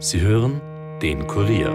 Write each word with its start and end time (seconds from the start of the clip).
Sie 0.00 0.20
hören 0.20 0.60
den 1.02 1.26
Kurier. 1.26 1.72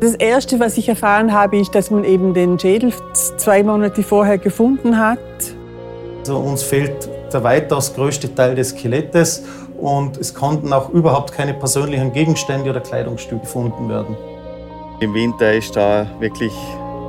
Das 0.00 0.14
Erste, 0.14 0.60
was 0.60 0.76
ich 0.76 0.90
erfahren 0.90 1.32
habe, 1.32 1.58
ist, 1.58 1.74
dass 1.74 1.90
man 1.90 2.04
eben 2.04 2.34
den 2.34 2.58
Schädel 2.58 2.92
zwei 3.14 3.62
Monate 3.62 4.02
vorher 4.02 4.36
gefunden 4.36 4.98
hat. 4.98 5.18
Also 6.18 6.36
uns 6.36 6.62
fehlt 6.62 7.08
der 7.32 7.42
weitaus 7.44 7.94
größte 7.94 8.34
Teil 8.34 8.56
des 8.56 8.70
Skelettes 8.70 9.44
und 9.80 10.18
es 10.18 10.34
konnten 10.34 10.70
auch 10.74 10.90
überhaupt 10.90 11.32
keine 11.32 11.54
persönlichen 11.54 12.12
Gegenstände 12.12 12.68
oder 12.68 12.80
Kleidungsstücke 12.80 13.40
gefunden 13.40 13.88
werden. 13.88 14.16
Im 15.02 15.14
Winter 15.14 15.52
ist 15.52 15.74
da 15.74 16.06
wirklich 16.20 16.52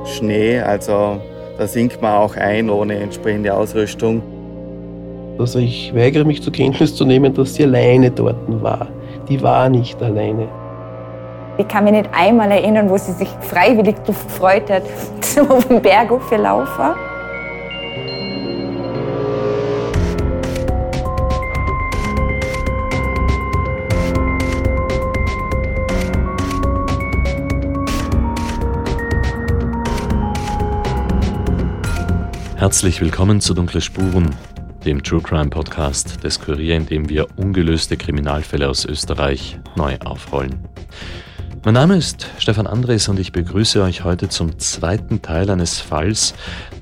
Schnee, 0.04 0.58
also 0.58 1.20
da 1.56 1.64
sinkt 1.64 2.02
man 2.02 2.14
auch 2.14 2.34
ein 2.34 2.68
ohne 2.68 2.96
entsprechende 2.96 3.54
Ausrüstung. 3.54 4.20
Also 5.38 5.60
ich 5.60 5.94
weigere 5.94 6.24
mich 6.24 6.42
zur 6.42 6.52
Kenntnis 6.52 6.96
zu 6.96 7.04
nehmen, 7.04 7.32
dass 7.32 7.54
sie 7.54 7.62
alleine 7.62 8.10
dort 8.10 8.36
war. 8.48 8.88
Die 9.28 9.40
war 9.40 9.68
nicht 9.68 10.02
alleine. 10.02 10.48
Ich 11.56 11.68
kann 11.68 11.84
mich 11.84 11.92
nicht 11.92 12.10
einmal 12.12 12.50
erinnern, 12.50 12.90
wo 12.90 12.96
sie 12.96 13.12
sich 13.12 13.28
freiwillig 13.42 13.94
gefreut 14.04 14.68
hat, 14.70 14.82
zum 15.20 15.48
auf 15.52 15.64
den 15.68 15.80
Berg 15.80 16.10
laufen. 16.10 17.13
Herzlich 32.64 33.02
willkommen 33.02 33.42
zu 33.42 33.52
Dunkle 33.52 33.82
Spuren, 33.82 34.34
dem 34.86 35.02
True 35.02 35.20
Crime 35.20 35.50
Podcast 35.50 36.24
des 36.24 36.40
Kurier, 36.40 36.76
in 36.76 36.86
dem 36.86 37.10
wir 37.10 37.26
ungelöste 37.36 37.98
Kriminalfälle 37.98 38.70
aus 38.70 38.86
Österreich 38.86 39.60
neu 39.76 39.98
aufrollen. 39.98 40.66
Mein 41.62 41.74
Name 41.74 41.98
ist 41.98 42.26
Stefan 42.38 42.66
Andres 42.66 43.06
und 43.10 43.20
ich 43.20 43.32
begrüße 43.32 43.82
euch 43.82 44.02
heute 44.02 44.30
zum 44.30 44.58
zweiten 44.58 45.20
Teil 45.20 45.50
eines 45.50 45.78
Falls, 45.78 46.32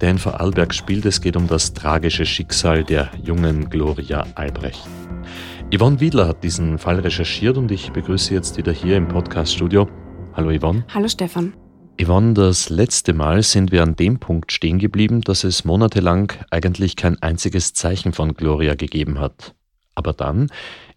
der 0.01 0.13
in 0.13 0.19
Vorarlberg 0.19 0.73
spielt. 0.73 1.05
Es 1.05 1.21
geht 1.21 1.35
um 1.35 1.49
das 1.49 1.75
tragische 1.75 2.27
Schicksal 2.27 2.85
der 2.85 3.11
jungen 3.21 3.69
Gloria 3.69 4.25
Albrecht. 4.37 4.87
Yvonne 5.75 5.99
Wiedler 5.99 6.29
hat 6.29 6.45
diesen 6.45 6.79
Fall 6.79 7.01
recherchiert 7.01 7.59
und 7.59 7.73
ich 7.73 7.91
begrüße 7.91 8.33
jetzt 8.33 8.57
wieder 8.57 8.71
hier 8.71 8.97
im 8.97 9.09
Podcaststudio. 9.09 9.89
Hallo 10.35 10.57
Yvonne. 10.57 10.85
Hallo 10.95 11.09
Stefan. 11.09 11.55
Yvonne, 12.01 12.33
das 12.33 12.71
letzte 12.71 13.13
Mal 13.13 13.43
sind 13.43 13.71
wir 13.71 13.83
an 13.83 13.97
dem 13.97 14.19
Punkt 14.19 14.51
stehen 14.51 14.79
geblieben, 14.79 15.21
dass 15.21 15.45
es 15.45 15.65
monatelang 15.65 16.33
eigentlich 16.51 16.97
kein 16.97 17.21
einziges 17.23 17.75
Zeichen 17.75 18.13
von 18.13 18.35
Gloria 18.35 18.75
gegeben 18.75 19.21
hat. 19.21 19.55
Aber 19.95 20.13
dann, 20.13 20.51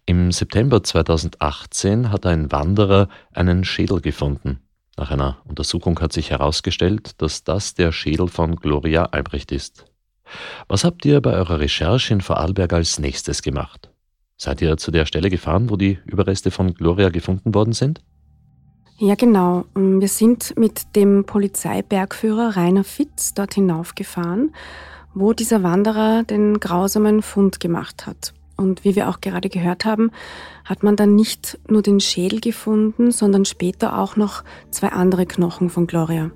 im 0.06 0.32
September 0.32 0.82
2018, 0.82 2.10
hat 2.10 2.24
ein 2.24 2.50
Wanderer 2.50 3.08
einen 3.32 3.64
Schädel 3.64 4.00
gefunden. 4.00 4.60
Nach 4.96 5.10
einer 5.10 5.38
Untersuchung 5.44 6.00
hat 6.00 6.14
sich 6.14 6.30
herausgestellt, 6.30 7.20
dass 7.20 7.44
das 7.44 7.74
der 7.74 7.92
Schädel 7.92 8.28
von 8.28 8.56
Gloria 8.56 9.04
Albrecht 9.04 9.52
ist. 9.52 9.84
Was 10.66 10.84
habt 10.84 11.04
ihr 11.04 11.20
bei 11.20 11.34
eurer 11.34 11.60
Recherche 11.60 12.14
in 12.14 12.22
Vorarlberg 12.22 12.72
als 12.72 12.98
nächstes 12.98 13.42
gemacht? 13.42 13.90
Seid 14.38 14.62
ihr 14.62 14.76
zu 14.78 14.90
der 14.90 15.06
Stelle 15.06 15.28
gefahren, 15.28 15.68
wo 15.70 15.76
die 15.76 15.98
Überreste 16.06 16.50
von 16.50 16.74
Gloria 16.74 17.10
gefunden 17.10 17.54
worden 17.54 17.74
sind? 17.74 18.00
Ja, 18.98 19.14
genau. 19.14 19.66
Ähm, 19.76 20.00
wir 20.00 20.08
sind 20.08 20.56
mit 20.56 20.96
dem 20.96 21.24
Polizeibergführer 21.24 22.56
Rainer 22.56 22.84
Fitz 22.84 23.34
dort 23.34 23.54
hinaufgefahren, 23.54 24.54
wo 25.14 25.32
dieser 25.32 25.62
Wanderer 25.62 26.22
den 26.22 26.60
grausamen 26.60 27.22
Fund 27.22 27.60
gemacht 27.60 28.06
hat. 28.06 28.32
Und 28.56 28.84
wie 28.84 28.96
wir 28.96 29.10
auch 29.10 29.20
gerade 29.20 29.50
gehört 29.50 29.84
haben, 29.84 30.10
hat 30.64 30.82
man 30.82 30.96
dann 30.96 31.14
nicht 31.14 31.58
nur 31.68 31.82
den 31.82 32.00
Schädel 32.00 32.40
gefunden, 32.40 33.10
sondern 33.10 33.44
später 33.44 33.98
auch 33.98 34.16
noch 34.16 34.44
zwei 34.70 34.88
andere 34.88 35.26
Knochen 35.26 35.68
von 35.68 35.86
Gloria. 35.86 36.30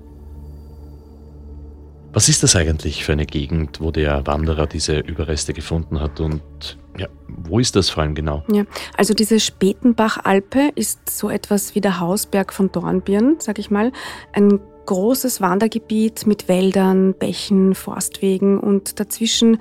Was 2.13 2.29
ist 2.29 2.43
das 2.43 2.55
eigentlich 2.55 3.05
für 3.05 3.13
eine 3.13 3.25
Gegend, 3.25 3.81
wo 3.81 3.89
der 3.89 4.27
Wanderer 4.27 4.67
diese 4.67 4.99
Überreste 4.99 5.53
gefunden 5.53 5.99
hat 5.99 6.19
und 6.19 6.77
ja, 6.97 7.07
wo 7.27 7.59
ist 7.59 7.75
das 7.75 7.89
vor 7.89 8.03
allem 8.03 8.15
genau? 8.15 8.43
Ja, 8.51 8.63
also 8.97 9.13
diese 9.13 9.39
Spätenbachalpe 9.39 10.71
ist 10.75 11.09
so 11.09 11.29
etwas 11.29 11.75
wie 11.75 11.81
der 11.81 11.99
Hausberg 11.99 12.53
von 12.53 12.71
Dornbirn, 12.71 13.37
sag 13.39 13.59
ich 13.59 13.71
mal. 13.71 13.91
Ein 14.33 14.59
großes 14.85 15.41
Wandergebiet 15.41 16.25
mit 16.27 16.47
Wäldern, 16.47 17.13
Bächen, 17.13 17.75
Forstwegen 17.75 18.59
und 18.59 18.99
dazwischen 18.99 19.57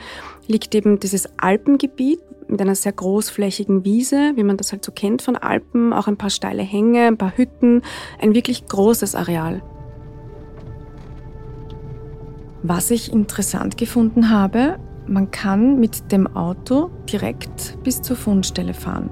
liegt 0.47 0.75
eben 0.75 0.99
dieses 0.99 1.29
Alpengebiet 1.39 2.21
mit 2.49 2.61
einer 2.61 2.75
sehr 2.75 2.93
großflächigen 2.93 3.85
Wiese, 3.85 4.33
wie 4.35 4.43
man 4.43 4.57
das 4.57 4.73
halt 4.73 4.85
so 4.85 4.91
kennt 4.91 5.23
von 5.23 5.37
Alpen, 5.37 5.93
auch 5.93 6.09
ein 6.09 6.17
paar 6.17 6.31
steile 6.31 6.63
Hänge, 6.63 7.07
ein 7.07 7.17
paar 7.17 7.37
Hütten, 7.37 7.83
ein 8.21 8.35
wirklich 8.35 8.67
großes 8.67 9.15
Areal. 9.15 9.63
Was 12.63 12.91
ich 12.91 13.13
interessant 13.13 13.77
gefunden 13.77 14.31
habe, 14.31 14.79
man 15.07 15.31
kann 15.31 15.81
mit 15.81 16.13
dem 16.13 16.27
Auto 16.37 16.91
direkt 17.11 17.79
bis 17.83 18.03
zur 18.03 18.17
Fundstelle 18.17 18.75
fahren. 18.75 19.11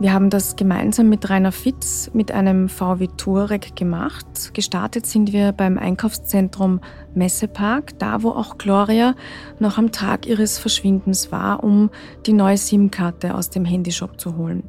Wir 0.00 0.12
haben 0.12 0.28
das 0.28 0.56
gemeinsam 0.56 1.08
mit 1.08 1.30
Rainer 1.30 1.52
Fitz 1.52 2.10
mit 2.12 2.32
einem 2.32 2.68
VW 2.68 3.06
Touareg 3.16 3.76
gemacht. 3.76 4.52
Gestartet 4.52 5.06
sind 5.06 5.32
wir 5.32 5.52
beim 5.52 5.78
Einkaufszentrum 5.78 6.80
Messepark, 7.14 7.96
da 8.00 8.24
wo 8.24 8.30
auch 8.30 8.58
Gloria 8.58 9.14
noch 9.60 9.78
am 9.78 9.92
Tag 9.92 10.26
ihres 10.26 10.58
Verschwindens 10.58 11.30
war, 11.30 11.62
um 11.62 11.90
die 12.26 12.32
neue 12.32 12.58
SIM-Karte 12.58 13.36
aus 13.36 13.50
dem 13.50 13.64
Handyshop 13.64 14.20
zu 14.20 14.36
holen. 14.36 14.64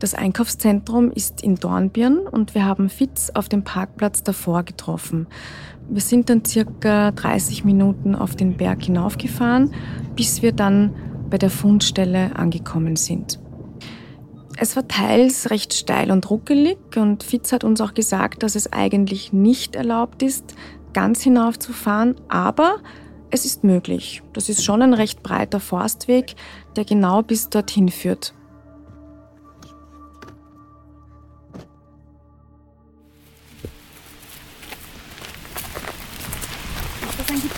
Das 0.00 0.14
Einkaufszentrum 0.14 1.12
ist 1.12 1.42
in 1.42 1.56
Dornbirn 1.56 2.20
und 2.20 2.54
wir 2.54 2.64
haben 2.64 2.88
Fitz 2.88 3.30
auf 3.34 3.48
dem 3.48 3.64
Parkplatz 3.64 4.24
davor 4.24 4.64
getroffen. 4.64 5.28
Wir 5.92 6.00
sind 6.00 6.30
dann 6.30 6.44
circa 6.44 7.10
30 7.10 7.64
Minuten 7.64 8.14
auf 8.14 8.36
den 8.36 8.56
Berg 8.56 8.84
hinaufgefahren, 8.84 9.74
bis 10.14 10.40
wir 10.40 10.52
dann 10.52 10.94
bei 11.28 11.36
der 11.36 11.50
Fundstelle 11.50 12.36
angekommen 12.36 12.94
sind. 12.94 13.40
Es 14.56 14.76
war 14.76 14.86
teils 14.86 15.50
recht 15.50 15.74
steil 15.74 16.12
und 16.12 16.30
ruckelig 16.30 16.78
und 16.94 17.24
Fitz 17.24 17.50
hat 17.50 17.64
uns 17.64 17.80
auch 17.80 17.92
gesagt, 17.92 18.44
dass 18.44 18.54
es 18.54 18.72
eigentlich 18.72 19.32
nicht 19.32 19.74
erlaubt 19.74 20.22
ist, 20.22 20.54
ganz 20.92 21.22
hinaufzufahren, 21.22 22.14
aber 22.28 22.76
es 23.32 23.44
ist 23.44 23.64
möglich. 23.64 24.22
Das 24.32 24.48
ist 24.48 24.62
schon 24.62 24.82
ein 24.82 24.94
recht 24.94 25.24
breiter 25.24 25.58
Forstweg, 25.58 26.36
der 26.76 26.84
genau 26.84 27.22
bis 27.22 27.48
dorthin 27.48 27.88
führt. 27.88 28.32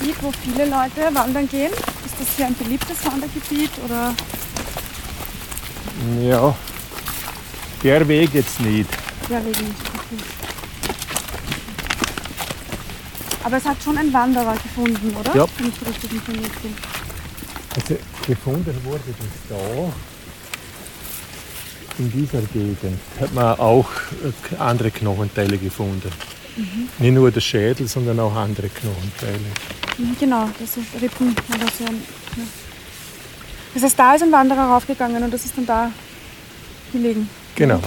Gebiet, 0.02 0.16
wo 0.20 0.32
viele 0.32 0.64
Leute 0.64 1.14
wandern 1.14 1.48
gehen? 1.48 1.70
Ist 1.70 2.18
das 2.18 2.36
hier 2.36 2.46
ein 2.46 2.56
beliebtes 2.56 3.04
Wandergebiet 3.06 3.70
oder? 3.84 4.14
Ja, 6.20 6.54
der 7.84 8.08
Weg 8.08 8.34
jetzt 8.34 8.60
nicht. 8.60 8.90
Der 9.30 9.44
Weg 9.44 9.60
nicht, 9.60 9.80
okay. 9.94 10.22
Aber 13.44 13.56
es 13.56 13.64
hat 13.64 13.76
schon 13.82 13.96
ein 13.98 14.12
Wanderer 14.12 14.54
gefunden, 14.54 15.16
oder? 15.16 15.36
Ja. 15.36 15.46
Wenn 15.58 15.68
ich 15.68 15.86
richtig 15.86 16.12
informiert 16.12 16.62
bin. 16.62 16.74
Also 17.76 17.96
gefunden 18.26 18.84
wurde 18.84 19.02
das 19.06 19.26
da. 19.48 19.92
In 21.98 22.10
dieser 22.10 22.40
Gegend 22.52 22.98
hat 23.20 23.32
man 23.34 23.58
auch 23.58 23.88
andere 24.58 24.90
Knochenteile 24.90 25.58
gefunden. 25.58 26.10
Mhm. 26.56 26.88
Nicht 26.98 27.12
nur 27.12 27.30
der 27.30 27.40
Schädel, 27.40 27.86
sondern 27.86 28.20
auch 28.20 28.34
andere 28.34 28.68
Knochenteile. 28.68 29.38
Mhm, 29.98 30.16
genau, 30.18 30.48
das 30.58 30.74
sind 30.74 30.86
Rippen 31.00 31.34
oder 31.48 31.66
so. 31.78 31.84
Ja. 31.84 32.46
Das 33.74 33.82
heißt, 33.84 33.98
da 33.98 34.14
ist 34.14 34.22
ein 34.22 34.32
Wanderer 34.32 34.68
raufgegangen 34.68 35.22
und 35.22 35.32
das 35.32 35.44
ist 35.44 35.56
dann 35.56 35.66
da 35.66 35.90
gelegen. 36.92 37.28
Genau. 37.54 37.80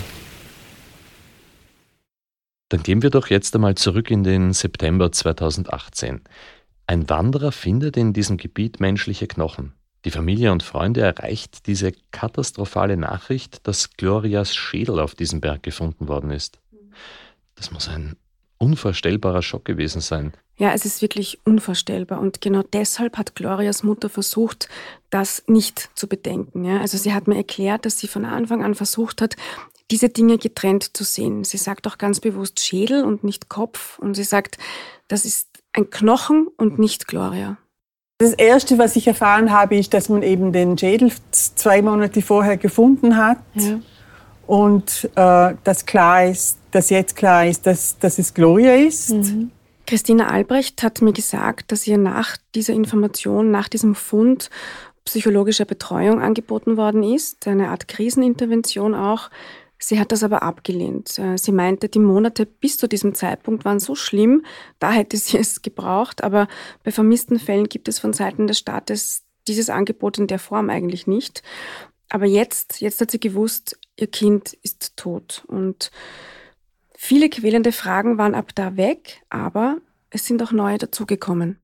Dann 2.70 2.82
gehen 2.82 3.04
wir 3.04 3.12
doch 3.12 3.30
jetzt 3.30 3.54
einmal 3.56 3.76
zurück 3.76 4.10
in 4.10 4.24
den 4.24 4.52
September 4.54 5.12
2018. 5.12 6.22
Ein 6.88 7.10
Wanderer 7.10 7.52
findet 7.52 7.98
in 7.98 8.14
diesem 8.14 8.38
Gebiet 8.38 8.80
menschliche 8.80 9.28
Knochen. 9.28 9.74
Die 10.06 10.12
Familie 10.12 10.52
und 10.52 10.62
Freunde 10.62 11.02
erreicht 11.02 11.68
diese 11.68 11.92
katastrophale 12.12 12.98
Nachricht, 12.98 13.68
dass 13.68 13.92
Glorias 13.92 14.56
Schädel 14.56 15.00
auf 15.00 15.16
diesem 15.16 15.42
Berg 15.42 15.64
gefunden 15.64 16.08
worden 16.08 16.30
ist. 16.32 16.60
Das 17.56 17.72
muss 17.72 17.88
ein 17.88 18.16
unvorstellbarer 18.58 19.42
Schock 19.42 19.66
gewesen 19.66 20.02
sein. 20.02 20.34
Ja, 20.58 20.72
es 20.74 20.86
ist 20.86 21.02
wirklich 21.02 21.40
unvorstellbar. 21.44 22.20
Und 22.20 22.40
genau 22.40 22.64
deshalb 22.74 23.18
hat 23.18 23.36
Glorias 23.36 23.84
Mutter 23.84 24.10
versucht, 24.10 24.70
das 25.10 25.44
nicht 25.48 25.90
zu 25.96 26.08
bedenken. 26.08 26.64
Ja? 26.64 26.80
Also 26.80 26.98
sie 26.98 27.14
hat 27.14 27.28
mir 27.28 27.36
erklärt, 27.36 27.86
dass 27.86 28.00
sie 28.00 28.08
von 28.08 28.24
Anfang 28.24 28.64
an 28.64 28.74
versucht 28.74 29.22
hat, 29.22 29.36
diese 29.92 30.10
Dinge 30.10 30.38
getrennt 30.38 30.96
zu 30.96 31.04
sehen. 31.04 31.44
Sie 31.44 31.58
sagt 31.58 31.88
auch 31.88 31.98
ganz 31.98 32.20
bewusst 32.20 32.60
Schädel 32.60 33.04
und 33.04 33.24
nicht 33.24 33.50
Kopf. 33.50 34.00
Und 34.00 34.16
sie 34.16 34.24
sagt, 34.24 34.58
das 35.08 35.26
ist 35.26 35.50
ein 35.74 35.90
Knochen 35.90 36.48
und 36.58 36.80
nicht 36.80 37.08
Gloria. 37.08 37.58
Das 38.18 38.32
Erste, 38.32 38.78
was 38.78 38.96
ich 38.96 39.08
erfahren 39.08 39.52
habe, 39.52 39.76
ist, 39.76 39.94
dass 39.94 40.08
man 40.08 40.24
eben 40.24 40.54
den 40.54 40.78
Schädel 40.78 41.12
zwei 41.32 41.82
Monate 41.82 42.22
vorher 42.22 42.56
gefunden 42.56 43.18
hat. 43.18 43.38
Ja. 43.56 43.80
Und 44.48 45.10
äh, 45.16 45.56
dass 45.64 45.86
klar 45.86 46.26
ist, 46.26 46.58
dass 46.76 46.90
jetzt 46.90 47.16
klar 47.16 47.48
ist, 47.48 47.66
dass, 47.66 47.98
dass 48.00 48.20
es 48.20 48.34
Gloria 48.34 48.76
ist. 48.76 49.12
Mhm. 49.12 49.52
Christina 49.88 50.28
Albrecht 50.28 50.84
hat 50.84 51.02
mir 51.02 51.14
gesagt, 51.14 51.72
dass 51.72 51.88
ihr 51.88 51.98
nach 51.98 52.38
dieser 52.54 52.74
Information, 52.74 53.50
nach 53.50 53.70
diesem 53.70 53.96
Fund 53.96 54.50
psychologische 55.06 55.66
Betreuung 55.66 56.22
angeboten 56.22 56.76
worden 56.76 57.04
ist, 57.04 57.48
eine 57.48 57.70
Art 57.70 57.88
Krisenintervention 57.88 58.94
auch. 58.94 59.30
Sie 59.78 60.00
hat 60.00 60.12
das 60.12 60.24
aber 60.24 60.42
abgelehnt. 60.44 61.18
Äh, 61.18 61.38
sie 61.38 61.52
meinte, 61.52 61.88
die 61.88 62.00
Monate 62.00 62.46
bis 62.46 62.78
zu 62.78 62.88
diesem 62.88 63.14
Zeitpunkt 63.14 63.64
waren 63.64 63.80
so 63.80 63.96
schlimm, 63.96 64.44
da 64.80 64.92
hätte 64.92 65.16
sie 65.16 65.38
es 65.38 65.62
gebraucht, 65.62 66.24
aber 66.24 66.48
bei 66.84 66.92
vermissten 66.92 67.40
Fällen 67.40 67.70
gibt 67.70 67.88
es 67.88 68.00
von 68.00 68.12
Seiten 68.12 68.48
des 68.48 68.58
Staates 68.58 69.24
dieses 69.48 69.70
Angebot 69.70 70.18
in 70.18 70.28
der 70.28 70.40
Form 70.40 70.70
eigentlich 70.70 71.08
nicht. 71.08 71.42
Aber 72.10 72.26
jetzt, 72.26 72.82
jetzt 72.82 73.00
hat 73.00 73.12
sie 73.12 73.20
gewusst, 73.20 73.80
ihr 73.98 74.08
Kind 74.08 74.54
ist 74.64 74.98
tot. 74.98 75.44
Und 75.48 75.92
viele 76.98 77.30
quälende 77.30 77.72
Fragen 77.72 78.18
waren 78.18 78.36
ab 78.36 78.52
da 78.56 78.78
weg, 78.78 79.22
aber 79.30 79.78
es 80.10 80.26
sind 80.26 80.42
auch 80.42 80.52
neue 80.52 80.78
dazugekommen. 80.78 81.60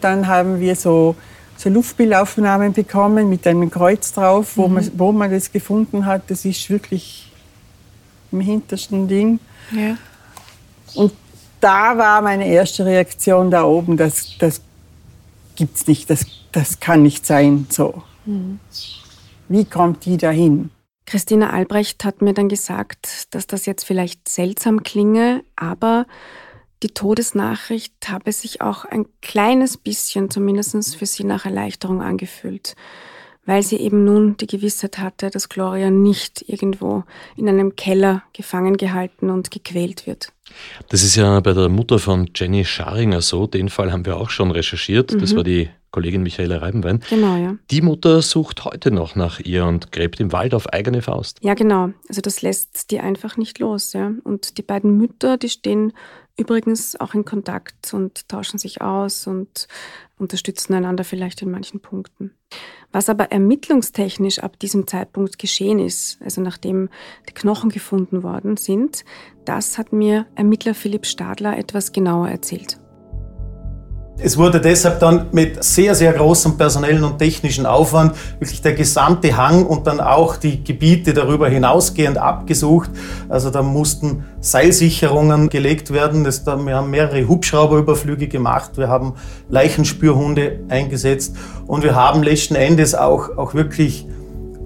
Dann 0.00 0.26
haben 0.26 0.60
wir 0.60 0.76
so 0.76 1.16
so 1.56 1.70
Luftbildaufnahmen 1.70 2.72
bekommen 2.72 3.28
mit 3.28 3.46
einem 3.46 3.70
Kreuz 3.70 4.12
drauf, 4.12 4.56
wo, 4.56 4.68
mhm. 4.68 4.74
man, 4.74 4.90
wo 4.96 5.12
man 5.12 5.30
das 5.30 5.52
gefunden 5.52 6.06
hat. 6.06 6.30
Das 6.30 6.44
ist 6.44 6.68
wirklich 6.70 7.30
im 8.32 8.40
hintersten 8.40 9.08
Ding. 9.08 9.40
Ja. 9.72 9.96
Und 10.94 11.12
da 11.60 11.96
war 11.96 12.20
meine 12.20 12.46
erste 12.46 12.84
Reaktion 12.84 13.50
da 13.50 13.64
oben, 13.64 13.96
das, 13.96 14.36
das 14.38 14.60
gibt's 15.56 15.86
nicht, 15.86 16.10
das, 16.10 16.26
das 16.52 16.80
kann 16.80 17.02
nicht 17.02 17.26
sein. 17.26 17.66
So. 17.70 18.02
Mhm. 18.26 18.60
Wie 19.48 19.64
kommt 19.64 20.04
die 20.04 20.16
dahin? 20.16 20.70
Christina 21.06 21.50
Albrecht 21.50 22.04
hat 22.04 22.20
mir 22.20 22.34
dann 22.34 22.48
gesagt, 22.48 23.28
dass 23.30 23.46
das 23.46 23.64
jetzt 23.64 23.84
vielleicht 23.84 24.28
seltsam 24.28 24.82
klinge, 24.82 25.44
aber 25.54 26.06
die 26.82 26.88
Todesnachricht 26.88 27.94
habe 28.08 28.32
sich 28.32 28.60
auch 28.60 28.84
ein 28.84 29.06
kleines 29.22 29.76
bisschen, 29.78 30.30
zumindest 30.30 30.96
für 30.96 31.06
sie, 31.06 31.24
nach 31.24 31.46
Erleichterung 31.46 32.02
angefühlt, 32.02 32.74
weil 33.46 33.62
sie 33.62 33.76
eben 33.76 34.04
nun 34.04 34.36
die 34.36 34.48
Gewissheit 34.48 34.98
hatte, 34.98 35.30
dass 35.30 35.48
Gloria 35.48 35.90
nicht 35.90 36.44
irgendwo 36.48 37.04
in 37.36 37.48
einem 37.48 37.76
Keller 37.76 38.24
gefangen 38.32 38.76
gehalten 38.76 39.30
und 39.30 39.50
gequält 39.50 40.06
wird. 40.06 40.32
Das 40.88 41.02
ist 41.02 41.16
ja 41.16 41.40
bei 41.40 41.52
der 41.52 41.68
Mutter 41.68 41.98
von 41.98 42.30
Jenny 42.34 42.64
Scharinger 42.64 43.22
so. 43.22 43.46
Den 43.46 43.68
Fall 43.68 43.92
haben 43.92 44.04
wir 44.04 44.16
auch 44.16 44.30
schon 44.30 44.50
recherchiert. 44.50 45.12
Mhm. 45.12 45.20
Das 45.20 45.34
war 45.34 45.44
die 45.44 45.70
Kollegin 45.90 46.22
Michaela 46.22 46.58
Reibenwein. 46.58 47.00
Genau, 47.08 47.36
ja. 47.36 47.56
Die 47.70 47.80
Mutter 47.80 48.22
sucht 48.22 48.64
heute 48.64 48.90
noch 48.90 49.14
nach 49.16 49.40
ihr 49.40 49.64
und 49.64 49.92
gräbt 49.92 50.20
im 50.20 50.32
Wald 50.32 50.54
auf 50.54 50.68
eigene 50.72 51.02
Faust. 51.02 51.38
Ja, 51.42 51.54
genau. 51.54 51.90
Also 52.08 52.20
das 52.20 52.42
lässt 52.42 52.90
die 52.90 53.00
einfach 53.00 53.36
nicht 53.36 53.58
los. 53.58 53.92
Ja. 53.92 54.12
Und 54.24 54.58
die 54.58 54.62
beiden 54.62 54.96
Mütter, 54.96 55.36
die 55.36 55.48
stehen 55.48 55.92
übrigens 56.36 57.00
auch 57.00 57.14
in 57.14 57.24
Kontakt 57.24 57.94
und 57.94 58.28
tauschen 58.28 58.58
sich 58.58 58.82
aus 58.82 59.26
und 59.26 59.68
unterstützen 60.18 60.74
einander 60.74 61.04
vielleicht 61.04 61.42
in 61.42 61.50
manchen 61.50 61.80
Punkten. 61.80 62.32
Was 62.92 63.08
aber 63.08 63.32
ermittlungstechnisch 63.32 64.38
ab 64.38 64.58
diesem 64.58 64.86
Zeitpunkt 64.86 65.38
geschehen 65.38 65.78
ist, 65.78 66.20
also 66.22 66.40
nachdem 66.40 66.88
die 67.28 67.34
Knochen 67.34 67.70
gefunden 67.70 68.22
worden 68.22 68.56
sind, 68.56 69.04
das 69.44 69.78
hat 69.78 69.92
mir 69.92 70.26
Ermittler 70.34 70.74
Philipp 70.74 71.06
Stadler 71.06 71.58
etwas 71.58 71.92
genauer 71.92 72.28
erzählt. 72.28 72.78
Es 74.18 74.38
wurde 74.38 74.62
deshalb 74.62 74.98
dann 75.00 75.26
mit 75.32 75.62
sehr, 75.62 75.94
sehr 75.94 76.14
großem 76.14 76.56
personellen 76.56 77.04
und 77.04 77.18
technischen 77.18 77.66
Aufwand 77.66 78.14
wirklich 78.38 78.62
der 78.62 78.72
gesamte 78.72 79.36
Hang 79.36 79.66
und 79.66 79.86
dann 79.86 80.00
auch 80.00 80.36
die 80.36 80.64
Gebiete 80.64 81.12
darüber 81.12 81.50
hinausgehend 81.50 82.16
abgesucht. 82.16 82.88
Also 83.28 83.50
da 83.50 83.62
mussten 83.62 84.24
Seilsicherungen 84.40 85.50
gelegt 85.50 85.92
werden. 85.92 86.24
Das, 86.24 86.44
da, 86.44 86.56
wir 86.56 86.76
haben 86.76 86.90
mehrere 86.90 87.28
Hubschrauberüberflüge 87.28 88.26
gemacht. 88.28 88.78
Wir 88.78 88.88
haben 88.88 89.14
Leichenspürhunde 89.50 90.60
eingesetzt 90.70 91.36
und 91.66 91.82
wir 91.82 91.94
haben 91.94 92.22
letzten 92.22 92.54
Endes 92.54 92.94
auch, 92.94 93.36
auch 93.36 93.52
wirklich 93.52 94.06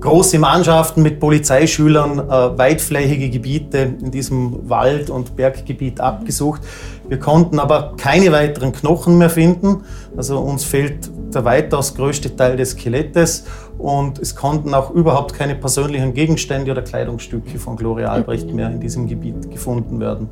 große 0.01 0.39
Mannschaften 0.39 1.03
mit 1.03 1.21
Polizeischülern 1.21 2.19
äh, 2.19 2.59
weitflächige 2.59 3.29
Gebiete 3.31 3.97
in 4.01 4.11
diesem 4.11 4.69
Wald- 4.69 5.11
und 5.11 5.37
Berggebiet 5.37 6.01
abgesucht. 6.01 6.63
Wir 7.09 7.19
konnten 7.19 7.59
aber 7.59 7.95
keine 7.97 8.33
weiteren 8.33 8.73
Knochen 8.73 9.19
mehr 9.19 9.31
finden. 9.31 9.83
Also 10.17 10.39
uns 10.39 10.65
fehlt 10.65 11.11
der 11.35 11.45
weitaus 11.45 11.95
größte 11.95 12.35
Teil 12.35 12.57
des 12.57 12.71
Skelettes 12.71 13.45
und 13.79 14.19
es 14.19 14.35
konnten 14.35 14.75
auch 14.75 14.91
überhaupt 14.91 15.35
keine 15.35 15.55
persönlichen 15.55 16.15
Gegenstände 16.15 16.71
oder 16.71 16.83
Kleidungsstücke 16.83 17.59
von 17.59 17.77
Gloria 17.77 18.09
Albrecht 18.09 18.53
mehr 18.53 18.71
in 18.71 18.81
diesem 18.81 19.07
Gebiet 19.07 19.51
gefunden 19.51 20.01
werden. 20.01 20.29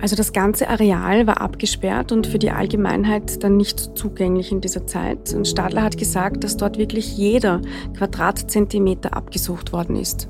Also 0.00 0.14
das 0.14 0.32
ganze 0.32 0.68
Areal 0.68 1.26
war 1.26 1.40
abgesperrt 1.40 2.12
und 2.12 2.28
für 2.28 2.38
die 2.38 2.52
Allgemeinheit 2.52 3.42
dann 3.42 3.56
nicht 3.56 3.98
zugänglich 3.98 4.52
in 4.52 4.60
dieser 4.60 4.86
Zeit. 4.86 5.34
Und 5.34 5.48
Stadler 5.48 5.82
hat 5.82 5.98
gesagt, 5.98 6.44
dass 6.44 6.56
dort 6.56 6.78
wirklich 6.78 7.16
jeder 7.16 7.60
Quadratzentimeter 7.96 9.16
abgesucht 9.16 9.72
worden 9.72 9.96
ist. 9.96 10.28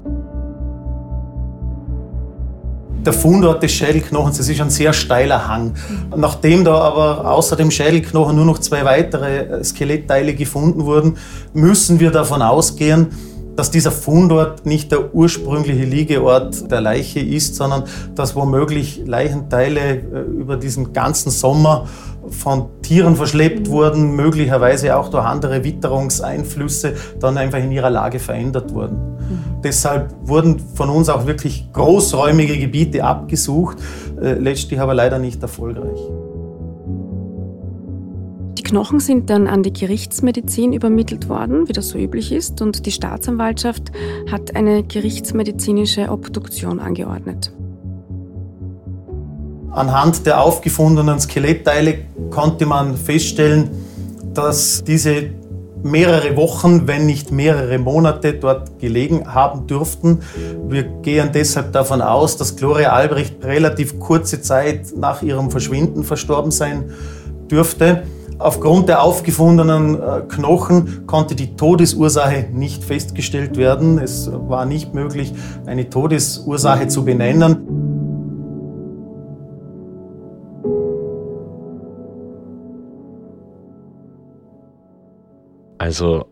Der 3.05 3.12
Fundort 3.12 3.62
des 3.62 3.73
Schädelknochens, 3.73 4.38
das 4.38 4.49
ist 4.49 4.61
ein 4.61 4.70
sehr 4.70 4.93
steiler 4.93 5.47
Hang. 5.47 5.75
Nachdem 6.17 6.65
da 6.65 6.75
aber 6.79 7.31
außer 7.31 7.55
dem 7.55 7.70
Schädelknochen 7.70 8.37
nur 8.37 8.44
noch 8.44 8.59
zwei 8.59 8.85
weitere 8.85 9.62
Skelettteile 9.62 10.35
gefunden 10.35 10.85
wurden, 10.85 11.17
müssen 11.53 12.00
wir 12.00 12.11
davon 12.11 12.43
ausgehen, 12.43 13.09
dass 13.58 13.72
dieser 13.72 13.90
Fundort 13.90 14.66
nicht 14.66 14.93
der 14.93 15.12
ursprüngliche 15.12 15.82
Liegeort 15.82 16.70
der 16.70 16.81
Leiche 16.81 17.19
ist, 17.19 17.56
sondern 17.56 17.82
dass 18.14 18.37
womöglich 18.37 19.02
Leichenteile 19.05 19.81
äh, 19.81 20.20
über 20.31 20.56
diesen 20.56 20.93
ganzen 20.93 21.31
Sommer 21.31 21.88
von 22.31 22.66
Tieren 22.82 23.16
verschleppt 23.16 23.69
wurden, 23.69 24.14
möglicherweise 24.14 24.96
auch 24.96 25.08
durch 25.08 25.25
andere 25.25 25.64
Witterungseinflüsse 25.64 26.94
dann 27.19 27.37
einfach 27.37 27.58
in 27.58 27.72
ihrer 27.72 27.90
Lage 27.90 28.20
verändert 28.20 28.72
wurden. 28.72 28.94
Mhm. 28.94 29.62
Deshalb 29.64 30.14
wurden 30.22 30.60
von 30.76 30.88
uns 30.88 31.08
auch 31.08 31.26
wirklich 31.26 31.69
großräumige 31.72 32.56
Gebiete 32.58 33.02
abgesucht, 33.02 33.78
äh, 34.22 34.34
letztlich 34.34 34.78
aber 34.78 34.94
leider 34.94 35.19
nicht 35.19 35.43
erfolgreich. 35.43 35.99
Knochen 38.62 39.00
sind 39.00 39.31
dann 39.31 39.46
an 39.46 39.62
die 39.62 39.72
Gerichtsmedizin 39.72 40.72
übermittelt 40.72 41.29
worden, 41.29 41.69
wie 41.69 41.72
das 41.72 41.88
so 41.91 41.98
üblich 41.98 42.32
ist, 42.32 42.60
und 42.60 42.86
die 42.86 42.91
Staatsanwaltschaft 42.91 43.93
hat 44.31 44.56
eine 44.56 44.82
gerichtsmedizinische 44.82 46.10
Obduktion 46.10 46.81
angeordnet. 46.81 47.53
Anhand 49.70 50.27
der 50.27 50.43
aufgefundenen 50.43 51.20
Skelettteile 51.20 51.98
konnte 52.31 52.67
man 52.67 52.96
feststellen, 52.96 53.70
dass 54.34 54.82
diese 54.82 55.31
mehrere 55.82 56.36
Wochen, 56.36 56.86
wenn 56.86 57.06
nicht 57.06 57.31
mehrere 57.31 57.79
Monate 57.79 58.34
dort 58.34 58.79
gelegen 58.79 59.32
haben 59.32 59.67
dürften. 59.67 60.20
Wir 60.69 60.82
gehen 60.82 61.31
deshalb 61.32 61.72
davon 61.72 62.03
aus, 62.03 62.36
dass 62.36 62.56
Gloria 62.56 62.93
Albrecht 62.93 63.44
relativ 63.44 63.98
kurze 64.00 64.41
Zeit 64.41 64.96
nach 64.96 65.22
ihrem 65.22 65.50
Verschwinden 65.50 66.03
verstorben 66.03 66.50
sein 66.50 66.91
dürfte. 67.50 68.03
Aufgrund 68.38 68.88
der 68.88 69.02
aufgefundenen 69.02 70.00
äh, 70.00 70.20
Knochen 70.28 71.06
konnte 71.06 71.34
die 71.34 71.56
Todesursache 71.56 72.48
nicht 72.52 72.84
festgestellt 72.84 73.56
werden. 73.56 73.98
Es 73.98 74.30
war 74.32 74.64
nicht 74.64 74.94
möglich, 74.94 75.32
eine 75.66 75.90
Todesursache 75.90 76.86
zu 76.86 77.04
benennen. 77.04 77.88
Also 85.78 86.26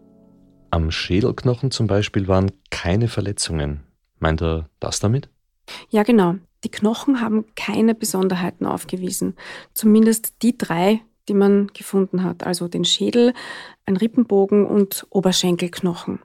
am 0.70 0.92
Schädelknochen 0.92 1.72
zum 1.72 1.88
Beispiel 1.88 2.28
waren 2.28 2.52
keine 2.70 3.08
Verletzungen. 3.08 3.80
Meint 4.20 4.42
er 4.42 4.68
das 4.78 5.00
damit? 5.00 5.28
Ja, 5.88 6.04
genau. 6.04 6.36
Die 6.62 6.70
Knochen 6.70 7.20
haben 7.20 7.46
keine 7.54 7.94
Besonderheiten 7.94 8.66
aufgewiesen. 8.66 9.34
Zumindest 9.75 10.42
die 10.42 10.56
drei, 10.56 11.00
die 11.28 11.35
man 11.35 11.68
gefunden 11.75 12.23
hat, 12.23 12.45
also 12.45 12.68
den 12.68 12.85
Schädel, 12.85 13.35
ein 13.85 13.97
Rippenbogen 13.97 14.66
und 14.66 15.06
Oberschenkelknochen. 15.11 16.21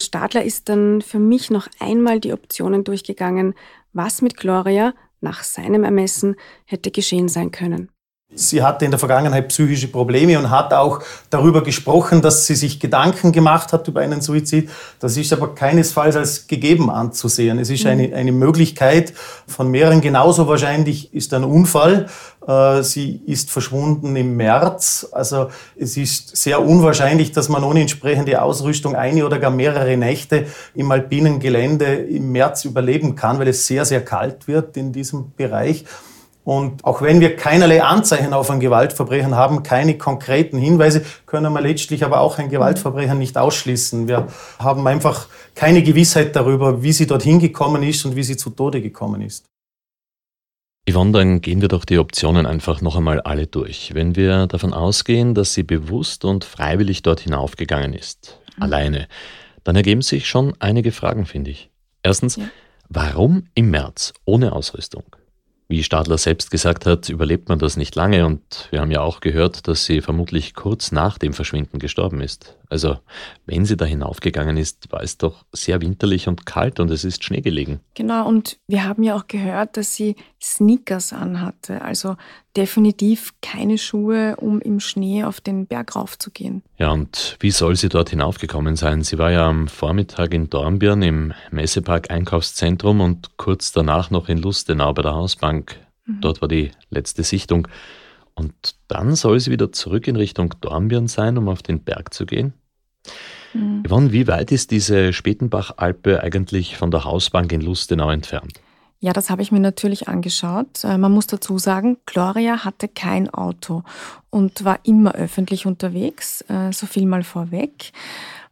Stadler 0.00 0.44
ist 0.44 0.68
dann 0.68 1.00
für 1.00 1.18
mich 1.18 1.50
noch 1.50 1.68
einmal 1.78 2.20
die 2.20 2.32
Optionen 2.32 2.84
durchgegangen, 2.84 3.54
was 3.92 4.22
mit 4.22 4.36
Gloria 4.36 4.94
nach 5.20 5.42
seinem 5.44 5.84
Ermessen 5.84 6.36
hätte 6.64 6.90
geschehen 6.90 7.28
sein 7.28 7.50
können. 7.50 7.90
Sie 8.34 8.62
hatte 8.62 8.84
in 8.86 8.90
der 8.90 8.98
Vergangenheit 8.98 9.48
psychische 9.48 9.88
Probleme 9.88 10.38
und 10.38 10.48
hat 10.48 10.72
auch 10.72 11.00
darüber 11.28 11.62
gesprochen, 11.62 12.22
dass 12.22 12.46
sie 12.46 12.54
sich 12.54 12.80
Gedanken 12.80 13.30
gemacht 13.30 13.72
hat 13.74 13.86
über 13.88 14.00
einen 14.00 14.22
Suizid. 14.22 14.70
Das 15.00 15.16
ist 15.18 15.32
aber 15.34 15.54
keinesfalls 15.54 16.16
als 16.16 16.46
gegeben 16.46 16.88
anzusehen. 16.88 17.58
Es 17.58 17.68
ist 17.68 17.84
eine, 17.84 18.14
eine 18.14 18.32
Möglichkeit 18.32 19.12
von 19.46 19.70
mehreren. 19.70 20.00
Genauso 20.00 20.48
wahrscheinlich 20.48 21.12
ist 21.12 21.34
ein 21.34 21.44
Unfall. 21.44 22.08
Äh, 22.46 22.82
sie 22.82 23.20
ist 23.26 23.50
verschwunden 23.50 24.16
im 24.16 24.36
März. 24.36 25.08
Also 25.12 25.48
es 25.76 25.98
ist 25.98 26.34
sehr 26.34 26.62
unwahrscheinlich, 26.62 27.32
dass 27.32 27.50
man 27.50 27.62
ohne 27.64 27.82
entsprechende 27.82 28.40
Ausrüstung 28.40 28.96
eine 28.96 29.26
oder 29.26 29.38
gar 29.38 29.50
mehrere 29.50 29.96
Nächte 29.98 30.46
im 30.74 30.90
alpinen 30.90 31.38
Gelände 31.38 31.84
im 31.84 32.32
März 32.32 32.64
überleben 32.64 33.14
kann, 33.14 33.38
weil 33.38 33.48
es 33.48 33.66
sehr, 33.66 33.84
sehr 33.84 34.02
kalt 34.02 34.48
wird 34.48 34.76
in 34.78 34.92
diesem 34.92 35.32
Bereich. 35.36 35.84
Und 36.44 36.84
auch 36.84 37.02
wenn 37.02 37.20
wir 37.20 37.36
keinerlei 37.36 37.82
Anzeichen 37.82 38.32
auf 38.32 38.50
ein 38.50 38.58
Gewaltverbrechen 38.58 39.36
haben, 39.36 39.62
keine 39.62 39.96
konkreten 39.96 40.58
Hinweise, 40.58 41.04
können 41.24 41.52
wir 41.52 41.60
letztlich 41.60 42.04
aber 42.04 42.20
auch 42.20 42.38
ein 42.38 42.48
Gewaltverbrechen 42.48 43.18
nicht 43.18 43.38
ausschließen. 43.38 44.08
Wir 44.08 44.26
haben 44.58 44.86
einfach 44.88 45.28
keine 45.54 45.82
Gewissheit 45.82 46.34
darüber, 46.34 46.82
wie 46.82 46.92
sie 46.92 47.06
dorthin 47.06 47.38
gekommen 47.38 47.82
ist 47.84 48.04
und 48.04 48.16
wie 48.16 48.24
sie 48.24 48.36
zu 48.36 48.50
Tode 48.50 48.82
gekommen 48.82 49.22
ist. 49.22 49.44
Yvonne, 50.90 51.12
dann 51.12 51.40
gehen 51.40 51.60
wir 51.60 51.68
doch 51.68 51.84
die 51.84 51.98
Optionen 51.98 52.44
einfach 52.44 52.80
noch 52.80 52.96
einmal 52.96 53.20
alle 53.20 53.46
durch. 53.46 53.94
Wenn 53.94 54.16
wir 54.16 54.48
davon 54.48 54.74
ausgehen, 54.74 55.32
dass 55.32 55.54
sie 55.54 55.62
bewusst 55.62 56.24
und 56.24 56.44
freiwillig 56.44 57.02
dort 57.02 57.20
hinaufgegangen 57.20 57.92
ist, 57.92 58.40
mhm. 58.56 58.62
alleine, 58.64 59.08
dann 59.62 59.76
ergeben 59.76 60.02
sich 60.02 60.26
schon 60.26 60.54
einige 60.58 60.90
Fragen, 60.90 61.24
finde 61.24 61.52
ich. 61.52 61.70
Erstens, 62.02 62.34
ja. 62.34 62.46
warum 62.88 63.44
im 63.54 63.70
März 63.70 64.12
ohne 64.24 64.52
Ausrüstung? 64.52 65.04
Wie 65.72 65.82
Stadler 65.82 66.18
selbst 66.18 66.50
gesagt 66.50 66.84
hat, 66.84 67.08
überlebt 67.08 67.48
man 67.48 67.58
das 67.58 67.78
nicht 67.78 67.94
lange 67.94 68.26
und 68.26 68.68
wir 68.70 68.82
haben 68.82 68.90
ja 68.90 69.00
auch 69.00 69.20
gehört, 69.20 69.68
dass 69.68 69.86
sie 69.86 70.02
vermutlich 70.02 70.52
kurz 70.52 70.92
nach 70.92 71.16
dem 71.16 71.32
Verschwinden 71.32 71.78
gestorben 71.78 72.20
ist. 72.20 72.58
Also, 72.72 72.96
wenn 73.44 73.66
sie 73.66 73.76
da 73.76 73.84
hinaufgegangen 73.84 74.56
ist, 74.56 74.90
war 74.90 75.02
es 75.02 75.18
doch 75.18 75.44
sehr 75.52 75.82
winterlich 75.82 76.26
und 76.26 76.46
kalt 76.46 76.80
und 76.80 76.90
es 76.90 77.04
ist 77.04 77.22
Schnee 77.22 77.42
gelegen. 77.42 77.80
Genau, 77.92 78.26
und 78.26 78.58
wir 78.66 78.84
haben 78.84 79.02
ja 79.02 79.14
auch 79.14 79.26
gehört, 79.26 79.76
dass 79.76 79.94
sie 79.94 80.16
Sneakers 80.40 81.12
anhatte, 81.12 81.82
also 81.82 82.16
definitiv 82.56 83.34
keine 83.42 83.76
Schuhe, 83.76 84.36
um 84.36 84.58
im 84.62 84.80
Schnee 84.80 85.22
auf 85.22 85.42
den 85.42 85.66
Berg 85.66 85.94
raufzugehen. 85.94 86.62
Ja, 86.78 86.92
und 86.92 87.36
wie 87.40 87.50
soll 87.50 87.76
sie 87.76 87.90
dort 87.90 88.08
hinaufgekommen 88.08 88.76
sein? 88.76 89.02
Sie 89.02 89.18
war 89.18 89.30
ja 89.30 89.46
am 89.46 89.68
Vormittag 89.68 90.32
in 90.32 90.48
Dornbirn 90.48 91.02
im 91.02 91.34
Messepark 91.50 92.10
Einkaufszentrum 92.10 93.02
und 93.02 93.36
kurz 93.36 93.72
danach 93.72 94.10
noch 94.10 94.30
in 94.30 94.38
Lustenau 94.38 94.94
bei 94.94 95.02
der 95.02 95.12
Hausbank. 95.12 95.76
Mhm. 96.06 96.22
Dort 96.22 96.40
war 96.40 96.48
die 96.48 96.70
letzte 96.88 97.22
Sichtung. 97.22 97.68
Und 98.34 98.76
dann 98.88 99.14
soll 99.14 99.40
sie 99.40 99.50
wieder 99.50 99.72
zurück 99.72 100.06
in 100.06 100.16
Richtung 100.16 100.54
Dornbirn 100.60 101.06
sein, 101.06 101.36
um 101.36 101.48
auf 101.48 101.62
den 101.62 101.80
Berg 101.80 102.14
zu 102.14 102.26
gehen? 102.26 102.54
Mhm. 103.54 103.82
Yvonne, 103.86 104.12
wie 104.12 104.26
weit 104.26 104.52
ist 104.52 104.70
diese 104.70 105.12
Spätenbach-Alpe 105.12 106.22
eigentlich 106.22 106.76
von 106.76 106.90
der 106.90 107.04
Hausbank 107.04 107.52
in 107.52 107.60
Lustenau 107.60 108.10
entfernt? 108.10 108.60
Ja, 109.00 109.12
das 109.12 109.30
habe 109.30 109.42
ich 109.42 109.50
mir 109.50 109.58
natürlich 109.58 110.06
angeschaut. 110.06 110.84
Äh, 110.84 110.96
man 110.96 111.10
muss 111.10 111.26
dazu 111.26 111.58
sagen, 111.58 111.98
Gloria 112.06 112.64
hatte 112.64 112.86
kein 112.86 113.28
Auto 113.28 113.82
und 114.30 114.64
war 114.64 114.78
immer 114.84 115.12
öffentlich 115.14 115.66
unterwegs, 115.66 116.42
äh, 116.42 116.72
so 116.72 116.86
viel 116.86 117.06
mal 117.06 117.24
vorweg. 117.24 117.90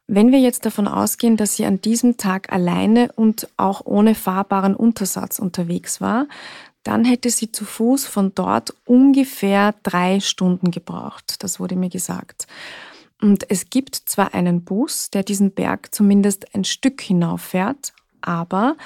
Wenn 0.08 0.32
wir 0.32 0.40
jetzt 0.40 0.66
davon 0.66 0.88
ausgehen, 0.88 1.36
dass 1.36 1.54
sie 1.54 1.66
an 1.66 1.80
diesem 1.80 2.16
Tag 2.16 2.52
alleine 2.52 3.12
und 3.14 3.46
auch 3.56 3.82
ohne 3.84 4.16
fahrbaren 4.16 4.74
Untersatz 4.74 5.38
unterwegs 5.38 6.00
war, 6.00 6.26
dann 6.82 7.04
hätte 7.04 7.30
sie 7.30 7.52
zu 7.52 7.64
Fuß 7.64 8.06
von 8.06 8.32
dort 8.34 8.74
ungefähr 8.86 9.74
drei 9.84 10.18
Stunden 10.18 10.72
gebraucht. 10.72 11.44
Das 11.44 11.60
wurde 11.60 11.76
mir 11.76 11.90
gesagt. 11.90 12.48
Und 13.20 13.50
es 13.50 13.70
gibt 13.70 13.94
zwar 13.94 14.34
einen 14.34 14.64
Bus, 14.64 15.10
der 15.10 15.22
diesen 15.22 15.52
Berg 15.52 15.94
zumindest 15.94 16.54
ein 16.54 16.64
Stück 16.64 17.00
hinauffährt, 17.02 17.92
aber 18.22 18.76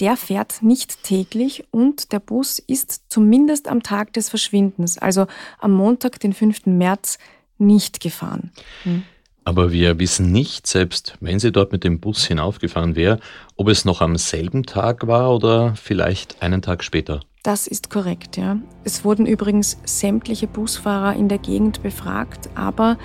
der 0.00 0.16
fährt 0.16 0.62
nicht 0.62 1.02
täglich 1.04 1.64
und 1.70 2.12
der 2.12 2.20
Bus 2.20 2.58
ist 2.58 3.04
zumindest 3.08 3.68
am 3.68 3.82
Tag 3.82 4.12
des 4.12 4.28
Verschwindens, 4.28 4.98
also 4.98 5.26
am 5.58 5.72
Montag, 5.72 6.20
den 6.20 6.32
5. 6.32 6.66
März, 6.66 7.18
nicht 7.58 8.00
gefahren. 8.00 8.50
Hm. 8.82 9.04
Aber 9.44 9.72
wir 9.72 9.98
wissen 9.98 10.32
nicht, 10.32 10.66
selbst 10.66 11.16
wenn 11.20 11.38
sie 11.38 11.52
dort 11.52 11.70
mit 11.70 11.84
dem 11.84 12.00
Bus 12.00 12.24
hinaufgefahren 12.24 12.96
wäre, 12.96 13.20
ob 13.56 13.68
es 13.68 13.84
noch 13.84 14.00
am 14.00 14.16
selben 14.16 14.64
Tag 14.64 15.06
war 15.06 15.32
oder 15.34 15.74
vielleicht 15.76 16.42
einen 16.42 16.62
Tag 16.62 16.82
später. 16.82 17.20
Das 17.42 17.66
ist 17.66 17.90
korrekt, 17.90 18.38
ja. 18.38 18.56
Es 18.84 19.04
wurden 19.04 19.26
übrigens 19.26 19.76
sämtliche 19.84 20.46
Busfahrer 20.46 21.14
in 21.14 21.28
der 21.28 21.36
Gegend 21.36 21.82
befragt, 21.82 22.48
aber 22.54 22.96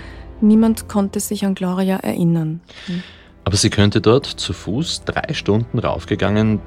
niemand 0.41 0.88
konnte 0.88 1.19
sich 1.19 1.46
an 1.46 1.55
Gloria 1.55 1.98
erinnern. 1.98 2.62
Hm. 2.86 3.03
Aber 3.43 3.58
sie 3.58 3.69
könnte 3.69 4.01
dort 4.01 4.25
zu 4.25 4.53
Fuß 4.53 5.05
drei 5.05 5.34
Stunden 5.34 5.79
raufgegangen 5.79 6.60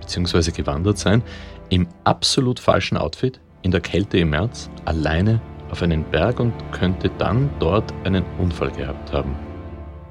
bzw. 0.00 0.50
gewandert 0.50 0.98
sein, 0.98 1.22
im 1.68 1.88
absolut 2.04 2.60
falschen 2.60 2.96
Outfit, 2.96 3.40
in 3.62 3.70
der 3.70 3.80
Kälte 3.80 4.18
im 4.18 4.30
März, 4.30 4.70
alleine 4.84 5.40
auf 5.70 5.82
einen 5.82 6.04
Berg 6.04 6.40
und 6.40 6.52
könnte 6.72 7.10
dann 7.18 7.50
dort 7.58 7.92
einen 8.04 8.24
Unfall 8.38 8.70
gehabt 8.70 9.12
haben. 9.12 9.34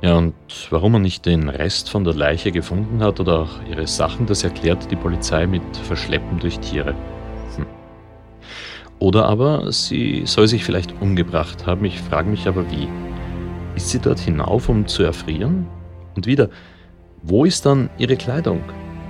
Ja, 0.01 0.17
und 0.17 0.35
warum 0.69 0.91
man 0.91 1.01
nicht 1.01 1.25
den 1.25 1.49
Rest 1.49 1.89
von 1.89 2.03
der 2.03 2.13
Leiche 2.13 2.51
gefunden 2.51 3.01
hat 3.01 3.19
oder 3.19 3.39
auch 3.39 3.63
ihre 3.69 3.87
Sachen, 3.87 4.25
das 4.25 4.43
erklärt 4.43 4.91
die 4.91 4.95
Polizei 4.95 5.47
mit 5.47 5.63
Verschleppen 5.83 6.39
durch 6.39 6.59
Tiere. 6.59 6.93
Oder 8.99 9.25
aber 9.25 9.71
sie 9.71 10.23
soll 10.25 10.47
sich 10.47 10.63
vielleicht 10.63 10.93
umgebracht 11.01 11.65
haben, 11.65 11.85
ich 11.85 11.99
frage 11.99 12.29
mich 12.29 12.47
aber 12.47 12.69
wie. 12.71 12.87
Ist 13.75 13.89
sie 13.89 13.99
dort 13.99 14.19
hinauf, 14.19 14.69
um 14.69 14.87
zu 14.87 15.03
erfrieren? 15.03 15.67
Und 16.15 16.25
wieder, 16.25 16.49
wo 17.23 17.43
ist 17.43 17.65
dann 17.65 17.89
ihre 17.97 18.15
Kleidung? 18.15 18.61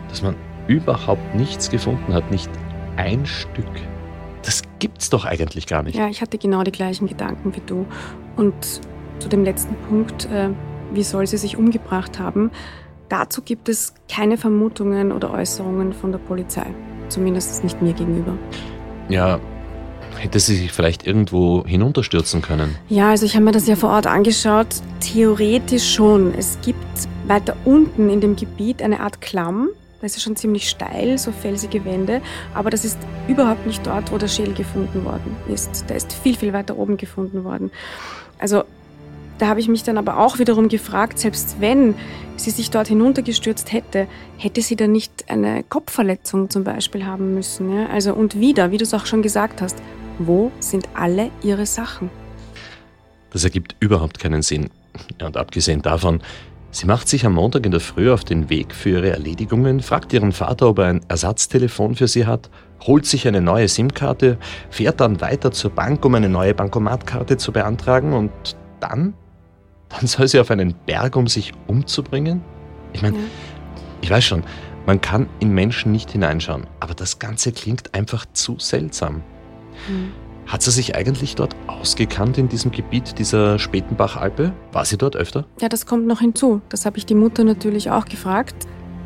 Dass 0.09 0.23
man 0.23 0.35
überhaupt 0.67 1.35
nichts 1.35 1.69
gefunden 1.69 2.13
hat, 2.13 2.31
nicht 2.31 2.49
ein 2.97 3.25
Stück. 3.25 3.65
Das 4.41 4.63
gibt's 4.79 5.09
doch 5.09 5.25
eigentlich 5.25 5.67
gar 5.67 5.83
nicht. 5.83 5.95
Ja, 5.95 6.07
ich 6.07 6.21
hatte 6.21 6.37
genau 6.37 6.63
die 6.63 6.71
gleichen 6.71 7.07
Gedanken 7.07 7.55
wie 7.55 7.61
du. 7.65 7.85
Und 8.35 8.53
zu 9.19 9.29
dem 9.29 9.43
letzten 9.43 9.75
Punkt, 9.87 10.25
äh, 10.31 10.49
wie 10.93 11.03
soll 11.03 11.27
sie 11.27 11.37
sich 11.37 11.57
umgebracht 11.57 12.19
haben, 12.19 12.51
dazu 13.09 13.41
gibt 13.41 13.69
es 13.69 13.93
keine 14.09 14.37
Vermutungen 14.37 15.11
oder 15.11 15.31
Äußerungen 15.31 15.93
von 15.93 16.11
der 16.11 16.19
Polizei. 16.19 16.65
Zumindest 17.09 17.63
nicht 17.63 17.81
mir 17.81 17.93
gegenüber. 17.93 18.33
Ja, 19.09 19.39
Hätte 20.17 20.39
sie 20.39 20.55
sich 20.55 20.71
vielleicht 20.71 21.05
irgendwo 21.05 21.65
hinunterstürzen 21.65 22.41
können? 22.41 22.75
Ja, 22.89 23.09
also 23.09 23.25
ich 23.25 23.35
habe 23.35 23.45
mir 23.45 23.51
das 23.51 23.67
ja 23.67 23.75
vor 23.75 23.89
Ort 23.89 24.07
angeschaut. 24.07 24.67
Theoretisch 24.99 25.93
schon. 25.93 26.33
Es 26.33 26.57
gibt 26.63 26.77
weiter 27.27 27.55
unten 27.65 28.09
in 28.09 28.21
dem 28.21 28.35
Gebiet 28.35 28.81
eine 28.81 28.99
Art 28.99 29.21
Klamm. 29.21 29.69
Da 29.99 30.05
ist 30.05 30.17
es 30.17 30.23
schon 30.23 30.35
ziemlich 30.35 30.69
steil, 30.69 31.17
so 31.17 31.31
felsige 31.31 31.85
Wände. 31.85 32.21
Aber 32.53 32.69
das 32.69 32.85
ist 32.85 32.97
überhaupt 33.27 33.65
nicht 33.65 33.85
dort, 33.85 34.11
wo 34.11 34.17
der 34.17 34.27
Schädel 34.27 34.53
gefunden 34.53 35.05
worden 35.05 35.35
ist. 35.47 35.85
Der 35.89 35.97
ist 35.97 36.13
viel, 36.13 36.35
viel 36.35 36.53
weiter 36.53 36.77
oben 36.77 36.97
gefunden 36.97 37.43
worden. 37.43 37.71
Also 38.39 38.63
da 39.37 39.47
habe 39.47 39.59
ich 39.59 39.67
mich 39.67 39.83
dann 39.83 39.97
aber 39.97 40.19
auch 40.19 40.39
wiederum 40.39 40.69
gefragt, 40.69 41.19
selbst 41.19 41.57
wenn 41.59 41.95
sie 42.37 42.51
sich 42.51 42.69
dort 42.71 42.87
hinuntergestürzt 42.87 43.71
hätte, 43.71 44.07
hätte 44.37 44.61
sie 44.61 44.75
dann 44.75 44.91
nicht 44.91 45.25
eine 45.27 45.63
Kopfverletzung 45.63 46.49
zum 46.49 46.63
Beispiel 46.63 47.05
haben 47.05 47.35
müssen. 47.35 47.73
Ja? 47.73 47.87
Also 47.87 48.13
und 48.13 48.39
wieder, 48.39 48.71
wie 48.71 48.77
du 48.77 48.83
es 48.83 48.93
auch 48.93 49.05
schon 49.05 49.21
gesagt 49.21 49.61
hast, 49.61 49.77
wo 50.19 50.51
sind 50.59 50.87
alle 50.93 51.31
ihre 51.43 51.65
Sachen? 51.65 52.09
Das 53.31 53.43
ergibt 53.43 53.75
überhaupt 53.79 54.19
keinen 54.19 54.41
Sinn. 54.41 54.69
Und 55.21 55.35
abgesehen 55.35 55.81
davon, 55.81 56.21
sie 56.71 56.85
macht 56.85 57.09
sich 57.09 57.25
am 57.25 57.33
Montag 57.33 57.65
in 57.65 57.71
der 57.71 57.81
Früh 57.81 58.11
auf 58.11 58.23
den 58.23 58.49
Weg 58.49 58.73
für 58.73 58.91
ihre 58.91 59.09
Erledigungen, 59.09 59.81
fragt 59.81 60.13
ihren 60.13 60.31
Vater, 60.31 60.69
ob 60.69 60.79
er 60.79 60.85
ein 60.85 61.01
Ersatztelefon 61.09 61.95
für 61.95 62.07
sie 62.07 62.25
hat, 62.25 62.49
holt 62.83 63.05
sich 63.05 63.27
eine 63.27 63.41
neue 63.41 63.67
SIM-Karte, 63.67 64.37
fährt 64.69 65.01
dann 65.01 65.21
weiter 65.21 65.51
zur 65.51 65.71
Bank, 65.71 66.05
um 66.05 66.15
eine 66.15 66.29
neue 66.29 66.53
Bankomatkarte 66.53 67.37
zu 67.37 67.51
beantragen 67.51 68.13
und 68.13 68.31
dann? 68.79 69.13
Dann 69.89 70.07
soll 70.07 70.27
sie 70.27 70.39
auf 70.39 70.51
einen 70.51 70.73
Berg, 70.85 71.15
um 71.15 71.27
sich 71.27 71.53
umzubringen? 71.67 72.41
Ich 72.93 73.01
meine, 73.01 73.17
ja. 73.17 73.23
ich 74.01 74.09
weiß 74.09 74.23
schon, 74.23 74.43
man 74.85 75.01
kann 75.01 75.27
in 75.39 75.51
Menschen 75.51 75.91
nicht 75.91 76.11
hineinschauen, 76.11 76.67
aber 76.79 76.93
das 76.93 77.19
Ganze 77.19 77.51
klingt 77.51 77.93
einfach 77.93 78.25
zu 78.33 78.59
seltsam. 78.59 79.23
Mhm. 79.87 80.11
Hat 80.47 80.61
sie 80.61 80.71
sich 80.71 80.95
eigentlich 80.95 81.35
dort 81.35 81.55
ausgekannt 81.65 82.37
in 82.37 82.49
diesem 82.49 82.71
Gebiet 82.71 83.17
dieser 83.17 83.57
Spätenbachalpe? 83.57 84.53
War 84.71 84.85
sie 84.85 84.97
dort 84.97 85.15
öfter? 85.15 85.45
Ja, 85.59 85.69
das 85.69 85.87
kommt 85.87 86.05
noch 86.05 86.19
hinzu. 86.19 86.61
Das 86.69 86.85
habe 86.85 86.97
ich 86.97 87.05
die 87.05 87.15
Mutter 87.15 87.43
natürlich 87.43 87.89
auch 87.89 88.05
gefragt. 88.05 88.55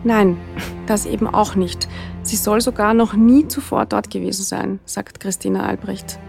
Nein, 0.04 0.38
das 0.86 1.06
eben 1.06 1.28
auch 1.28 1.56
nicht. 1.56 1.88
Sie 2.24 2.36
soll 2.36 2.62
sogar 2.62 2.94
noch 2.94 3.14
nie 3.14 3.48
zuvor 3.48 3.86
dort 3.86 4.10
gewesen 4.10 4.44
sein, 4.44 4.80
sagt 4.86 5.20
Christina 5.20 5.66
Albrecht. 5.66 6.20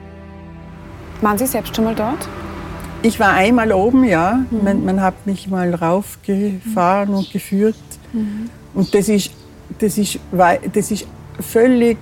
Waren 1.20 1.38
Sie 1.38 1.47
selbst 1.47 1.75
schon 1.75 1.85
mal 1.85 1.94
dort? 1.94 2.28
Ich 3.02 3.18
war 3.18 3.32
einmal 3.32 3.73
oben, 3.73 4.04
ja. 4.04 4.44
Mhm. 4.50 4.64
Man, 4.64 4.85
man, 4.85 5.00
hat 5.00 5.26
mich 5.26 5.49
mal 5.49 5.75
raufgefahren 5.75 7.11
mhm. 7.11 7.16
und 7.16 7.32
geführt. 7.32 7.76
Mhm. 8.12 8.50
Und 8.75 8.94
das 8.94 9.09
ist, 9.09 9.32
das, 9.78 9.99
ist, 9.99 10.18
das 10.73 10.90
ist 10.90 11.06
völlig 11.40 11.99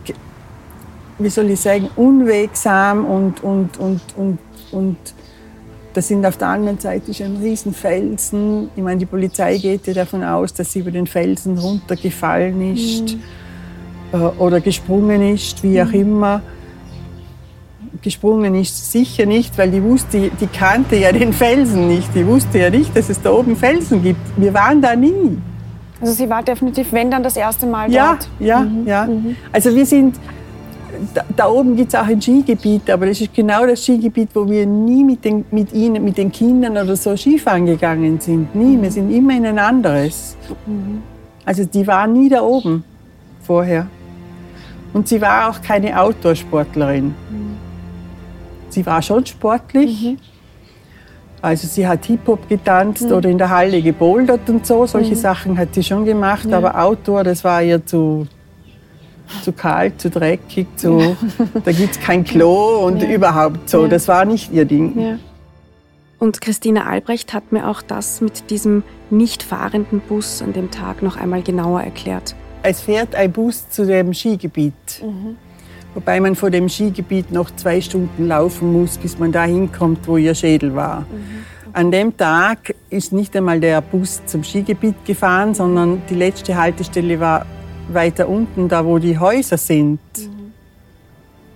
wie 1.18 1.28
soll 1.28 1.50
ich 1.50 1.60
sagen, 1.60 1.88
unwegsam 1.96 3.04
und, 3.04 3.42
und, 3.42 3.76
und, 3.78 4.00
und, 4.16 4.38
und 4.70 4.96
das 5.94 6.08
sind 6.08 6.24
auf 6.24 6.36
der 6.36 6.48
anderen 6.48 6.78
Seite 6.78 7.12
schon 7.12 7.38
Riesenfelsen. 7.38 8.70
Ich 8.76 8.82
meine, 8.82 8.98
die 8.98 9.06
Polizei 9.06 9.58
geht 9.58 9.86
ja 9.86 9.94
davon 9.94 10.22
aus, 10.22 10.52
dass 10.54 10.72
sie 10.72 10.80
über 10.80 10.90
den 10.90 11.06
Felsen 11.06 11.58
runtergefallen 11.58 12.74
ist 12.74 13.16
mhm. 14.12 14.30
oder 14.38 14.60
gesprungen 14.60 15.34
ist, 15.34 15.62
wie 15.62 15.80
auch 15.82 15.88
mhm. 15.88 15.94
immer. 15.94 16.42
Gesprungen 18.00 18.54
ist 18.54 18.92
sicher 18.92 19.26
nicht, 19.26 19.58
weil 19.58 19.72
die 19.72 19.82
wusste, 19.82 20.30
die 20.40 20.46
kannte 20.46 20.94
ja 20.94 21.10
den 21.10 21.32
Felsen 21.32 21.88
nicht. 21.88 22.08
Die 22.14 22.24
wusste 22.24 22.58
ja 22.58 22.70
nicht, 22.70 22.96
dass 22.96 23.08
es 23.08 23.20
da 23.20 23.32
oben 23.32 23.56
Felsen 23.56 24.00
gibt. 24.00 24.20
Wir 24.36 24.54
waren 24.54 24.80
da 24.80 24.94
nie. 24.94 25.38
Also 26.00 26.12
sie 26.12 26.30
war 26.30 26.44
definitiv, 26.44 26.92
wenn 26.92 27.10
dann 27.10 27.24
das 27.24 27.36
erste 27.36 27.66
Mal 27.66 27.90
ja, 27.90 28.10
dort. 28.10 28.28
Ja, 28.38 28.60
mhm. 28.60 28.86
ja. 28.86 29.04
Mhm. 29.04 29.36
Also 29.50 29.74
wir 29.74 29.84
sind 29.84 30.14
da, 31.14 31.24
da 31.36 31.48
oben 31.48 31.76
gibt 31.76 31.92
es 31.92 31.98
auch 31.98 32.06
ein 32.06 32.20
Skigebiet, 32.20 32.90
aber 32.90 33.06
das 33.06 33.20
ist 33.20 33.34
genau 33.34 33.66
das 33.66 33.84
Skigebiet, 33.84 34.30
wo 34.34 34.48
wir 34.48 34.66
nie 34.66 35.04
mit 35.04 35.24
den, 35.24 35.44
mit 35.50 35.72
ihnen, 35.72 36.04
mit 36.04 36.16
den 36.16 36.32
Kindern 36.32 36.72
oder 36.72 36.96
so 36.96 37.16
Skifahren 37.16 37.66
gegangen 37.66 38.20
sind. 38.20 38.54
Nie, 38.54 38.80
wir 38.80 38.90
sind 38.90 39.10
immer 39.10 39.36
in 39.36 39.46
ein 39.46 39.58
anderes. 39.58 40.36
Also 41.44 41.64
die 41.64 41.86
war 41.86 42.06
nie 42.06 42.28
da 42.28 42.42
oben 42.42 42.84
vorher. 43.42 43.86
Und 44.92 45.08
sie 45.08 45.20
war 45.20 45.50
auch 45.50 45.60
keine 45.62 46.00
Outdoor-Sportlerin. 46.00 47.14
Sie 48.70 48.84
war 48.84 49.02
schon 49.02 49.24
sportlich. 49.24 50.02
Mhm. 50.02 50.18
Also 51.40 51.68
sie 51.68 51.86
hat 51.86 52.04
Hip-Hop 52.06 52.48
getanzt 52.48 53.04
mhm. 53.04 53.12
oder 53.12 53.28
in 53.28 53.38
der 53.38 53.50
Halle 53.50 53.80
gebouldert 53.80 54.48
und 54.48 54.66
so. 54.66 54.86
Solche 54.86 55.14
mhm. 55.14 55.18
Sachen 55.18 55.58
hat 55.58 55.74
sie 55.74 55.82
schon 55.82 56.04
gemacht. 56.04 56.46
Ja. 56.50 56.58
Aber 56.58 56.82
Outdoor, 56.82 57.24
das 57.24 57.44
war 57.44 57.62
ihr 57.62 57.84
zu, 57.84 58.26
zu 59.42 59.52
kalt, 59.52 60.00
zu 60.00 60.10
dreckig, 60.10 60.66
zu, 60.76 60.98
ja. 60.98 61.16
da 61.64 61.72
gibt 61.72 61.92
es 61.92 62.00
kein 62.00 62.24
Klo 62.24 62.86
und 62.86 63.02
ja. 63.02 63.08
überhaupt 63.08 63.68
so. 63.68 63.82
Ja. 63.82 63.88
Das 63.88 64.08
war 64.08 64.24
nicht 64.24 64.52
ihr 64.52 64.64
Ding. 64.64 65.18
Und 66.18 66.40
Christine 66.40 66.86
Albrecht 66.86 67.32
hat 67.32 67.52
mir 67.52 67.68
auch 67.68 67.80
das 67.80 68.20
mit 68.20 68.50
diesem 68.50 68.82
nicht 69.10 69.42
fahrenden 69.42 70.00
Bus 70.00 70.42
an 70.42 70.52
dem 70.52 70.70
Tag 70.70 71.02
noch 71.02 71.16
einmal 71.16 71.42
genauer 71.42 71.82
erklärt. 71.82 72.34
Es 72.62 72.80
fährt 72.80 73.14
ein 73.14 73.30
Bus 73.30 73.70
zu 73.70 73.86
dem 73.86 74.12
Skigebiet. 74.12 74.74
Mhm. 75.00 75.36
Wobei 75.94 76.20
man 76.20 76.34
vor 76.34 76.50
dem 76.50 76.68
Skigebiet 76.68 77.32
noch 77.32 77.50
zwei 77.56 77.80
Stunden 77.80 78.26
laufen 78.26 78.72
muss, 78.72 78.98
bis 78.98 79.18
man 79.18 79.32
da 79.32 79.44
hinkommt, 79.44 80.06
wo 80.06 80.16
ihr 80.16 80.34
Schädel 80.34 80.74
war. 80.74 81.00
Mhm. 81.00 81.44
An 81.72 81.90
dem 81.92 82.16
Tag 82.16 82.74
ist 82.90 83.12
nicht 83.12 83.36
einmal 83.36 83.60
der 83.60 83.80
Bus 83.80 84.20
zum 84.26 84.42
Skigebiet 84.42 85.04
gefahren, 85.04 85.54
sondern 85.54 86.02
die 86.10 86.14
letzte 86.14 86.56
Haltestelle 86.56 87.20
war 87.20 87.46
weiter 87.88 88.28
unten, 88.28 88.68
da 88.68 88.84
wo 88.84 88.98
die 88.98 89.18
Häuser 89.18 89.58
sind, 89.58 90.00
mhm. 90.16 90.52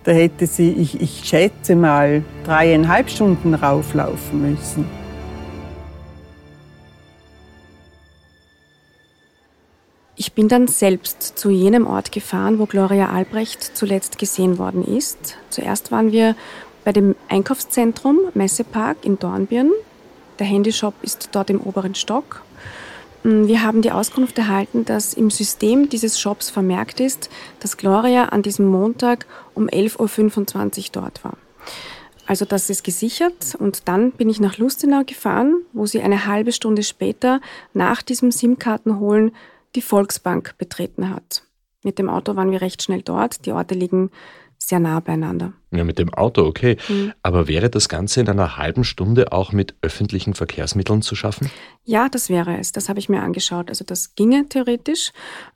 da 0.04 0.12
hätte 0.12 0.46
sie, 0.46 0.72
ich, 0.72 1.00
ich 1.00 1.22
schätze 1.24 1.76
mal, 1.76 2.24
dreieinhalb 2.44 3.10
Stunden 3.10 3.54
rauflaufen 3.54 4.50
müssen. 4.50 4.84
Ich 10.14 10.34
bin 10.34 10.46
dann 10.46 10.68
selbst 10.68 11.38
zu 11.38 11.50
jenem 11.50 11.86
Ort 11.86 12.12
gefahren, 12.12 12.58
wo 12.58 12.66
Gloria 12.66 13.10
Albrecht 13.10 13.62
zuletzt 13.76 14.18
gesehen 14.18 14.56
worden 14.56 14.84
ist. 14.84 15.36
Zuerst 15.50 15.90
waren 15.90 16.12
wir 16.12 16.36
bei 16.84 16.92
dem 16.92 17.16
Einkaufszentrum 17.28 18.18
Messepark 18.34 18.98
in 19.04 19.18
Dornbirn. 19.18 19.70
Der 20.38 20.46
Handyshop 20.46 20.94
ist 21.02 21.30
dort 21.32 21.50
im 21.50 21.60
oberen 21.60 21.94
Stock. 21.94 22.42
Mm, 23.22 23.46
wir 23.46 23.62
haben 23.62 23.82
die 23.82 23.92
Auskunft 23.92 24.38
erhalten, 24.38 24.84
dass 24.84 25.14
im 25.14 25.30
System 25.30 25.88
dieses 25.88 26.18
Shops 26.18 26.50
vermerkt 26.50 27.00
ist, 27.00 27.30
dass 27.60 27.76
Gloria 27.76 28.26
an 28.26 28.42
diesem 28.42 28.66
Montag 28.66 29.26
um 29.54 29.68
11.25 29.68 30.78
Uhr 30.78 30.84
dort 30.92 31.24
war. 31.24 31.36
Also 32.26 32.44
das 32.44 32.70
ist 32.70 32.84
gesichert 32.84 33.56
und 33.58 33.88
dann 33.88 34.12
bin 34.12 34.30
ich 34.30 34.40
nach 34.40 34.56
Lustenau 34.56 35.02
gefahren, 35.04 35.62
wo 35.72 35.86
sie 35.86 36.00
eine 36.00 36.26
halbe 36.26 36.52
Stunde 36.52 36.82
später 36.82 37.40
nach 37.74 38.00
diesem 38.00 38.30
SIM-Kartenholen 38.30 39.32
die 39.74 39.82
Volksbank 39.82 40.54
betreten 40.56 41.10
hat. 41.10 41.42
Mit 41.82 41.98
dem 41.98 42.08
Auto 42.08 42.36
waren 42.36 42.52
wir 42.52 42.60
recht 42.60 42.82
schnell 42.82 43.02
dort. 43.02 43.44
Die 43.44 43.52
Orte 43.52 43.74
liegen 43.74 44.10
sehr 44.68 44.78
nah 44.78 45.00
beieinander. 45.00 45.52
Ja, 45.70 45.84
mit 45.84 45.98
dem 45.98 46.12
Auto, 46.12 46.44
okay. 46.44 46.76
Mhm. 46.88 47.12
Aber 47.22 47.48
wäre 47.48 47.70
das 47.70 47.88
Ganze 47.88 48.20
in 48.20 48.28
einer 48.28 48.56
halben 48.56 48.84
Stunde 48.84 49.32
auch 49.32 49.52
mit 49.52 49.74
öffentlichen 49.82 50.34
Verkehrsmitteln 50.34 51.02
zu 51.02 51.14
schaffen? 51.14 51.50
Ja, 51.84 52.08
das 52.08 52.28
wäre 52.28 52.58
es. 52.58 52.72
Das 52.72 52.88
habe 52.88 52.98
ich 52.98 53.08
mir 53.08 53.22
angeschaut. 53.22 53.68
Also 53.68 53.84
das 53.84 54.14
ginge 54.14 54.48
theoretisch. 54.48 55.12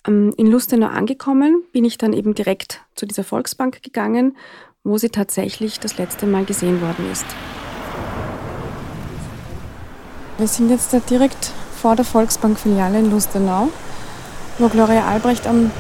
Ähm, 0.07 0.33
in 0.37 0.46
Lustenau 0.46 0.88
angekommen 0.88 1.62
bin 1.72 1.85
ich 1.85 1.98
dann 1.98 2.12
eben 2.12 2.35
direkt 2.35 2.83
zu 2.94 3.07
dieser 3.07 3.24
Volksbank 3.24 3.83
gegangen, 3.83 4.37
wo 4.85 4.98
sie 4.98 5.11
tatsächlich 5.11 5.80
das 5.80 5.98
letzte 5.98 6.26
Mal 6.26 6.44
gesehen 6.44 6.80
worden 6.80 7.11
ist. 7.11 7.26
Wir 10.38 10.46
sind 10.46 10.70
jetzt 10.70 10.92
da 10.92 10.98
direkt 10.98 11.52
vor 11.80 11.96
der 11.96 12.04
Volksbank-Filiale 12.04 12.98
in 12.98 13.11
Lustenau, 13.11 13.68
wo 14.59 14.68
Gloria 14.68 15.07
Albrecht 15.07 15.46
am 15.46 15.70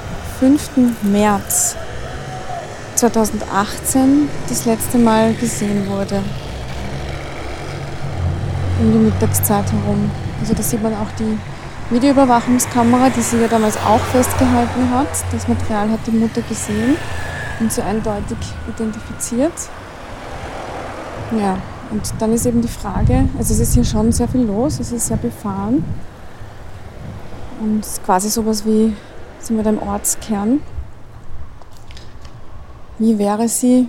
5. 0.40 1.02
März 1.02 1.76
2018 2.96 4.28
das 4.48 4.64
letzte 4.64 4.98
Mal 4.98 5.34
gesehen 5.34 5.86
wurde. 5.88 6.22
Um 8.80 8.92
die 8.92 8.98
Mittagszeit 8.98 9.70
herum. 9.70 10.10
Also 10.40 10.54
da 10.54 10.62
sieht 10.62 10.82
man 10.82 10.94
auch 10.94 11.10
die 11.18 11.38
Videoüberwachungskamera, 11.90 13.10
die 13.10 13.20
sie 13.20 13.40
ja 13.40 13.48
damals 13.48 13.76
auch 13.76 14.00
festgehalten 14.00 14.90
hat. 14.92 15.08
Das 15.30 15.46
Material 15.46 15.90
hat 15.90 16.00
die 16.06 16.10
Mutter 16.10 16.42
gesehen 16.42 16.96
und 17.60 17.72
so 17.72 17.82
eindeutig 17.82 18.38
identifiziert. 18.68 19.52
Ja, 21.38 21.58
und 21.90 22.02
dann 22.18 22.32
ist 22.32 22.46
eben 22.46 22.62
die 22.62 22.68
Frage, 22.68 23.28
also 23.38 23.54
es 23.54 23.60
ist 23.60 23.74
hier 23.74 23.84
schon 23.84 24.10
sehr 24.12 24.28
viel 24.28 24.42
los, 24.42 24.80
es 24.80 24.92
ist 24.92 25.06
sehr 25.06 25.16
befahren. 25.16 25.84
Und 27.60 27.84
quasi 28.04 28.28
sowas 28.28 28.64
wie, 28.64 28.94
sind 29.38 29.56
wir 29.56 29.64
da 29.64 29.70
im 29.70 29.82
Ortskern. 29.82 30.60
Wie 32.98 33.18
wäre 33.18 33.48
sie 33.48 33.88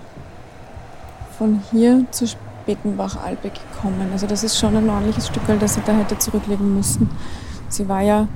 von 1.37 1.61
hier 1.71 2.05
zur 2.11 2.27
Spätenbach-Alpe 2.27 3.51
gekommen? 3.51 4.09
Also 4.11 4.27
das 4.27 4.43
ist 4.43 4.57
schon 4.59 4.75
ein 4.75 4.89
ordentliches 4.89 5.27
Stück, 5.27 5.43
das 5.59 5.75
sie 5.75 5.81
da 5.85 5.93
hätte 5.93 6.17
zurücklegen 6.17 6.75
müssen. 6.75 7.09
Sie 7.69 7.87
war 7.87 8.01
ja, 8.01 8.27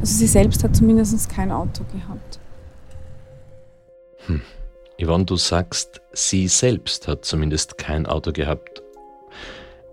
also 0.00 0.14
sie 0.14 0.26
selbst 0.26 0.64
hat 0.64 0.76
zumindest 0.76 1.28
kein 1.28 1.50
Auto 1.50 1.84
gehabt. 1.92 2.38
Hm. 4.26 4.42
Yvonne, 5.00 5.24
du 5.24 5.36
sagst, 5.36 6.00
sie 6.12 6.46
selbst 6.48 7.08
hat 7.08 7.24
zumindest 7.24 7.78
kein 7.78 8.06
Auto 8.06 8.32
gehabt. 8.32 8.82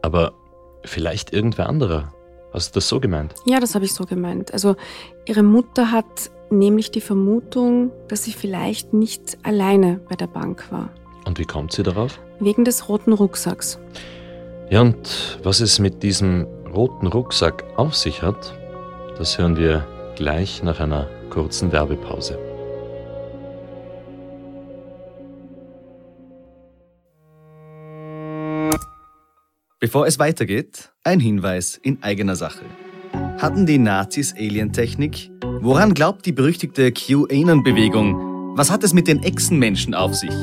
Aber 0.01 0.33
vielleicht 0.83 1.33
irgendwer 1.33 1.67
anderer. 1.67 2.13
Hast 2.53 2.75
du 2.75 2.79
das 2.79 2.87
so 2.87 2.99
gemeint? 2.99 3.35
Ja, 3.45 3.59
das 3.59 3.75
habe 3.75 3.85
ich 3.85 3.93
so 3.93 4.05
gemeint. 4.05 4.53
Also 4.53 4.75
ihre 5.25 5.43
Mutter 5.43 5.91
hat 5.91 6.31
nämlich 6.49 6.91
die 6.91 7.01
Vermutung, 7.01 7.91
dass 8.07 8.23
sie 8.23 8.31
vielleicht 8.31 8.93
nicht 8.93 9.37
alleine 9.43 9.99
bei 10.09 10.15
der 10.15 10.27
Bank 10.27 10.71
war. 10.71 10.89
Und 11.25 11.37
wie 11.37 11.45
kommt 11.45 11.73
sie 11.73 11.83
darauf? 11.83 12.19
Wegen 12.39 12.65
des 12.65 12.89
roten 12.89 13.13
Rucksacks. 13.13 13.79
Ja, 14.69 14.81
und 14.81 15.39
was 15.43 15.59
es 15.59 15.79
mit 15.79 16.01
diesem 16.01 16.47
roten 16.73 17.07
Rucksack 17.07 17.63
auf 17.75 17.95
sich 17.95 18.21
hat, 18.21 18.53
das 19.17 19.37
hören 19.37 19.57
wir 19.57 19.85
gleich 20.15 20.63
nach 20.63 20.79
einer 20.79 21.07
kurzen 21.29 21.71
Werbepause. 21.71 22.48
Bevor 29.81 30.07
es 30.07 30.19
weitergeht, 30.19 30.91
ein 31.05 31.21
Hinweis 31.21 31.79
in 31.81 32.03
eigener 32.03 32.35
Sache. 32.35 32.65
Hatten 33.37 33.65
die 33.65 33.77
Nazis 33.77 34.35
Alientechnik? 34.35 35.31
Woran 35.61 35.93
glaubt 35.93 36.25
die 36.25 36.33
berüchtigte 36.33 36.91
QAnon-Bewegung? 36.91 38.57
Was 38.57 38.71
hat 38.71 38.83
es 38.83 38.93
mit 38.93 39.07
den 39.07 39.23
Echsenmenschen 39.23 39.93
auf 39.93 40.15
sich? 40.15 40.33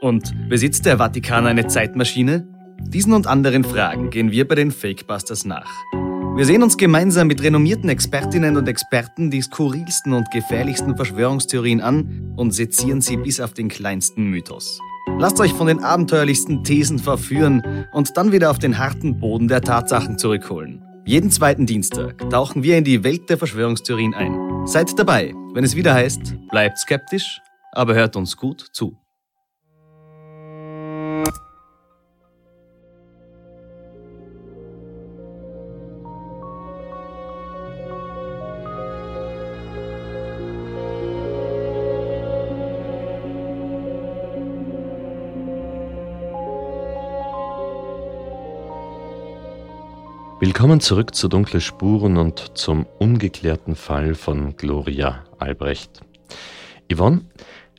Und 0.00 0.32
besitzt 0.48 0.86
der 0.86 0.96
Vatikan 0.96 1.46
eine 1.46 1.66
Zeitmaschine? 1.66 2.48
Diesen 2.80 3.12
und 3.12 3.26
anderen 3.26 3.62
Fragen 3.62 4.08
gehen 4.08 4.30
wir 4.30 4.48
bei 4.48 4.54
den 4.54 4.70
Fakebusters 4.70 5.44
nach. 5.44 5.70
Wir 6.36 6.46
sehen 6.46 6.62
uns 6.62 6.78
gemeinsam 6.78 7.26
mit 7.26 7.42
renommierten 7.42 7.90
Expertinnen 7.90 8.56
und 8.56 8.68
Experten 8.68 9.30
die 9.30 9.42
skurrilsten 9.42 10.14
und 10.14 10.30
gefährlichsten 10.30 10.96
Verschwörungstheorien 10.96 11.82
an 11.82 12.32
und 12.36 12.52
sezieren 12.52 13.02
sie 13.02 13.18
bis 13.18 13.38
auf 13.38 13.52
den 13.52 13.68
kleinsten 13.68 14.30
Mythos. 14.30 14.80
Lasst 15.18 15.40
euch 15.40 15.52
von 15.52 15.66
den 15.66 15.82
abenteuerlichsten 15.82 16.64
Thesen 16.64 16.98
verführen 16.98 17.86
und 17.92 18.16
dann 18.16 18.32
wieder 18.32 18.50
auf 18.50 18.58
den 18.58 18.78
harten 18.78 19.18
Boden 19.18 19.48
der 19.48 19.62
Tatsachen 19.62 20.18
zurückholen. 20.18 20.82
Jeden 21.04 21.30
zweiten 21.30 21.64
Dienstag 21.64 22.28
tauchen 22.30 22.62
wir 22.62 22.76
in 22.76 22.84
die 22.84 23.02
Welt 23.02 23.30
der 23.30 23.38
Verschwörungstheorien 23.38 24.14
ein. 24.14 24.66
Seid 24.66 24.98
dabei, 24.98 25.32
wenn 25.54 25.64
es 25.64 25.74
wieder 25.74 25.94
heißt, 25.94 26.34
bleibt 26.50 26.78
skeptisch, 26.78 27.40
aber 27.72 27.94
hört 27.94 28.14
uns 28.16 28.36
gut 28.36 28.66
zu. 28.72 28.96
Willkommen 50.40 50.78
zurück 50.78 51.16
zu 51.16 51.26
Dunkle 51.26 51.60
Spuren 51.60 52.16
und 52.16 52.56
zum 52.56 52.86
ungeklärten 53.00 53.74
Fall 53.74 54.14
von 54.14 54.56
Gloria 54.56 55.24
Albrecht. 55.36 56.00
Yvonne, 56.92 57.22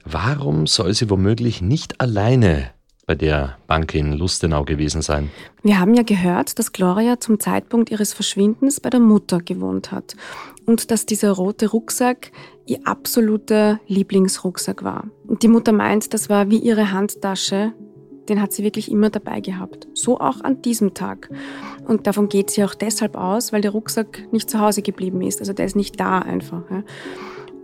warum 0.03 0.67
soll 0.67 0.93
sie 0.93 1.09
womöglich 1.09 1.61
nicht 1.61 2.01
alleine 2.01 2.71
bei 3.07 3.15
der 3.15 3.57
Bank 3.67 3.95
in 3.95 4.11
Lustenau 4.11 4.65
gewesen 4.65 5.01
sein? 5.01 5.31
Wir 5.63 5.79
haben 5.79 5.93
ja 5.93 6.03
gehört, 6.03 6.59
dass 6.59 6.73
Gloria 6.73 7.21
zum 7.21 7.39
Zeitpunkt 7.39 7.91
ihres 7.91 8.11
Verschwindens 8.11 8.81
bei 8.81 8.89
der 8.89 8.99
Mutter 8.99 9.39
gewohnt 9.39 9.93
hat 9.93 10.17
und 10.65 10.91
dass 10.91 11.05
dieser 11.05 11.31
rote 11.31 11.69
Rucksack 11.69 12.33
ihr 12.65 12.79
absoluter 12.83 13.79
Lieblingsrucksack 13.87 14.83
war. 14.83 15.05
Und 15.25 15.43
die 15.43 15.47
Mutter 15.47 15.71
meint, 15.71 16.13
das 16.13 16.29
war 16.29 16.49
wie 16.49 16.59
ihre 16.59 16.91
Handtasche, 16.91 17.71
den 18.29 18.41
hat 18.41 18.53
sie 18.53 18.63
wirklich 18.63 18.91
immer 18.91 19.09
dabei 19.09 19.41
gehabt. 19.41 19.87
So 19.93 20.19
auch 20.19 20.41
an 20.41 20.61
diesem 20.61 20.93
Tag. 20.93 21.29
Und 21.87 22.07
davon 22.07 22.29
geht 22.29 22.51
sie 22.51 22.63
auch 22.63 22.75
deshalb 22.75 23.15
aus, 23.15 23.51
weil 23.51 23.61
der 23.61 23.71
Rucksack 23.71 24.31
nicht 24.31 24.49
zu 24.49 24.59
Hause 24.59 24.81
geblieben 24.81 25.21
ist. 25.21 25.39
Also 25.39 25.53
der 25.53 25.65
ist 25.65 25.75
nicht 25.75 25.99
da 25.99 26.19
einfach. 26.19 26.63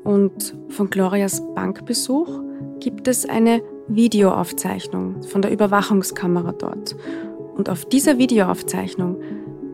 Und 0.04 0.56
von 0.70 0.90
Glorias 0.90 1.42
Bankbesuch 1.56 2.42
gibt 2.80 3.08
es 3.08 3.28
eine 3.28 3.62
Videoaufzeichnung 3.88 5.24
von 5.24 5.42
der 5.42 5.52
Überwachungskamera 5.52 6.54
dort. 6.54 6.96
Und 7.56 7.70
auf 7.70 7.86
dieser 7.86 8.18
Videoaufzeichnung 8.18 9.18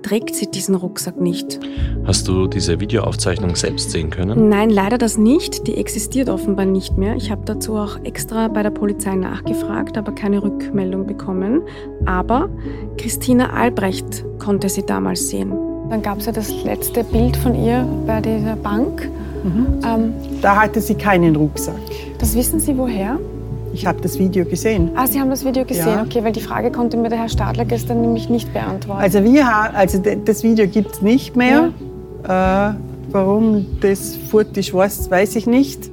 trägt 0.03 0.35
sie 0.35 0.47
diesen 0.47 0.75
Rucksack 0.75 1.19
nicht. 1.19 1.59
Hast 2.05 2.27
du 2.27 2.47
diese 2.47 2.79
Videoaufzeichnung 2.79 3.55
selbst 3.55 3.91
sehen 3.91 4.09
können? 4.09 4.49
Nein, 4.49 4.69
leider 4.69 4.97
das 4.97 5.17
nicht. 5.17 5.67
Die 5.67 5.77
existiert 5.77 6.29
offenbar 6.29 6.65
nicht 6.65 6.97
mehr. 6.97 7.15
Ich 7.15 7.31
habe 7.31 7.41
dazu 7.45 7.75
auch 7.75 7.97
extra 8.03 8.47
bei 8.47 8.63
der 8.63 8.71
Polizei 8.71 9.15
nachgefragt, 9.15 9.97
aber 9.97 10.11
keine 10.11 10.41
Rückmeldung 10.41 11.05
bekommen. 11.05 11.61
Aber 12.05 12.49
Christina 12.97 13.51
Albrecht 13.51 14.25
konnte 14.39 14.69
sie 14.69 14.85
damals 14.85 15.29
sehen. 15.29 15.51
Dann 15.89 16.01
gab 16.01 16.19
es 16.19 16.25
ja 16.25 16.31
das 16.31 16.63
letzte 16.63 17.03
Bild 17.03 17.35
von 17.37 17.53
ihr 17.53 17.87
bei 18.07 18.21
dieser 18.21 18.55
Bank. 18.55 19.09
Mhm. 19.43 19.79
Ähm, 19.85 20.13
da 20.41 20.61
hatte 20.61 20.79
sie 20.81 20.95
keinen 20.95 21.35
Rucksack. 21.35 21.75
Das 22.19 22.35
wissen 22.35 22.59
Sie 22.59 22.77
woher? 22.77 23.19
Ich 23.73 23.85
habe 23.85 24.01
das 24.01 24.19
Video 24.19 24.45
gesehen. 24.45 24.91
Ah, 24.95 25.07
Sie 25.07 25.19
haben 25.19 25.29
das 25.29 25.45
Video 25.45 25.63
gesehen, 25.65 25.87
ja. 25.87 26.03
okay, 26.03 26.23
weil 26.23 26.33
die 26.33 26.41
Frage 26.41 26.71
konnte 26.71 26.97
mir 26.97 27.09
der 27.09 27.19
Herr 27.19 27.29
Stadler 27.29 27.65
gestern 27.65 28.01
nämlich 28.01 28.29
nicht 28.29 28.53
beantworten. 28.53 29.01
Also, 29.01 29.23
wir, 29.23 29.47
also 29.73 29.99
das 29.99 30.43
Video 30.43 30.67
gibt 30.67 30.93
es 30.93 31.01
nicht 31.01 31.35
mehr. 31.35 31.71
Ja. 32.27 32.71
Äh, 32.71 32.75
warum 33.11 33.65
das 33.79 34.15
furtisch 34.15 34.73
war, 34.73 34.87
weiß 34.87 35.35
ich 35.35 35.47
nicht. 35.47 35.89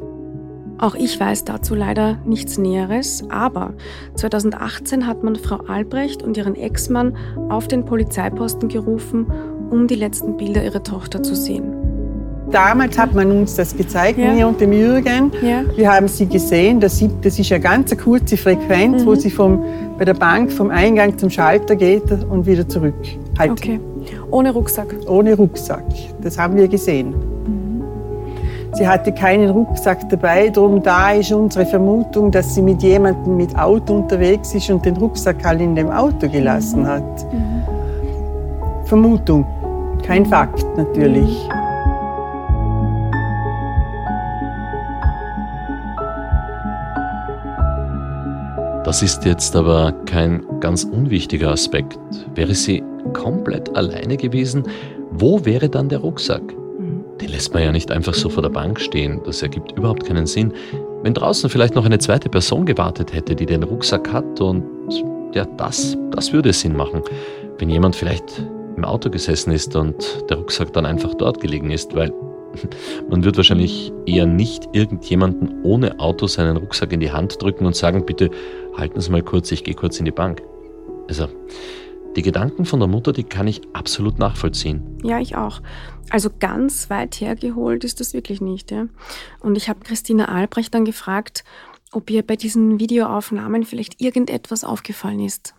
Auch 0.79 0.95
ich 0.95 1.19
weiß 1.19 1.45
dazu 1.45 1.75
leider 1.75 2.19
nichts 2.25 2.57
Näheres, 2.57 3.25
aber 3.31 3.75
2018 4.15 5.09
hat 5.09 5.25
man 5.25 5.35
Frau 5.35 5.57
Albrecht 5.67 6.23
und 6.23 6.37
ihren 6.37 6.55
Ex-Mann 6.55 7.17
auf 7.49 7.67
den 7.67 7.85
Polizeiposten 7.85 8.69
gerufen, 8.69 9.27
um 9.71 9.89
die 9.89 9.97
letzten 9.97 10.37
Bilder 10.37 10.65
ihrer 10.65 10.85
Tochter 10.85 11.23
zu 11.23 11.35
sehen. 11.35 11.88
Damals 12.51 12.97
hat 12.97 13.15
man 13.15 13.31
uns 13.31 13.57
das 13.57 13.77
gezeigt, 13.77 14.19
ja. 14.19 14.33
mir 14.33 14.49
und 14.49 14.61
dem 14.61 14.73
Jürgen. 14.73 15.31
Ja. 15.43 15.63
Wir 15.77 15.93
haben 15.93 16.09
sie 16.09 16.27
gesehen. 16.27 16.81
Das, 16.81 17.01
ist 17.01 17.53
eine 17.53 17.61
ganz 17.61 17.97
kurze 17.97 18.37
Frequenz, 18.37 19.03
mhm. 19.03 19.07
wo 19.07 19.15
sie 19.15 19.31
vom, 19.31 19.63
bei 19.99 20.05
der 20.05 20.15
Bank 20.15 20.51
vom 20.51 20.71
Eingang 20.71 21.19
zum 21.19 21.29
Schalter 21.29 21.77
geht 21.77 22.11
und 22.11 22.47
wieder 22.47 22.67
zurück. 22.67 22.95
Halt. 23.39 23.51
Okay. 23.51 23.81
Ohne 24.31 24.53
Rucksack? 24.53 24.95
Ohne 25.07 25.37
Rucksack. 25.37 25.85
Das 26.23 26.39
haben 26.39 26.57
wir 26.57 26.69
gesehen. 26.69 27.11
Mhm. 27.11 27.83
Sie 28.73 28.87
hatte 28.87 29.13
keinen 29.13 29.51
Rucksack 29.51 30.09
dabei, 30.09 30.49
darum 30.49 30.83
da 30.83 31.13
ist 31.13 31.33
unsere 31.33 31.67
Vermutung, 31.67 32.31
dass 32.31 32.55
sie 32.55 32.63
mit 32.63 32.83
jemandem 32.83 33.37
mit 33.37 33.57
Auto 33.59 33.95
unterwegs 33.95 34.55
ist 34.55 34.71
und 34.71 34.85
den 34.85 34.97
Rucksack 34.97 35.45
halt 35.45 35.61
in 35.61 35.75
dem 35.75 35.91
Auto 35.91 36.29
gelassen 36.29 36.83
mhm. 36.83 36.87
hat. 36.87 37.33
Mhm. 37.33 37.59
Vermutung, 38.87 39.45
kein 40.07 40.25
Fakt 40.25 40.65
natürlich. 40.77 41.49
Das 48.89 49.03
ist 49.03 49.27
jetzt 49.27 49.55
aber 49.55 49.93
kein 50.07 50.43
ganz 50.61 50.83
unwichtiger 50.83 51.51
Aspekt. 51.51 51.99
Wäre 52.35 52.55
sie 52.55 52.83
komplett 53.13 53.77
alleine 53.77 54.17
gewesen, 54.17 54.63
wo 55.11 55.45
wäre 55.45 55.69
dann 55.69 55.91
der 55.91 55.99
Rucksack? 55.99 56.41
Mhm. 56.79 57.05
Den 57.21 57.29
lässt 57.29 57.53
man 57.53 57.65
ja 57.65 57.71
nicht 57.71 57.91
einfach 57.91 58.15
so 58.15 58.31
vor 58.31 58.43
der 58.43 58.49
Bank 58.49 58.81
stehen. 58.81 59.21
Das 59.27 59.43
ergibt 59.43 59.73
überhaupt 59.73 60.07
keinen 60.07 60.25
Sinn. 60.25 60.55
Wenn 61.03 61.13
draußen 61.13 61.51
vielleicht 61.51 61.75
noch 61.75 61.85
eine 61.85 61.99
zweite 61.99 62.31
Person 62.31 62.65
gewartet 62.65 63.13
hätte, 63.13 63.37
die 63.37 63.45
den 63.45 63.63
Rucksack 63.63 64.11
hat 64.11 64.41
und 64.41 64.65
ja, 65.35 65.45
das, 65.59 65.99
das 66.13 66.33
würde 66.33 66.55
Sinn 66.55 66.75
machen. 66.75 67.03
Wenn 67.59 67.69
jemand 67.69 67.95
vielleicht 67.95 68.43
im 68.75 68.87
Auto 68.87 69.11
gesessen 69.11 69.53
ist 69.53 69.77
und 69.77 70.25
der 70.31 70.39
Rucksack 70.39 70.73
dann 70.73 70.87
einfach 70.87 71.13
dort 71.13 71.43
gelegen 71.43 71.71
ist, 71.73 71.95
weil 71.95 72.11
man 73.11 73.23
wird 73.23 73.37
wahrscheinlich 73.37 73.93
eher 74.07 74.25
nicht 74.27 74.69
irgendjemanden 74.73 75.63
ohne 75.63 76.01
Auto 76.01 76.27
seinen 76.27 76.57
Rucksack 76.57 76.93
in 76.93 77.01
die 77.01 77.13
Hand 77.13 77.43
drücken 77.43 77.67
und 77.67 77.77
sagen, 77.77 78.07
bitte 78.07 78.31
halten 78.79 79.01
Sie 79.01 79.11
mal 79.11 79.23
kurz, 79.23 79.51
ich 79.53 79.65
gehe 79.65 79.75
kurz 79.75 79.99
in 79.99 80.05
die 80.05 80.11
Bank. 80.11 80.43
Also, 81.09 81.29
die 82.17 82.23
Gedanken 82.23 82.65
von 82.65 82.81
der 82.81 82.89
Mutter, 82.89 83.13
die 83.13 83.25
kann 83.25 83.47
ich 83.47 83.61
absolut 83.73 84.19
nachvollziehen. 84.19 84.99
Ja, 85.03 85.21
ich 85.21 85.37
auch. 85.37 85.61
Also 86.11 86.31
ganz 86.41 86.89
weit 86.91 87.17
hergeholt 87.21 87.85
ist 87.85 88.01
das 88.01 88.15
wirklich 88.15 88.41
nicht. 88.41 88.71
Ja? 88.71 88.87
Und 89.41 89.57
ich 89.57 89.69
habe 89.69 89.81
Christina 89.81 90.27
Albrecht 90.27 90.75
dann 90.75 90.85
gefragt, 90.85 91.45
ob 91.93 92.11
ihr 92.11 92.23
bei 92.23 92.37
diesen 92.37 92.81
Videoaufnahmen 92.81 93.65
vielleicht 93.65 94.01
irgendetwas 94.01 94.65
aufgefallen 94.65 95.21
ist. 95.21 95.55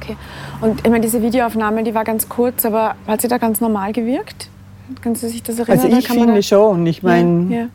Okay. 0.00 0.16
Und 0.60 0.80
ich 0.80 0.90
meine, 0.90 1.02
diese 1.02 1.22
Videoaufnahme, 1.22 1.84
die 1.84 1.94
war 1.94 2.04
ganz 2.04 2.28
kurz, 2.28 2.64
aber 2.64 2.96
hat 3.06 3.20
sie 3.20 3.28
da 3.28 3.38
ganz 3.38 3.60
normal 3.60 3.92
gewirkt? 3.92 4.48
Können 5.02 5.14
Sie 5.14 5.28
sich 5.28 5.42
das 5.42 5.58
erinnern? 5.58 5.86
Also 5.86 5.98
ich 5.98 6.08
finde 6.08 6.42
schon. 6.42 6.86
Ich 6.86 7.02
meine, 7.02 7.54
ja, 7.54 7.60
ja. 7.60 7.68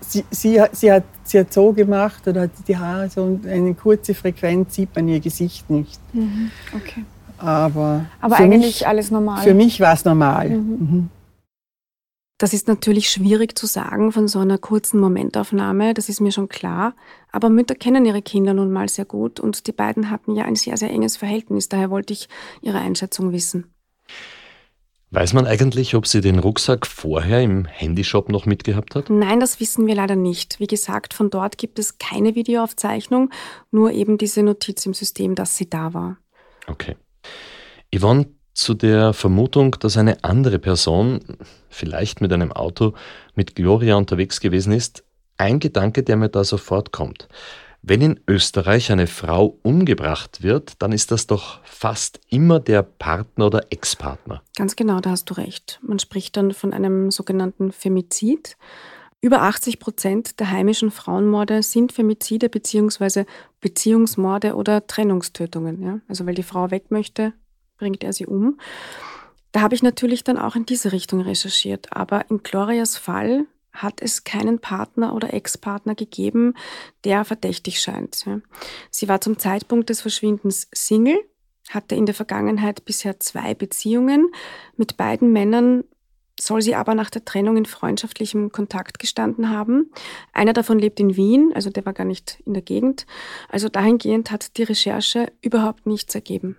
Sie, 0.00 0.24
sie, 0.30 0.60
sie, 0.72 0.92
hat, 0.92 1.04
sie 1.24 1.40
hat 1.40 1.52
so 1.52 1.72
gemacht 1.72 2.26
oder 2.26 2.42
hat 2.42 2.50
die 2.66 2.76
Haare 2.76 3.08
so 3.08 3.22
und 3.22 3.46
eine 3.46 3.74
kurze 3.74 4.14
Frequenz 4.14 4.74
sieht 4.74 4.94
man 4.94 5.08
ihr 5.08 5.20
Gesicht 5.20 5.68
nicht. 5.70 6.00
Mhm. 6.12 6.50
Okay. 6.74 7.04
Aber, 7.38 8.06
Aber 8.20 8.36
eigentlich 8.36 8.80
mich, 8.80 8.86
alles 8.86 9.10
normal. 9.10 9.42
Für 9.42 9.54
mich 9.54 9.80
war 9.80 9.92
es 9.92 10.04
normal. 10.04 10.50
Mhm. 10.50 10.70
Mhm. 10.78 11.10
Das 12.38 12.52
ist 12.52 12.68
natürlich 12.68 13.10
schwierig 13.10 13.56
zu 13.56 13.66
sagen 13.66 14.12
von 14.12 14.28
so 14.28 14.40
einer 14.40 14.58
kurzen 14.58 15.00
Momentaufnahme, 15.00 15.94
das 15.94 16.10
ist 16.10 16.20
mir 16.20 16.32
schon 16.32 16.50
klar. 16.50 16.94
Aber 17.32 17.48
Mütter 17.48 17.74
kennen 17.74 18.04
ihre 18.04 18.20
Kinder 18.20 18.52
nun 18.52 18.70
mal 18.72 18.90
sehr 18.90 19.06
gut 19.06 19.40
und 19.40 19.66
die 19.66 19.72
beiden 19.72 20.10
hatten 20.10 20.34
ja 20.34 20.44
ein 20.44 20.54
sehr, 20.54 20.76
sehr 20.76 20.90
enges 20.90 21.16
Verhältnis. 21.16 21.70
Daher 21.70 21.90
wollte 21.90 22.12
ich 22.12 22.28
Ihre 22.60 22.78
Einschätzung 22.78 23.32
wissen. 23.32 23.72
Weiß 25.10 25.34
man 25.34 25.46
eigentlich, 25.46 25.94
ob 25.94 26.06
sie 26.06 26.20
den 26.20 26.40
Rucksack 26.40 26.86
vorher 26.86 27.40
im 27.40 27.64
Handyshop 27.64 28.28
noch 28.28 28.44
mitgehabt 28.44 28.96
hat? 28.96 29.08
Nein, 29.08 29.38
das 29.38 29.60
wissen 29.60 29.86
wir 29.86 29.94
leider 29.94 30.16
nicht. 30.16 30.58
Wie 30.58 30.66
gesagt, 30.66 31.14
von 31.14 31.30
dort 31.30 31.58
gibt 31.58 31.78
es 31.78 31.98
keine 31.98 32.34
Videoaufzeichnung, 32.34 33.30
nur 33.70 33.92
eben 33.92 34.18
diese 34.18 34.42
Notiz 34.42 34.84
im 34.84 34.94
System, 34.94 35.36
dass 35.36 35.56
sie 35.56 35.70
da 35.70 35.94
war. 35.94 36.18
Okay. 36.66 36.96
Yvonne, 37.94 38.26
zu 38.52 38.74
der 38.74 39.12
Vermutung, 39.12 39.76
dass 39.80 39.96
eine 39.96 40.24
andere 40.24 40.58
Person, 40.58 41.20
vielleicht 41.68 42.20
mit 42.20 42.32
einem 42.32 42.52
Auto, 42.52 42.94
mit 43.34 43.54
Gloria 43.54 43.96
unterwegs 43.96 44.40
gewesen 44.40 44.72
ist, 44.72 45.04
ein 45.36 45.60
Gedanke, 45.60 46.02
der 46.02 46.16
mir 46.16 46.30
da 46.30 46.42
sofort 46.42 46.90
kommt. 46.90 47.28
Wenn 47.88 48.00
in 48.00 48.18
Österreich 48.26 48.90
eine 48.90 49.06
Frau 49.06 49.60
umgebracht 49.62 50.42
wird, 50.42 50.82
dann 50.82 50.90
ist 50.90 51.12
das 51.12 51.28
doch 51.28 51.60
fast 51.62 52.18
immer 52.28 52.58
der 52.58 52.82
Partner 52.82 53.46
oder 53.46 53.66
Ex-Partner. 53.70 54.42
Ganz 54.56 54.74
genau, 54.74 54.98
da 54.98 55.10
hast 55.10 55.30
du 55.30 55.34
recht. 55.34 55.78
Man 55.82 56.00
spricht 56.00 56.36
dann 56.36 56.50
von 56.50 56.72
einem 56.72 57.12
sogenannten 57.12 57.70
Femizid. 57.70 58.56
Über 59.20 59.42
80 59.42 59.78
Prozent 59.78 60.40
der 60.40 60.50
heimischen 60.50 60.90
Frauenmorde 60.90 61.62
sind 61.62 61.92
Femizide 61.92 62.48
bzw. 62.48 63.24
Beziehungsmorde 63.60 64.56
oder 64.56 64.88
Trennungstötungen. 64.88 65.80
Ja? 65.80 66.00
Also 66.08 66.26
weil 66.26 66.34
die 66.34 66.42
Frau 66.42 66.72
weg 66.72 66.90
möchte, 66.90 67.34
bringt 67.78 68.02
er 68.02 68.12
sie 68.12 68.26
um. 68.26 68.58
Da 69.52 69.60
habe 69.60 69.76
ich 69.76 69.84
natürlich 69.84 70.24
dann 70.24 70.38
auch 70.38 70.56
in 70.56 70.66
diese 70.66 70.90
Richtung 70.90 71.20
recherchiert. 71.20 71.92
Aber 71.92 72.28
in 72.30 72.42
Glorias 72.42 72.98
Fall 72.98 73.46
hat 73.76 74.02
es 74.02 74.24
keinen 74.24 74.58
Partner 74.58 75.14
oder 75.14 75.32
Ex-Partner 75.32 75.94
gegeben, 75.94 76.54
der 77.04 77.24
verdächtig 77.24 77.80
scheint. 77.80 78.24
Sie 78.90 79.08
war 79.08 79.20
zum 79.20 79.38
Zeitpunkt 79.38 79.90
des 79.90 80.00
Verschwindens 80.00 80.68
Single, 80.72 81.18
hatte 81.70 81.94
in 81.94 82.06
der 82.06 82.14
Vergangenheit 82.14 82.84
bisher 82.84 83.18
zwei 83.20 83.54
Beziehungen. 83.54 84.30
Mit 84.76 84.96
beiden 84.96 85.32
Männern 85.32 85.84
soll 86.38 86.60
sie 86.62 86.74
aber 86.74 86.94
nach 86.94 87.10
der 87.10 87.24
Trennung 87.24 87.56
in 87.56 87.64
freundschaftlichem 87.64 88.52
Kontakt 88.52 88.98
gestanden 88.98 89.50
haben. 89.50 89.90
Einer 90.32 90.52
davon 90.52 90.78
lebt 90.78 91.00
in 91.00 91.16
Wien, 91.16 91.52
also 91.54 91.70
der 91.70 91.86
war 91.86 91.92
gar 91.92 92.04
nicht 92.04 92.42
in 92.44 92.52
der 92.52 92.62
Gegend. 92.62 93.06
Also 93.48 93.68
dahingehend 93.68 94.30
hat 94.30 94.56
die 94.58 94.64
Recherche 94.64 95.32
überhaupt 95.40 95.86
nichts 95.86 96.14
ergeben. 96.14 96.56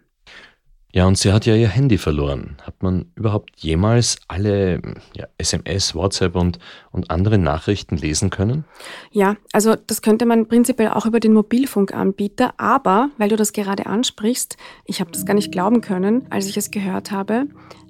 Ja, 0.98 1.06
und 1.06 1.16
sie 1.16 1.32
hat 1.32 1.46
ja 1.46 1.54
ihr 1.54 1.68
Handy 1.68 2.00
verloren. 2.00 2.58
Hat 2.64 2.82
man 2.82 3.06
überhaupt 3.14 3.52
jemals 3.58 4.18
alle 4.28 4.82
ja, 5.16 5.28
SMS, 5.38 5.94
WhatsApp 5.94 6.36
und, 6.36 6.58
und 6.90 7.12
andere 7.12 7.38
Nachrichten 7.38 7.98
lesen 7.98 8.32
können? 8.32 8.66
Ja, 9.12 9.36
also 9.54 9.76
das 9.76 10.02
könnte 10.02 10.26
man 10.26 10.48
prinzipiell 10.48 10.90
auch 10.90 11.06
über 11.06 11.20
den 11.20 11.34
Mobilfunkanbieter, 11.34 12.56
aber 12.58 13.12
weil 13.20 13.30
du 13.30 13.36
das 13.36 13.54
gerade 13.54 13.86
ansprichst, 13.86 14.58
ich 14.86 15.00
habe 15.00 15.12
das 15.12 15.28
gar 15.28 15.36
nicht 15.36 15.52
glauben 15.52 15.82
können, 15.82 16.26
als 16.32 16.48
ich 16.48 16.58
es 16.58 16.72
gehört 16.72 17.12
habe, 17.12 17.46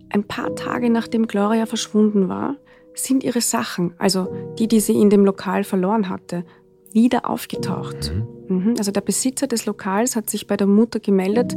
ein 0.10 0.26
paar 0.26 0.54
Tage 0.58 0.90
nachdem 0.90 1.28
Gloria 1.28 1.66
verschwunden 1.66 2.28
war, 2.28 2.58
sind 2.94 3.24
ihre 3.24 3.40
Sachen, 3.40 3.94
also 4.00 4.28
die, 4.60 4.68
die 4.68 4.82
sie 4.82 5.00
in 5.00 5.10
dem 5.10 5.24
Lokal 5.24 5.64
verloren 5.64 6.10
hatte, 6.10 6.44
wieder 6.92 7.30
aufgetaucht. 7.30 8.12
Mhm. 8.14 8.38
Mhm. 8.58 8.76
Also 8.78 8.92
der 8.92 9.02
Besitzer 9.02 9.48
des 9.48 9.66
Lokals 9.66 10.18
hat 10.18 10.30
sich 10.30 10.48
bei 10.48 10.58
der 10.58 10.68
Mutter 10.68 11.00
gemeldet, 11.00 11.56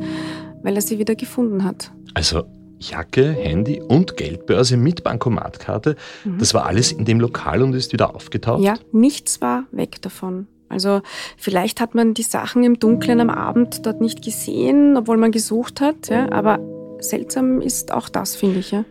weil 0.62 0.77
er 0.77 0.83
sie 0.83 0.99
wieder 0.99 1.14
gefunden 1.14 1.64
hat. 1.64 1.92
Also 2.14 2.44
Jacke, 2.81 3.33
Handy 3.33 3.81
und 3.81 4.16
Geldbörse 4.16 4.77
mit 4.77 5.05
Bankomatkarte, 5.05 5.96
mhm. 6.25 6.38
das 6.38 6.55
war 6.55 6.66
alles 6.66 6.92
in 6.92 7.05
dem 7.05 7.20
Lokal 7.20 7.62
und 7.62 7.75
ist 7.75 7.92
wieder 7.92 8.14
aufgetaucht? 8.14 8.62
Ja, 8.62 8.75
nichts 8.92 9.40
war 9.40 9.64
weg 9.70 10.01
davon. 10.03 10.46
Also 10.70 11.03
vielleicht 11.37 11.81
hat 11.81 11.94
man 11.94 12.14
die 12.14 12.23
Sachen 12.23 12.62
im 12.62 12.79
Dunkeln 12.79 13.20
am 13.20 13.29
Abend 13.29 13.85
dort 13.85 14.01
nicht 14.01 14.23
gesehen, 14.23 14.96
obwohl 14.96 15.16
man 15.16 15.33
gesucht 15.33 15.81
hat, 15.81 16.09
ja, 16.09 16.31
aber 16.31 16.61
seltsam 17.01 17.61
ist 17.61 17.92
auch 17.92 18.09
das, 18.09 18.37
finde 18.37 18.61
ich. 18.61 18.70
Ja. 18.70 18.85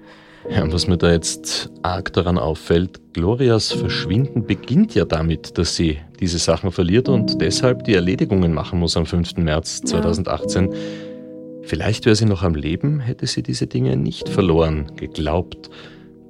Ja, 0.50 0.64
und 0.64 0.74
was 0.74 0.88
mir 0.88 0.98
da 0.98 1.12
jetzt 1.12 1.70
arg 1.84 2.14
daran 2.14 2.38
auffällt, 2.38 3.14
Glorias 3.14 3.72
Verschwinden 3.72 4.46
beginnt 4.46 4.96
ja 4.96 5.06
damit, 5.06 5.58
dass 5.58 5.76
sie 5.76 6.00
diese 6.20 6.38
Sachen 6.38 6.72
verliert 6.72 7.10
und 7.10 7.42
deshalb 7.42 7.84
die 7.84 7.94
Erledigungen 7.94 8.54
machen 8.54 8.80
muss 8.80 8.98
am 8.98 9.06
5. 9.06 9.38
März 9.38 9.82
2018. 9.82 10.72
Ja. 10.72 10.78
Vielleicht 11.64 12.06
wäre 12.06 12.16
sie 12.16 12.26
noch 12.26 12.44
am 12.44 12.56
Leben, 12.56 13.00
hätte 13.00 13.28
sie 13.28 13.44
diese 13.44 13.68
Dinge 13.68 13.98
nicht 13.98 14.30
verloren, 14.30 14.96
geglaubt. 14.96 15.70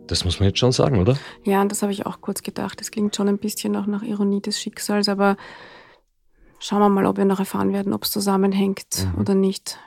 Das 0.07 0.25
muss 0.25 0.39
man 0.39 0.49
jetzt 0.49 0.59
schon 0.59 0.71
sagen, 0.71 0.99
oder? 0.99 1.17
Ja, 1.43 1.61
und 1.61 1.71
das 1.71 1.81
habe 1.81 1.91
ich 1.91 2.05
auch 2.05 2.19
kurz 2.19 2.41
gedacht. 2.41 2.79
Das 2.79 2.91
klingt 2.91 3.15
schon 3.15 3.27
ein 3.27 3.37
bisschen 3.37 3.75
auch 3.75 3.85
nach 3.85 4.01
Ironie 4.01 4.41
des 4.41 4.59
Schicksals, 4.59 5.07
aber 5.07 5.37
schauen 6.59 6.79
wir 6.79 6.89
mal, 6.89 7.05
ob 7.05 7.17
wir 7.17 7.25
noch 7.25 7.39
erfahren 7.39 7.73
werden, 7.73 7.93
ob 7.93 8.03
es 8.03 8.11
zusammenhängt 8.11 9.07
mhm. 9.13 9.21
oder 9.21 9.35
nicht. 9.35 9.77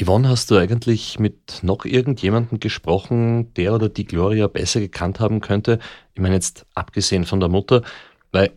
Yvonne, 0.00 0.28
hast 0.28 0.50
du 0.50 0.56
eigentlich 0.56 1.20
mit 1.20 1.60
noch 1.62 1.84
irgendjemandem 1.84 2.58
gesprochen, 2.58 3.54
der 3.54 3.74
oder 3.74 3.88
die 3.88 4.04
Gloria 4.04 4.48
besser 4.48 4.80
gekannt 4.80 5.20
haben 5.20 5.40
könnte? 5.40 5.78
Ich 6.14 6.20
meine 6.20 6.34
jetzt 6.34 6.66
abgesehen 6.74 7.24
von 7.24 7.38
der 7.38 7.48
Mutter, 7.48 7.82
weil 8.32 8.50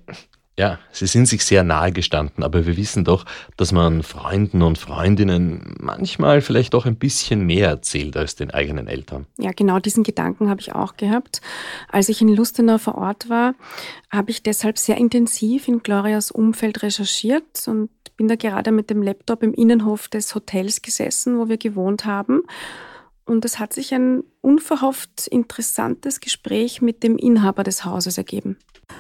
ja, 0.60 0.80
sie 0.92 1.06
sind 1.06 1.28
sich 1.28 1.46
sehr 1.46 1.64
nahe 1.64 1.92
gestanden, 1.92 2.44
aber 2.44 2.66
wir 2.66 2.78
wissen 2.78 3.04
doch, 3.04 3.26
dass 3.58 3.72
man 3.72 4.02
Freunden 4.02 4.64
und 4.64 4.80
Freundinnen 4.80 5.76
manchmal 5.80 6.42
vielleicht 6.42 6.74
auch 6.74 6.88
ein 6.88 6.96
bisschen 6.96 7.46
mehr 7.46 7.70
erzählt 7.70 8.18
als 8.18 8.36
den 8.36 8.50
eigenen 8.50 8.88
Eltern. 8.88 9.28
Ja, 9.38 9.52
genau 9.52 9.78
diesen 9.78 10.04
Gedanken 10.04 10.50
habe 10.50 10.60
ich 10.62 10.74
auch 10.74 10.98
gehabt. 10.98 11.42
Als 11.90 12.10
ich 12.10 12.22
in 12.22 12.30
Lustenau 12.30 12.80
vor 12.80 12.96
Ort 12.96 13.30
war, 13.30 13.54
habe 14.10 14.32
ich 14.32 14.42
deshalb 14.42 14.80
sehr 14.80 14.98
intensiv 14.98 15.68
in 15.68 15.84
Glorias 15.84 16.32
Umfeld 16.32 16.82
recherchiert 16.82 17.68
und 17.68 17.92
bin 18.18 18.28
da 18.28 18.36
gerade 18.36 18.72
mit 18.72 18.90
dem 18.90 19.04
Laptop 19.04 19.44
im 19.44 19.54
Innenhof 19.54 20.08
des 20.08 20.34
Hotels 20.34 20.82
gesessen, 20.82 21.38
wo 21.38 21.50
wir 21.50 21.58
gewohnt 21.58 22.06
haben. 22.06 22.42
Und 23.26 23.46
es 23.46 23.60
hat 23.60 23.74
sich 23.74 23.94
ein 23.94 24.24
unverhofft 24.42 25.28
interessantes 25.28 26.20
Gespräch 26.20 26.82
mit 26.82 27.04
dem 27.04 27.18
Inhaber 27.18 27.64
des 27.64 27.86
Hauses 27.86 28.18
ergeben. 28.18 28.58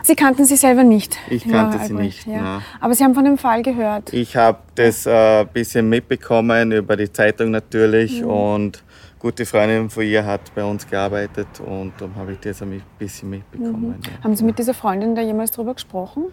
Sie 0.08 0.15
kannten 0.15 0.45
sie 0.45 0.56
selber 0.56 0.86
nicht? 0.86 1.17
Ich 1.30 1.45
kannte 1.45 1.80
sie 1.86 1.93
nicht. 1.93 2.26
Ja. 2.28 2.62
Aber 2.80 2.93
Sie 2.93 3.04
haben 3.04 3.13
von 3.13 3.26
dem 3.26 3.38
Fall 3.38 3.62
gehört? 3.62 4.13
Ich 4.13 4.38
habe 4.38 4.60
das 4.76 5.06
ein 5.06 5.43
äh, 5.43 5.45
bisschen 5.52 5.89
mitbekommen, 5.89 6.71
über 6.71 6.95
die 6.95 7.12
Zeitung 7.12 7.52
natürlich. 7.52 8.21
Mhm. 8.21 8.30
Und 8.30 8.84
gute 9.19 9.45
Freundin 9.45 9.89
von 9.89 10.04
ihr 10.04 10.26
hat 10.26 10.56
bei 10.56 10.63
uns 10.63 10.88
gearbeitet 10.88 11.47
und 11.60 11.91
darum 11.97 12.15
habe 12.15 12.32
ich 12.32 12.39
das 12.39 12.62
ein 12.62 12.82
bisschen 12.97 13.32
mitbekommen. 13.32 13.97
Mhm. 13.97 14.04
Ja. 14.06 14.23
Haben 14.23 14.36
Sie 14.38 14.45
mit 14.45 14.58
dieser 14.58 14.73
Freundin 14.73 15.13
da 15.13 15.21
jemals 15.21 15.52
drüber 15.52 15.73
gesprochen? 15.73 16.28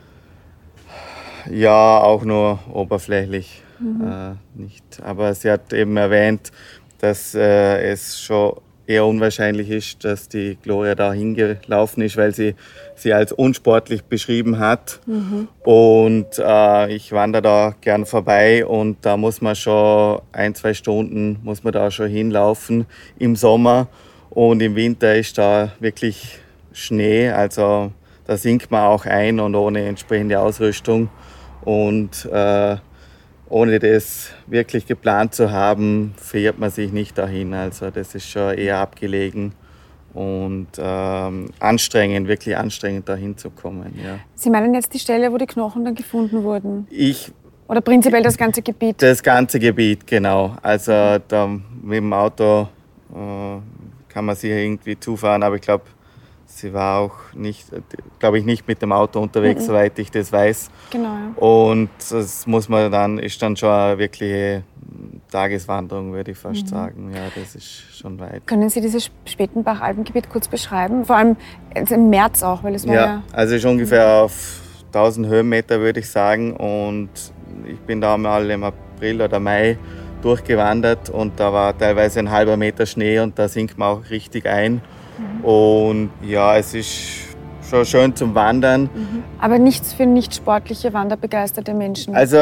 Ja, 1.51 1.99
auch 1.99 2.23
nur 2.23 2.61
oberflächlich. 2.73 3.61
Mhm. 3.81 4.07
Äh, 4.07 4.61
nicht. 4.63 5.03
Aber 5.03 5.35
sie 5.35 5.51
hat 5.51 5.73
eben 5.73 5.97
erwähnt, 5.97 6.53
dass 6.99 7.35
äh, 7.35 7.91
es 7.91 8.21
schon 8.21 8.55
eher 8.87 9.07
unwahrscheinlich 9.07 9.71
ist, 9.71 10.05
dass 10.05 10.29
die 10.29 10.59
Gloria 10.63 10.95
da 10.95 11.13
hingelaufen 11.13 12.03
ist, 12.03 12.17
weil 12.17 12.35
sie 12.35 12.55
sie 12.95 13.13
als 13.13 13.33
unsportlich 13.33 14.05
beschrieben 14.05 14.59
hat. 14.59 15.01
Mhm. 15.07 15.49
Und 15.63 16.39
äh, 16.39 16.95
ich 16.95 17.13
wandere 17.13 17.43
da 17.43 17.75
gern 17.81 18.07
vorbei 18.07 18.65
und 18.65 18.99
da 19.03 19.17
muss 19.17 19.41
man 19.41 19.57
schon 19.57 20.21
ein, 20.33 20.55
zwei 20.55 20.75
Stunden 20.75 21.39
muss 21.43 21.65
man 21.65 21.73
da 21.73 21.91
schon 21.91 22.09
hinlaufen 22.09 22.87
im 23.19 23.37
Sommer. 23.37 23.89
Und 24.31 24.61
im 24.63 24.75
Winter 24.75 25.15
ist 25.15 25.39
da 25.39 25.73
wirklich 25.79 26.39
Schnee, 26.73 27.31
also 27.31 27.93
da 28.27 28.37
sinkt 28.37 28.71
man 28.71 28.85
auch 28.85 29.07
ein 29.07 29.39
und 29.39 29.55
ohne 29.55 29.87
entsprechende 29.87 30.41
Ausrüstung. 30.41 31.09
Und 31.65 32.27
äh, 32.33 32.77
ohne 33.55 33.79
das 33.79 34.33
wirklich 34.49 34.85
geplant 34.85 35.33
zu 35.33 35.53
haben, 35.53 36.13
verirrt 36.17 36.59
man 36.59 36.71
sich 36.71 36.91
nicht 36.91 37.17
dahin. 37.17 37.55
Also 37.55 37.89
das 37.91 38.17
ist 38.17 38.29
schon 38.29 38.55
eher 38.55 38.79
abgelegen 38.79 39.53
und 40.13 40.67
ähm, 40.77 41.51
anstrengend, 41.61 42.27
wirklich 42.27 42.57
anstrengend 42.57 43.09
dahin 43.09 43.37
zu 43.37 43.51
kommen. 43.51 43.95
Ja. 44.05 44.19
Sie 44.35 44.51
meinen 44.51 44.75
jetzt 44.75 44.93
die 44.93 44.99
Stelle, 44.99 45.33
wo 45.33 45.39
die 45.39 45.47
Knochen 45.47 45.85
dann 45.85 45.95
gefunden 45.95 46.43
wurden? 46.43 46.89
Ich 46.91 47.31
oder 47.69 47.81
prinzipiell 47.81 48.25
das 48.25 48.37
ganze 48.37 48.61
Gebiet? 48.61 49.01
Das 49.01 49.23
ganze 49.23 49.61
Gebiet, 49.61 50.05
genau. 50.05 50.57
Also 50.61 51.19
da 51.29 51.47
mit 51.47 51.99
dem 51.99 52.13
Auto 52.13 52.69
äh, 53.13 53.59
kann 54.09 54.25
man 54.25 54.35
sicher 54.35 54.57
irgendwie 54.57 54.99
zufahren, 54.99 55.45
aber 55.45 55.55
ich 55.55 55.63
glaube, 55.63 55.85
sie 56.55 56.73
war 56.73 57.01
auch 57.01 57.15
nicht, 57.35 57.67
glaube 58.19 58.39
ich, 58.39 58.45
nicht 58.45 58.67
mit 58.69 58.81
dem 58.81 58.93
Auto 58.93 59.21
unterwegs, 59.21 59.63
mhm. 59.63 59.67
soweit 59.67 59.99
ich 59.99 60.11
das 60.11 60.33
weiß. 60.33 60.71
Genau. 60.91 61.15
Ja. 61.15 61.33
Und 61.37 61.91
das 62.11 62.47
muss 62.47 62.69
man 62.69 62.91
dann, 62.91 63.19
ist 63.19 63.41
dann 63.43 63.57
schon 63.57 63.71
eine 63.71 63.99
wirkliche 63.99 64.63
Tageswanderung, 65.31 66.13
würde 66.13 66.31
ich 66.31 66.39
fast 66.39 66.63
mhm. 66.63 66.69
sagen. 66.69 67.13
Ja, 67.15 67.23
das 67.35 67.55
ist 67.57 67.99
schon 67.99 68.19
weit. 68.21 68.47
Können 68.47 68.71
Sie 68.71 68.81
dieses 68.81 69.11
Spätenbach-Alpengebiet 69.25 70.31
kurz 70.31 70.49
beschreiben? 70.49 71.05
Vor 71.05 71.17
allem 71.17 71.37
im 71.75 72.11
März 72.11 72.43
auch, 72.43 72.63
weil 72.63 72.75
es 72.75 72.87
war 72.87 72.95
ja, 72.95 73.05
ja 73.05 73.23
also 73.33 73.55
ist 73.55 73.65
ungefähr 73.65 74.23
auf 74.23 74.61
1000 74.89 75.27
Höhenmeter, 75.27 75.81
würde 75.81 76.01
ich 76.01 76.09
sagen. 76.09 76.55
Und 76.57 77.11
ich 77.67 77.79
bin 77.81 78.01
da 78.01 78.17
mal 78.17 78.49
im 78.49 78.63
April 78.65 79.23
oder 79.23 79.41
Mai 79.41 79.77
durchgewandert 80.23 81.11
und 81.11 81.39
da 81.39 81.53
war 81.53 81.77
teilweise 81.77 82.21
ein 82.21 82.31
halber 82.31 82.57
Meter 82.57 82.87
Schnee 82.87 83.19
und 83.19 83.39
da 83.39 83.47
sinkt 83.47 83.77
man 83.77 83.89
auch 83.89 84.11
richtig 84.11 84.47
ein. 84.47 84.81
Mhm. 85.19 85.45
Und 85.45 86.11
ja, 86.23 86.57
es 86.57 86.75
ist 86.75 87.25
schon 87.69 87.85
schön 87.85 88.17
zum 88.17 88.35
Wandern. 88.35 88.83
Mhm. 88.83 89.23
Aber 89.39 89.59
nichts 89.59 89.93
für 89.93 90.07
nicht 90.07 90.35
sportliche, 90.35 90.93
wanderbegeisterte 90.93 91.75
Menschen. 91.75 92.15
Also 92.15 92.39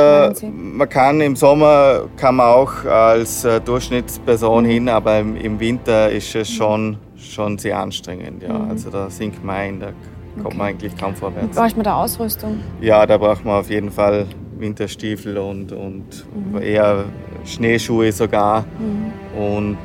man 0.53 0.89
kann 0.89 1.21
im 1.21 1.37
Sommer 1.37 2.05
kann 2.17 2.37
man 2.37 2.47
auch 2.47 2.85
als 2.85 3.45
äh, 3.45 3.61
Durchschnittsperson 3.61 4.65
mhm. 4.65 4.69
hin, 4.69 4.89
aber 4.89 5.19
im, 5.21 5.61
Winter 5.61 6.11
ist 6.11 6.35
es 6.35 6.51
schon, 6.51 6.99
schon 7.17 7.59
sehr 7.59 7.79
anstrengend. 7.79 8.43
Ja. 8.43 8.59
Mhm. 8.59 8.71
Also 8.71 8.91
da 8.91 9.09
sinkt 9.11 9.45
man 9.45 9.57
ein, 9.57 9.81
da 9.81 9.87
kommt 10.35 10.47
okay. 10.47 10.57
man 10.57 10.67
eigentlich 10.69 10.97
kaum 10.97 11.15
vorwärts. 11.15 11.57
Braucht 11.57 11.77
man 11.77 11.85
da 11.85 11.97
Ausrüstung? 11.97 12.61
Ja, 12.81 13.07
da 13.07 13.19
braucht 13.19 13.45
man 13.45 13.61
auf 13.61 13.71
jeden 13.71 13.91
Fall 13.91 14.27
Winterstiefel 14.59 15.39
und, 15.39 15.73
und 15.73 16.05
mhm. 16.35 16.61
eher 16.61 17.05
Schneeschuhe 17.45 18.13
sogar 18.13 18.65
mhm. 18.79 19.41
und 19.41 19.79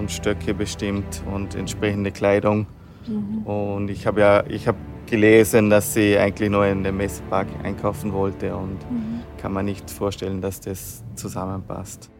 und 0.00 0.10
Stöcke 0.10 0.54
bestimmt 0.54 1.22
und 1.32 1.54
entsprechende 1.54 2.10
Kleidung. 2.10 2.66
Mhm. 3.06 3.42
Und 3.46 3.90
ich 3.90 4.06
habe 4.06 4.20
ja, 4.20 4.44
ich 4.48 4.66
habe 4.66 4.78
gelesen, 5.06 5.70
dass 5.70 5.94
sie 5.94 6.16
eigentlich 6.16 6.50
nur 6.50 6.66
in 6.66 6.82
den 6.82 6.96
Messepark 6.96 7.46
einkaufen 7.62 8.12
wollte 8.12 8.56
und 8.56 8.78
mhm. 8.90 9.20
kann 9.40 9.52
man 9.52 9.66
nicht 9.66 9.90
vorstellen, 9.90 10.40
dass 10.40 10.60
das 10.60 11.04
zusammenpasst. 11.14 12.10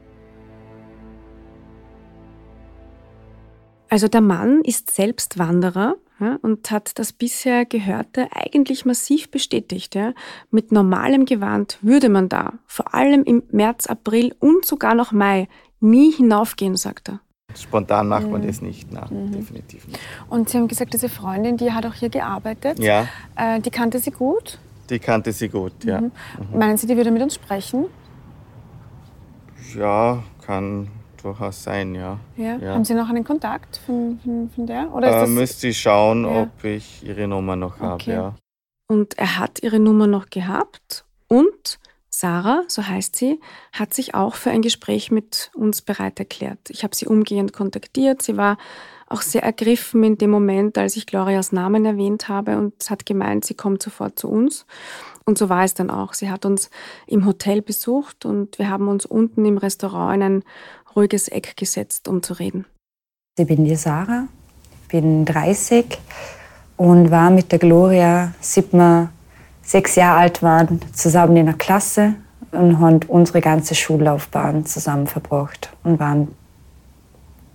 Also 3.88 4.06
der 4.06 4.20
Mann 4.20 4.60
ist 4.62 4.90
selbst 4.90 5.38
Wanderer 5.38 5.96
ja, 6.20 6.38
und 6.42 6.70
hat 6.70 6.98
das 6.98 7.12
bisher 7.12 7.64
Gehörte 7.64 8.28
eigentlich 8.32 8.84
massiv 8.84 9.30
bestätigt. 9.30 9.94
Ja. 9.96 10.12
Mit 10.50 10.70
normalem 10.70 11.24
Gewand 11.24 11.78
würde 11.80 12.08
man 12.08 12.28
da, 12.28 12.52
vor 12.66 12.94
allem 12.94 13.24
im 13.24 13.42
März, 13.50 13.86
April 13.86 14.34
und 14.38 14.64
sogar 14.64 14.94
noch 14.94 15.10
Mai, 15.10 15.48
nie 15.80 16.12
hinaufgehen, 16.12 16.76
sagt 16.76 17.08
er. 17.08 17.20
Spontan 17.54 18.08
macht 18.08 18.28
man 18.30 18.42
mhm. 18.42 18.46
das 18.46 18.62
nicht, 18.62 18.92
nein, 18.92 19.08
mhm. 19.10 19.32
definitiv 19.32 19.86
nicht. 19.86 20.00
Und 20.28 20.48
Sie 20.48 20.58
haben 20.58 20.68
gesagt, 20.68 20.92
diese 20.92 21.08
Freundin, 21.08 21.56
die 21.56 21.72
hat 21.72 21.86
auch 21.86 21.94
hier 21.94 22.08
gearbeitet. 22.08 22.78
Ja. 22.78 23.06
Äh, 23.36 23.60
die 23.60 23.70
kannte 23.70 23.98
Sie 23.98 24.10
gut? 24.10 24.58
Die 24.90 24.98
kannte 24.98 25.32
sie 25.32 25.48
gut, 25.48 25.84
ja. 25.84 26.00
Mhm. 26.00 26.12
mhm. 26.50 26.58
Meinen 26.58 26.76
Sie, 26.76 26.86
die 26.86 26.96
würde 26.96 27.10
mit 27.10 27.22
uns 27.22 27.36
sprechen? 27.36 27.86
Ja, 29.76 30.22
kann 30.44 30.88
durchaus 31.22 31.62
sein, 31.62 31.94
ja. 31.94 32.18
ja. 32.36 32.56
ja. 32.56 32.74
Haben 32.74 32.84
Sie 32.84 32.94
noch 32.94 33.08
einen 33.08 33.24
Kontakt 33.24 33.76
von, 33.86 34.18
von, 34.22 34.50
von 34.50 34.66
der? 34.66 34.92
Oder 34.92 35.22
ist 35.22 35.28
äh, 35.28 35.30
müsste 35.30 35.68
ich 35.68 35.80
schauen, 35.80 36.24
ja. 36.24 36.42
ob 36.42 36.64
ich 36.64 37.04
ihre 37.04 37.28
Nummer 37.28 37.56
noch 37.56 37.80
okay. 37.80 37.84
habe, 37.84 38.12
ja. 38.12 38.34
Und 38.88 39.16
er 39.18 39.38
hat 39.38 39.62
ihre 39.62 39.78
Nummer 39.78 40.08
noch 40.08 40.30
gehabt 40.30 41.04
und 41.28 41.78
Sarah, 42.20 42.64
so 42.68 42.86
heißt 42.86 43.16
sie, 43.16 43.40
hat 43.72 43.94
sich 43.94 44.14
auch 44.14 44.34
für 44.34 44.50
ein 44.50 44.60
Gespräch 44.60 45.10
mit 45.10 45.50
uns 45.54 45.80
bereit 45.80 46.18
erklärt. 46.18 46.58
Ich 46.68 46.84
habe 46.84 46.94
sie 46.94 47.06
umgehend 47.06 47.54
kontaktiert. 47.54 48.20
Sie 48.20 48.36
war 48.36 48.58
auch 49.08 49.22
sehr 49.22 49.42
ergriffen 49.42 50.04
in 50.04 50.18
dem 50.18 50.28
Moment, 50.28 50.76
als 50.76 50.96
ich 50.96 51.06
Glorias 51.06 51.50
Namen 51.50 51.86
erwähnt 51.86 52.28
habe 52.28 52.58
und 52.58 52.74
hat 52.90 53.06
gemeint, 53.06 53.46
sie 53.46 53.54
kommt 53.54 53.82
sofort 53.82 54.18
zu 54.18 54.28
uns. 54.28 54.66
Und 55.24 55.38
so 55.38 55.48
war 55.48 55.64
es 55.64 55.72
dann 55.72 55.88
auch. 55.88 56.12
Sie 56.12 56.30
hat 56.30 56.44
uns 56.44 56.68
im 57.06 57.24
Hotel 57.24 57.62
besucht 57.62 58.26
und 58.26 58.58
wir 58.58 58.68
haben 58.68 58.88
uns 58.88 59.06
unten 59.06 59.46
im 59.46 59.56
Restaurant 59.56 60.16
in 60.16 60.22
ein 60.22 60.44
ruhiges 60.94 61.26
Eck 61.28 61.56
gesetzt, 61.56 62.06
um 62.06 62.22
zu 62.22 62.34
reden. 62.34 62.66
Ich 63.38 63.46
bin 63.46 63.64
die 63.64 63.76
Sarah, 63.76 64.28
bin 64.90 65.24
30 65.24 65.86
und 66.76 67.10
war 67.10 67.30
mit 67.30 67.50
der 67.50 67.58
Gloria, 67.58 68.34
seit 68.42 68.74
wir 68.74 69.10
sechs 69.70 69.94
Jahre 69.94 70.18
alt 70.18 70.42
waren, 70.42 70.80
zusammen 70.92 71.36
in 71.36 71.46
der 71.46 71.54
Klasse 71.54 72.14
und 72.50 72.80
haben 72.80 72.98
unsere 73.06 73.40
ganze 73.40 73.76
Schullaufbahn 73.76 74.66
zusammen 74.66 75.06
verbracht 75.06 75.70
und 75.84 76.00
waren 76.00 76.26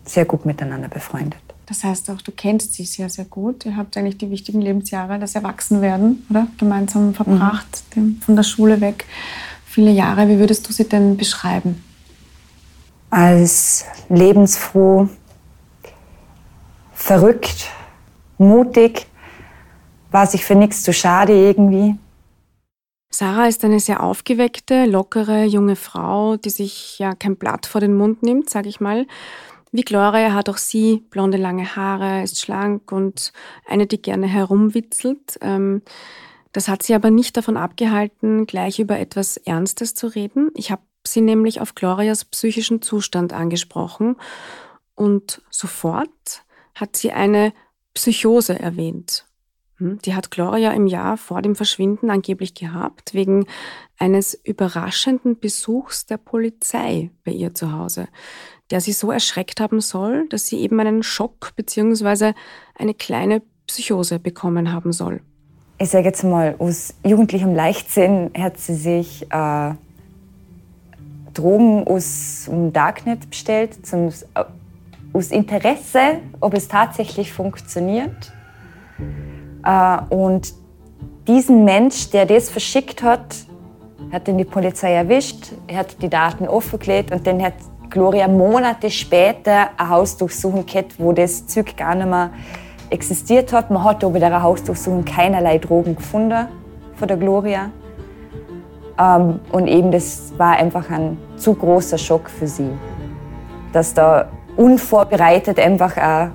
sehr 0.05 0.23
gut 0.23 0.45
miteinander 0.45 0.87
befreundet. 0.87 1.41
Das 1.65 1.83
heißt 1.83 2.09
auch, 2.11 2.21
du 2.21 2.31
kennst 2.31 2.73
sie 2.73 2.85
sehr, 2.85 3.09
sehr 3.09 3.25
gut. 3.25 3.65
Ihr 3.65 3.75
habt 3.75 3.97
eigentlich 3.97 4.17
die 4.17 4.29
wichtigen 4.29 4.61
Lebensjahre, 4.61 5.19
das 5.19 5.35
Erwachsenwerden, 5.35 6.25
oder? 6.29 6.47
Gemeinsam 6.57 7.13
verbracht, 7.13 7.83
mhm. 7.95 8.21
von 8.21 8.37
der 8.37 8.43
Schule 8.43 8.79
weg. 8.79 9.05
Viele 9.65 9.91
Jahre. 9.91 10.29
Wie 10.29 10.39
würdest 10.39 10.69
du 10.69 10.71
sie 10.71 10.87
denn 10.87 11.17
beschreiben? 11.17 11.83
Als 13.09 13.83
lebensfroh, 14.07 15.09
verrückt, 16.93 17.69
mutig, 18.37 19.07
war 20.11 20.27
sich 20.27 20.45
für 20.45 20.55
nichts 20.55 20.81
zu 20.81 20.93
schade 20.93 21.33
irgendwie. 21.33 21.97
Sarah 23.15 23.47
ist 23.47 23.63
eine 23.63 23.79
sehr 23.79 24.03
aufgeweckte, 24.03 24.85
lockere, 24.85 25.45
junge 25.45 25.77
Frau, 25.77 26.35
die 26.35 26.49
sich 26.49 26.99
ja 26.99 27.15
kein 27.15 27.37
Blatt 27.37 27.65
vor 27.65 27.79
den 27.79 27.95
Mund 27.95 28.23
nimmt, 28.23 28.49
sage 28.49 28.67
ich 28.67 28.81
mal. 28.81 29.07
Wie 29.71 29.83
Gloria 29.83 30.33
hat 30.33 30.49
auch 30.49 30.57
sie 30.57 31.05
blonde 31.11 31.37
lange 31.37 31.77
Haare, 31.77 32.23
ist 32.23 32.41
schlank 32.41 32.91
und 32.91 33.31
eine, 33.65 33.87
die 33.87 34.01
gerne 34.01 34.27
herumwitzelt. 34.27 35.37
Ähm, 35.39 35.81
das 36.51 36.67
hat 36.67 36.83
sie 36.83 36.93
aber 36.93 37.09
nicht 37.09 37.37
davon 37.37 37.55
abgehalten, 37.55 38.47
gleich 38.47 38.79
über 38.79 38.99
etwas 38.99 39.37
Ernstes 39.37 39.95
zu 39.95 40.07
reden. 40.07 40.51
Ich 40.53 40.69
habe 40.69 40.81
sie 41.05 41.21
nämlich 41.21 41.61
auf 41.61 41.73
Glorias 41.73 42.25
psychischen 42.25 42.81
Zustand 42.81 43.31
angesprochen 43.31 44.17
und 44.93 45.41
sofort 45.49 46.43
hat 46.73 46.97
sie 46.97 47.13
eine 47.13 47.53
Psychose 47.93 48.59
erwähnt. 48.59 49.25
Hm, 49.77 49.99
die 49.99 50.15
hat 50.15 50.31
Gloria 50.31 50.71
im 50.71 50.87
Jahr 50.87 51.17
vor 51.17 51.41
dem 51.41 51.55
Verschwinden 51.55 52.09
angeblich 52.09 52.53
gehabt, 52.53 53.13
wegen 53.13 53.45
eines 53.97 54.33
überraschenden 54.33 55.39
Besuchs 55.39 56.05
der 56.05 56.17
Polizei 56.17 57.11
bei 57.23 57.31
ihr 57.31 57.53
zu 57.53 57.71
Hause 57.71 58.07
der 58.71 58.81
sie 58.81 58.93
so 58.93 59.11
erschreckt 59.11 59.59
haben 59.59 59.79
soll, 59.81 60.27
dass 60.29 60.47
sie 60.47 60.59
eben 60.59 60.79
einen 60.79 61.03
Schock 61.03 61.53
bzw. 61.55 62.33
eine 62.77 62.93
kleine 62.93 63.41
Psychose 63.67 64.19
bekommen 64.19 64.71
haben 64.71 64.91
soll. 64.91 65.21
Ich 65.77 65.89
sage 65.89 66.05
jetzt 66.05 66.23
mal, 66.23 66.55
aus 66.57 66.93
jugendlichem 67.05 67.53
Leichtsinn 67.53 68.31
hat 68.37 68.57
sie 68.57 68.75
sich 68.75 69.27
äh, 69.29 69.73
Drogen 71.33 71.85
aus 71.85 72.45
dem 72.47 72.71
Darknet 72.71 73.29
bestellt, 73.29 73.85
zum, 73.85 74.07
äh, 74.07 74.45
aus 75.13 75.31
Interesse, 75.31 76.19
ob 76.39 76.53
es 76.53 76.67
tatsächlich 76.67 77.33
funktioniert. 77.33 78.31
Äh, 79.65 79.97
und 80.13 80.53
diesen 81.27 81.65
Mensch, 81.65 82.11
der 82.11 82.25
das 82.25 82.49
verschickt 82.49 83.03
hat, 83.03 83.35
hat 84.11 84.27
dann 84.27 84.37
die 84.37 84.45
Polizei 84.45 84.93
erwischt, 84.93 85.51
er 85.67 85.79
hat 85.79 86.01
die 86.01 86.09
Daten 86.09 86.47
offengelegt 86.47 87.11
und 87.11 87.25
dann 87.25 87.41
hat 87.41 87.53
Gloria 87.89 88.27
Monate 88.27 88.89
später 88.89 89.69
eine 89.77 89.89
Hausdurchsuchung 89.89 90.65
gehabt, 90.65 90.95
wo 90.97 91.11
das 91.11 91.47
Zeug 91.47 91.75
gar 91.77 91.95
nicht 91.95 92.07
mehr 92.07 92.29
existiert 92.89 93.53
hat. 93.53 93.71
Man 93.71 93.83
hat 93.83 93.99
bei 94.01 94.19
der 94.19 94.41
Hausdurchsuchung 94.41 95.05
keinerlei 95.05 95.57
Drogen 95.57 95.95
gefunden 95.95 96.47
von 96.95 97.07
der 97.07 97.17
Gloria. 97.17 97.71
Ähm, 98.99 99.39
und 99.51 99.67
eben 99.67 99.91
das 99.91 100.33
war 100.37 100.57
einfach 100.57 100.89
ein 100.89 101.17
zu 101.35 101.53
großer 101.53 101.97
Schock 101.97 102.29
für 102.29 102.47
sie, 102.47 102.69
dass 103.73 103.93
da 103.93 104.29
unvorbereitet 104.55 105.59
einfach 105.59 105.97
ein, 105.97 106.31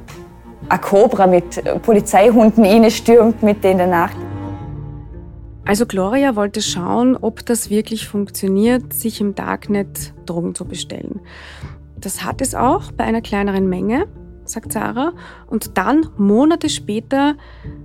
ein 0.71 0.81
Cobra 0.81 1.27
mit 1.27 1.63
Polizeihunden 1.83 2.91
stürmt 2.91 3.43
mit 3.43 3.65
in 3.65 3.79
der 3.79 3.89
Nacht. 3.89 4.17
Also 5.67 5.85
Gloria 5.85 6.37
wollte 6.37 6.63
schauen, 6.63 7.17
ob 7.17 7.45
das 7.45 7.71
wirklich 7.71 8.09
funktioniert, 8.09 8.93
sich 8.93 9.21
im 9.21 9.35
Darknet 9.35 10.15
Drogen 10.27 10.55
zu 10.55 10.65
bestellen. 10.65 11.21
Das 11.97 12.25
hat 12.25 12.41
es 12.41 12.55
auch 12.55 12.93
bei 12.93 13.05
einer 13.05 13.21
kleineren 13.21 13.69
Menge, 13.69 14.07
sagt 14.45 14.73
Sarah. 14.73 15.13
Und 15.47 15.77
dann, 15.77 16.09
Monate 16.17 16.69
später, 16.69 17.35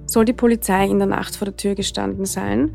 soll 0.05 0.25
die 0.25 0.33
Polizei 0.33 0.85
in 0.85 0.99
der 0.99 1.07
Nacht 1.07 1.35
vor 1.35 1.45
der 1.45 1.57
Tür 1.57 1.75
gestanden 1.75 2.25
sein, 2.25 2.71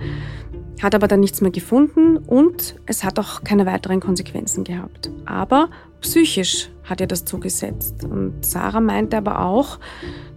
hat 0.83 0.94
aber 0.94 1.09
dann 1.09 1.20
nichts 1.20 1.40
mehr 1.40 1.51
gefunden 1.51 2.16
und 2.16 2.77
es 2.87 3.05
hat 3.05 3.18
auch 3.18 3.44
keine 3.44 3.66
weiteren 3.66 4.01
Konsequenzen 4.01 4.64
gehabt. 4.64 5.11
Aber 5.25 5.68
psychisch 6.01 6.70
hat 6.90 7.00
ihr 7.00 7.07
das 7.07 7.24
zugesetzt. 7.24 8.05
Und 8.05 8.44
Sarah 8.44 8.81
meinte 8.81 9.16
aber 9.16 9.44
auch, 9.44 9.79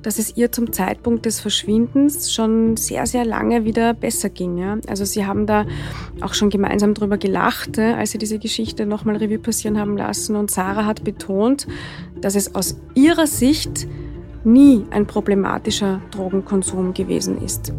dass 0.04 0.20
es 0.20 0.38
ihr 0.38 0.52
zum 0.52 0.72
Zeitpunkt 0.72 1.26
des 1.26 1.40
Verschwindens 1.40 2.34
schon 2.34 2.78
sehr, 2.78 3.06
sehr 3.08 3.26
lange 3.26 3.66
wieder 3.66 3.94
besser 3.94 4.30
ging. 4.30 4.58
Ja? 4.58 4.78
Also 4.88 5.04
sie 5.06 5.26
haben 5.26 5.48
da 5.48 5.66
auch 6.22 6.34
schon 6.34 6.50
gemeinsam 6.50 6.94
drüber 6.94 7.18
gelacht, 7.18 7.80
als 7.80 8.12
sie 8.12 8.18
diese 8.18 8.40
Geschichte 8.40 8.86
nochmal 8.86 9.18
Revue 9.18 9.40
passieren 9.40 9.80
haben 9.80 9.98
lassen. 9.98 10.36
Und 10.36 10.52
Sarah 10.52 10.86
hat 10.86 11.04
betont, 11.04 11.68
dass 12.22 12.36
es 12.36 12.54
aus 12.56 12.78
ihrer 12.94 13.28
Sicht 13.28 13.88
nie 14.44 14.86
ein 14.92 15.08
problematischer 15.08 16.02
Drogenkonsum 16.12 16.94
gewesen 16.94 17.42
ist. 17.42 17.74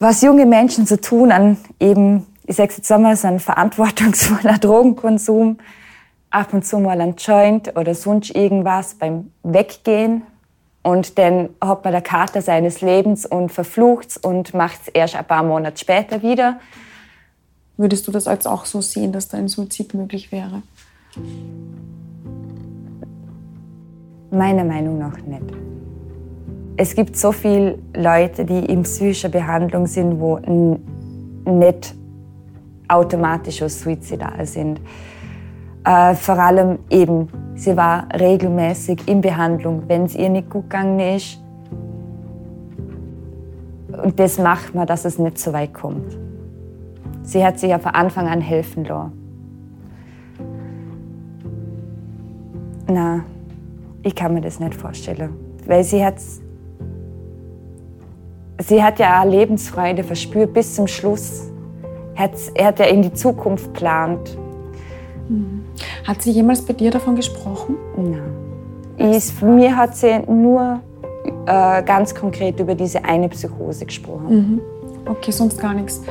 Was 0.00 0.22
junge 0.22 0.46
Menschen 0.46 0.86
so 0.86 0.96
tun 0.96 1.32
an 1.32 1.56
eben, 1.80 2.26
ich 2.48 2.56
sage 2.56 2.72
jetzt 2.76 2.90
einmal, 2.90 3.14
so 3.14 3.28
ein 3.28 3.40
verantwortungsvoller 3.40 4.56
Drogenkonsum, 4.60 5.58
ab 6.30 6.54
und 6.54 6.64
zu 6.64 6.78
mal 6.78 6.98
ein 7.00 7.14
Joint 7.16 7.76
oder 7.76 7.94
sonst 7.94 8.34
irgendwas 8.34 8.94
beim 8.94 9.30
Weggehen. 9.42 10.22
Und 10.82 11.18
dann 11.18 11.50
hat 11.60 11.84
man 11.84 11.92
der 11.92 12.00
Kater 12.00 12.40
seines 12.40 12.80
Lebens 12.80 13.26
und 13.26 13.52
verflucht 13.52 14.18
und 14.24 14.54
macht 14.54 14.80
es 14.82 14.88
erst 14.88 15.16
ein 15.16 15.26
paar 15.26 15.42
Monate 15.42 15.76
später 15.76 16.22
wieder. 16.22 16.58
Würdest 17.76 18.08
du 18.08 18.12
das 18.12 18.26
als 18.26 18.46
auch 18.46 18.64
so 18.64 18.80
sehen, 18.80 19.12
dass 19.12 19.28
da 19.28 19.36
ein 19.36 19.48
Suizid 19.48 19.92
möglich 19.92 20.32
wäre? 20.32 20.62
Meiner 24.30 24.64
Meinung 24.64 24.98
nach 24.98 25.18
nicht. 25.18 25.44
Es 26.78 26.94
gibt 26.94 27.16
so 27.16 27.32
viele 27.32 27.78
Leute, 27.94 28.46
die 28.46 28.64
in 28.64 28.84
psychischer 28.84 29.28
Behandlung 29.28 29.86
sind, 29.86 30.18
wo 30.18 30.38
nicht 31.44 31.94
automatisch 32.88 33.60
suizidal 33.60 34.44
sind. 34.46 34.80
Äh, 35.84 36.14
vor 36.14 36.38
allem 36.38 36.78
eben, 36.90 37.28
sie 37.54 37.76
war 37.76 38.08
regelmäßig 38.18 39.06
in 39.06 39.20
Behandlung, 39.20 39.84
wenn 39.86 40.04
es 40.04 40.14
ihr 40.14 40.28
nicht 40.28 40.50
gut 40.50 40.64
gegangen 40.64 40.98
ist. 41.00 41.40
Und 44.02 44.18
das 44.18 44.38
macht 44.38 44.74
man, 44.74 44.86
dass 44.86 45.04
es 45.04 45.18
nicht 45.18 45.38
so 45.38 45.52
weit 45.52 45.72
kommt. 45.74 46.18
Sie 47.22 47.44
hat 47.44 47.58
sich 47.58 47.70
ja 47.70 47.78
von 47.78 47.92
Anfang 47.92 48.26
an 48.26 48.40
helfen 48.40 48.84
lassen. 48.84 49.12
Na, 52.90 53.22
ich 54.02 54.14
kann 54.14 54.32
mir 54.32 54.40
das 54.40 54.60
nicht 54.60 54.74
vorstellen. 54.74 55.34
Weil 55.66 55.84
sie 55.84 56.02
hat, 56.02 56.14
sie 58.60 58.82
hat 58.82 58.98
ja 58.98 59.22
Lebensfreude 59.24 60.04
verspürt 60.04 60.54
bis 60.54 60.74
zum 60.74 60.86
Schluss. 60.86 61.47
Er 62.54 62.66
hat 62.66 62.78
ja 62.80 62.86
in 62.86 63.02
die 63.02 63.12
Zukunft 63.12 63.66
geplant. 63.66 64.36
Mhm. 65.28 65.64
Hat 66.04 66.22
sie 66.22 66.32
jemals 66.32 66.62
bei 66.62 66.72
dir 66.72 66.90
davon 66.90 67.14
gesprochen? 67.14 67.76
Nein. 67.96 69.14
Ich, 69.14 69.40
mir 69.40 69.76
hat 69.76 69.96
sie 69.96 70.18
nur 70.26 70.80
äh, 71.46 71.82
ganz 71.82 72.14
konkret 72.14 72.58
über 72.58 72.74
diese 72.74 73.04
eine 73.04 73.28
Psychose 73.28 73.86
gesprochen. 73.86 74.28
Mhm. 74.28 74.60
Okay, 75.08 75.30
sonst 75.30 75.60
gar 75.60 75.74
nichts. 75.74 76.02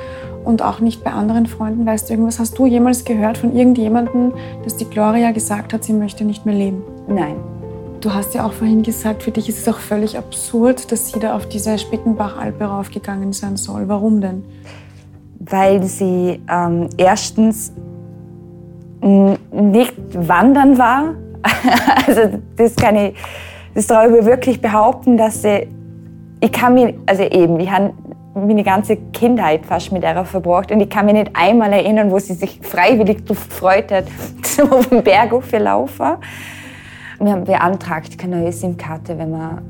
Und 0.46 0.62
auch 0.62 0.80
nicht 0.80 1.04
bei 1.04 1.12
anderen 1.12 1.46
Freunden, 1.46 1.86
weißt 1.86 2.08
du 2.08 2.14
irgendwas? 2.14 2.40
Hast 2.40 2.58
du 2.58 2.66
jemals 2.66 3.04
gehört 3.04 3.38
von 3.38 3.54
irgendjemandem, 3.54 4.32
dass 4.64 4.78
die 4.78 4.86
Gloria 4.86 5.32
gesagt 5.32 5.74
hat, 5.74 5.84
sie 5.84 5.92
möchte 5.92 6.24
nicht 6.24 6.46
mehr 6.46 6.56
leben? 6.56 6.84
Nein. 7.10 7.36
Du 8.00 8.14
hast 8.14 8.34
ja 8.34 8.46
auch 8.46 8.54
vorhin 8.54 8.84
gesagt, 8.84 9.24
für 9.24 9.32
dich 9.32 9.50
ist 9.50 9.58
es 9.58 9.68
auch 9.68 9.80
völlig 9.80 10.18
absurd, 10.18 10.92
dass 10.92 11.12
sie 11.12 11.20
da 11.20 11.36
auf 11.36 11.50
diese 11.50 11.78
Spittenbach-Alpe 11.78 12.64
raufgegangen 12.64 13.34
sein 13.34 13.58
soll. 13.58 13.90
Warum 13.90 14.22
denn? 14.22 14.46
Weil 15.50 15.84
sie 15.84 16.42
ähm, 16.50 16.90
erstens 16.98 17.74
nicht 19.02 19.94
wandern 20.14 20.78
war. 20.78 21.16
also 22.08 22.40
das 22.56 22.76
kann 22.76 22.96
ich, 22.96 23.16
das 23.74 23.88
traue 23.88 24.08
ich 24.08 24.12
mir 24.12 24.26
wirklich 24.26 24.62
behaupten, 24.62 25.18
dass 25.18 25.42
sie, 25.44 25.68
ich 26.40 26.52
kann 26.52 26.74
mir, 26.74 26.94
also 27.06 27.24
eben, 27.24 27.60
ich 27.60 27.72
habe 27.72 27.94
meine 28.34 28.64
ganze 28.64 28.98
Kindheit 29.14 29.66
fast 29.66 29.92
mit 29.92 30.04
ihr 30.04 30.26
verbracht 30.26 30.72
und 30.72 30.80
ich 30.80 30.90
kann 30.90 31.06
mich 31.06 31.16
nicht 31.16 31.32
einmal 31.34 31.74
erinnern, 31.74 32.12
wo 32.12 32.20
sie 32.20 32.34
sich 32.34 32.60
freiwillig 32.62 33.26
gefreut 33.26 33.92
hat, 33.92 34.06
zum 34.44 34.72
auf 34.72 34.88
den 34.88 35.04
Berg 35.04 35.32
laufen. 35.54 36.06
Wir 37.20 37.32
haben 37.32 37.46
beantragt 37.46 38.18
keine 38.18 38.42
neue 38.42 38.52
SIM-Karte, 38.52 39.18
wenn 39.18 39.32
man, 39.32 39.62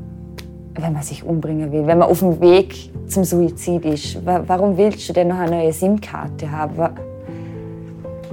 wenn 0.78 0.94
man 0.94 1.04
sich 1.04 1.24
umbringen 1.24 1.72
will, 1.72 1.88
wenn 1.88 1.98
man 1.98 2.10
auf 2.10 2.20
dem 2.20 2.40
Weg 2.40 2.92
zum 3.08 3.24
Suizid 3.24 3.86
ist. 3.86 4.26
Warum 4.26 4.78
willst 4.78 5.08
du 5.10 5.14
denn 5.14 5.30
noch 5.30 5.40
eine 5.40 5.58
neue 5.58 5.74
SIM-Karte 5.74 6.52
haben? 6.52 6.90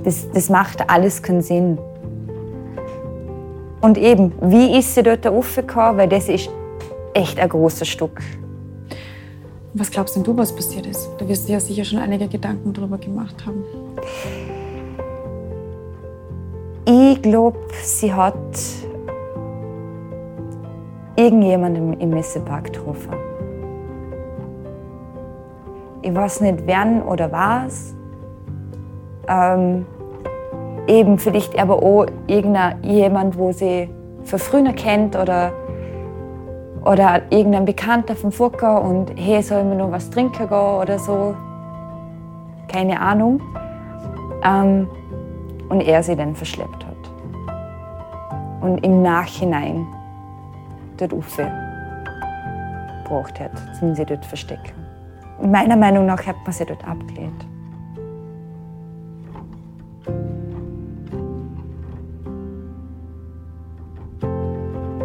Das, 0.03 0.31
das 0.33 0.51
macht 0.51 0.89
alles 0.89 1.23
keinen 1.23 1.43
Sinn. 1.43 1.79
Und 3.81 3.99
eben, 3.99 4.33
wie 4.41 4.79
ist 4.79 4.95
sie 4.95 5.03
dort 5.03 5.27
raufgekommen? 5.27 5.99
Weil 5.99 6.09
das 6.09 6.29
ist 6.29 6.51
echt 7.15 7.39
ein 7.39 7.49
großes 7.49 7.89
Stück. 7.89 8.21
Was 9.75 9.91
glaubst 9.91 10.15
denn 10.17 10.23
du, 10.23 10.37
was 10.37 10.55
passiert 10.55 10.87
ist? 10.87 11.11
Da 11.19 11.29
wirst 11.29 11.49
du 11.49 11.53
ja 11.53 11.61
sicher 11.61 11.85
schon 11.85 11.99
einige 11.99 12.29
Gedanken 12.29 12.73
drüber 12.73 12.99
gemacht 12.99 13.45
haben. 13.45 13.65
Ich 16.87 17.23
glaube, 17.23 17.59
sie 17.83 18.13
hat 18.13 18.35
irgendjemanden 21.25 21.99
im 22.01 22.11
Messepark 22.11 22.65
getroffen. 22.65 23.15
Ich 26.03 26.15
weiß 26.15 26.43
nicht, 26.43 26.67
wer 26.67 27.09
oder 27.09 27.33
was. 27.33 27.95
Ähm, 29.27 29.87
eben 30.87 31.19
vielleicht 31.19 31.59
aber 31.59 31.83
auch 31.83 32.07
irgendjemand, 32.27 33.39
wo 33.39 33.53
sie 33.53 33.89
von 34.25 34.39
früher 34.39 34.73
kennt 34.75 35.17
oder, 35.17 35.53
oder 36.85 37.23
irgendein 37.31 37.65
Bekannter 37.65 38.17
vom 38.17 38.31
Fucker 38.31 38.83
und 38.83 39.13
hey, 39.17 39.43
soll 39.43 39.65
wir 39.65 39.77
noch 39.77 39.91
was 39.91 40.11
trinken 40.11 40.47
gehen 40.47 40.59
oder 40.83 40.99
so. 40.99 41.35
Keine 42.69 43.01
Ahnung. 43.01 43.41
Ähm, 44.45 44.89
und 45.71 45.81
er 45.81 46.03
sie 46.03 46.17
dann 46.17 46.35
verschleppt 46.35 46.85
hat. 46.85 46.93
Und 48.61 48.85
im 48.85 49.01
Nachhinein 49.01 49.87
dort 50.97 51.13
gebracht 53.05 53.41
hat, 53.41 53.53
um 53.81 53.95
sie 53.95 54.05
dort 54.05 54.25
verstecken. 54.25 54.73
Meiner 55.43 55.77
Meinung 55.77 56.07
nach 56.07 56.27
hat 56.27 56.37
man 56.45 56.53
sie 56.53 56.65
dort 56.65 56.87
abgelehnt. 56.87 57.47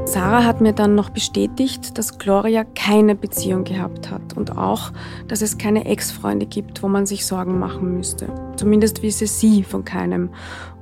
Sarah 0.05 0.43
hat 0.43 0.59
mir 0.59 0.73
dann 0.73 0.95
noch 0.95 1.11
bestätigt, 1.11 1.95
dass 1.99 2.17
Gloria 2.17 2.63
keine 2.63 3.13
Beziehung 3.13 3.63
gehabt 3.63 4.09
hat 4.09 4.35
und 4.35 4.57
auch, 4.57 4.91
dass 5.27 5.43
es 5.43 5.59
keine 5.59 5.85
Ex-Freunde 5.85 6.47
gibt, 6.47 6.81
wo 6.81 6.87
man 6.87 7.05
sich 7.05 7.27
Sorgen 7.27 7.59
machen 7.59 7.93
müsste. 7.93 8.27
Zumindest 8.55 9.03
wisse 9.03 9.27
sie 9.27 9.63
von 9.63 9.85
keinem. 9.85 10.31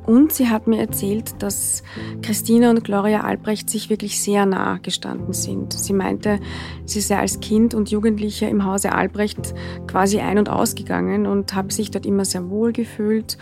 Und 0.08 0.32
sie 0.32 0.48
hat 0.48 0.68
mir 0.68 0.80
erzählt, 0.80 1.44
dass 1.44 1.84
Christina 2.22 2.70
und 2.70 2.86
Gloria 2.86 3.26
Albrecht 3.26 3.70
sich 3.70 3.90
wirklich 3.90 4.22
sehr 4.22 4.46
nah 4.46 4.78
gestanden 4.78 5.34
sind. 5.34 5.74
Sie 5.74 5.92
meinte, 5.92 6.40
sie 6.86 7.02
sei 7.02 7.18
als 7.18 7.42
Kind 7.42 7.74
und 7.74 7.92
Jugendliche 7.92 8.46
im 8.46 8.64
Hause 8.64 8.94
Albrecht 8.94 9.54
quasi 9.86 10.20
ein- 10.20 10.38
und 10.38 10.48
ausgegangen 10.50 11.28
und 11.28 11.54
habe 11.54 11.74
sich 11.74 11.92
dort 11.92 12.06
immer 12.06 12.24
sehr 12.24 12.50
wohl 12.50 12.72
gefühlt. 12.72 13.38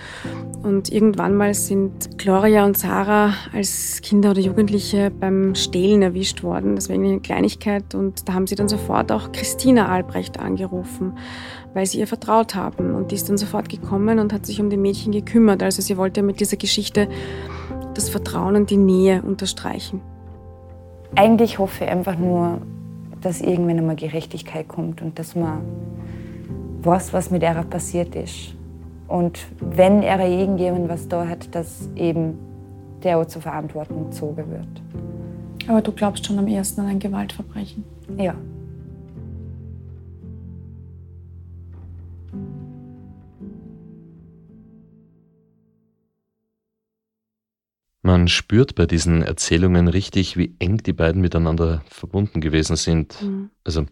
Und 0.63 0.91
irgendwann 0.91 1.35
mal 1.35 1.53
sind 1.53 2.17
Gloria 2.17 2.65
und 2.65 2.75
Sarah 2.75 3.35
als 3.53 4.01
Kinder 4.01 4.31
oder 4.31 4.41
Jugendliche 4.41 5.11
beim 5.11 5.53
Stehlen 5.53 6.01
erwischt 6.01 6.41
worden. 6.41 6.75
Das 6.75 6.89
war 6.89 6.95
eine 6.95 7.19
Kleinigkeit 7.19 7.93
und 7.93 8.27
da 8.27 8.33
haben 8.33 8.47
sie 8.47 8.55
dann 8.55 8.69
sofort 8.69 9.11
auch 9.11 9.31
Christina 9.31 9.87
Albrecht 9.89 10.39
angerufen 10.39 11.13
weil 11.75 11.85
sie 11.85 11.99
ihr 11.99 12.07
vertraut 12.07 12.55
haben. 12.55 12.95
Und 12.95 13.11
die 13.11 13.15
ist 13.15 13.29
dann 13.29 13.37
sofort 13.37 13.69
gekommen 13.69 14.17
und 14.17 14.33
hat 14.33 14.45
sich 14.45 14.59
um 14.61 14.71
die 14.71 14.77
Mädchen 14.77 15.11
gekümmert. 15.11 15.61
Also 15.61 15.81
sie 15.81 15.97
wollte 15.97 16.23
mit 16.23 16.39
dieser 16.39 16.57
Geschichte 16.57 17.07
das 17.93 18.09
Vertrauen 18.09 18.55
und 18.55 18.69
die 18.69 18.77
Nähe 18.77 19.21
unterstreichen. 19.21 20.01
Eigentlich 21.15 21.59
hoffe 21.59 21.83
ich 21.83 21.89
einfach 21.89 22.17
nur, 22.17 22.61
dass 23.21 23.41
irgendwann 23.41 23.77
einmal 23.77 23.95
Gerechtigkeit 23.97 24.67
kommt 24.67 25.01
und 25.01 25.19
dass 25.19 25.35
man 25.35 25.61
weiß, 26.81 27.11
was 27.11 27.29
mit 27.29 27.43
ihr 27.43 27.53
passiert 27.69 28.15
ist. 28.15 28.55
Und 29.07 29.45
wenn 29.59 30.01
er 30.01 30.25
irgendjemand 30.27 30.87
was 30.87 31.09
da 31.09 31.27
hat, 31.27 31.53
dass 31.53 31.89
eben 31.95 32.37
der 33.03 33.17
auch 33.17 33.25
zur 33.25 33.41
Verantwortung 33.41 34.05
gezogen 34.05 34.45
wird. 34.49 35.67
Aber 35.67 35.81
du 35.81 35.91
glaubst 35.91 36.25
schon 36.25 36.39
am 36.39 36.47
ersten 36.47 36.81
an 36.81 36.87
ein 36.87 36.99
Gewaltverbrechen? 36.99 37.83
Ja. 38.17 38.35
Man 48.05 48.27
spürt 48.27 48.75
bei 48.75 48.85
diesen 48.85 49.23
Erzählungen 49.23 49.87
richtig, 49.87 50.37
wie 50.37 50.55
eng 50.59 50.77
die 50.77 50.93
beiden 50.93 51.21
miteinander 51.21 51.83
verbunden 51.89 52.39
gewesen 52.39 52.75
sind. 52.75 53.19
Mhm. 53.19 53.49
Also 53.63 53.87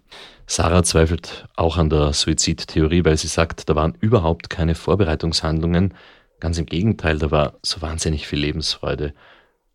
Sarah 0.46 0.84
zweifelt 0.84 1.48
auch 1.56 1.78
an 1.78 1.90
der 1.90 2.14
Suizidtheorie, 2.14 3.06
weil 3.06 3.18
sie 3.18 3.26
sagt, 3.26 3.68
da 3.70 3.76
waren 3.76 3.98
überhaupt 4.02 4.52
keine 4.52 4.76
Vorbereitungshandlungen. 4.76 5.96
Ganz 6.40 6.60
im 6.60 6.68
Gegenteil, 6.68 7.18
da 7.18 7.32
war 7.32 7.58
so 7.64 7.82
wahnsinnig 7.82 8.28
viel 8.28 8.38
Lebensfreude. 8.38 9.16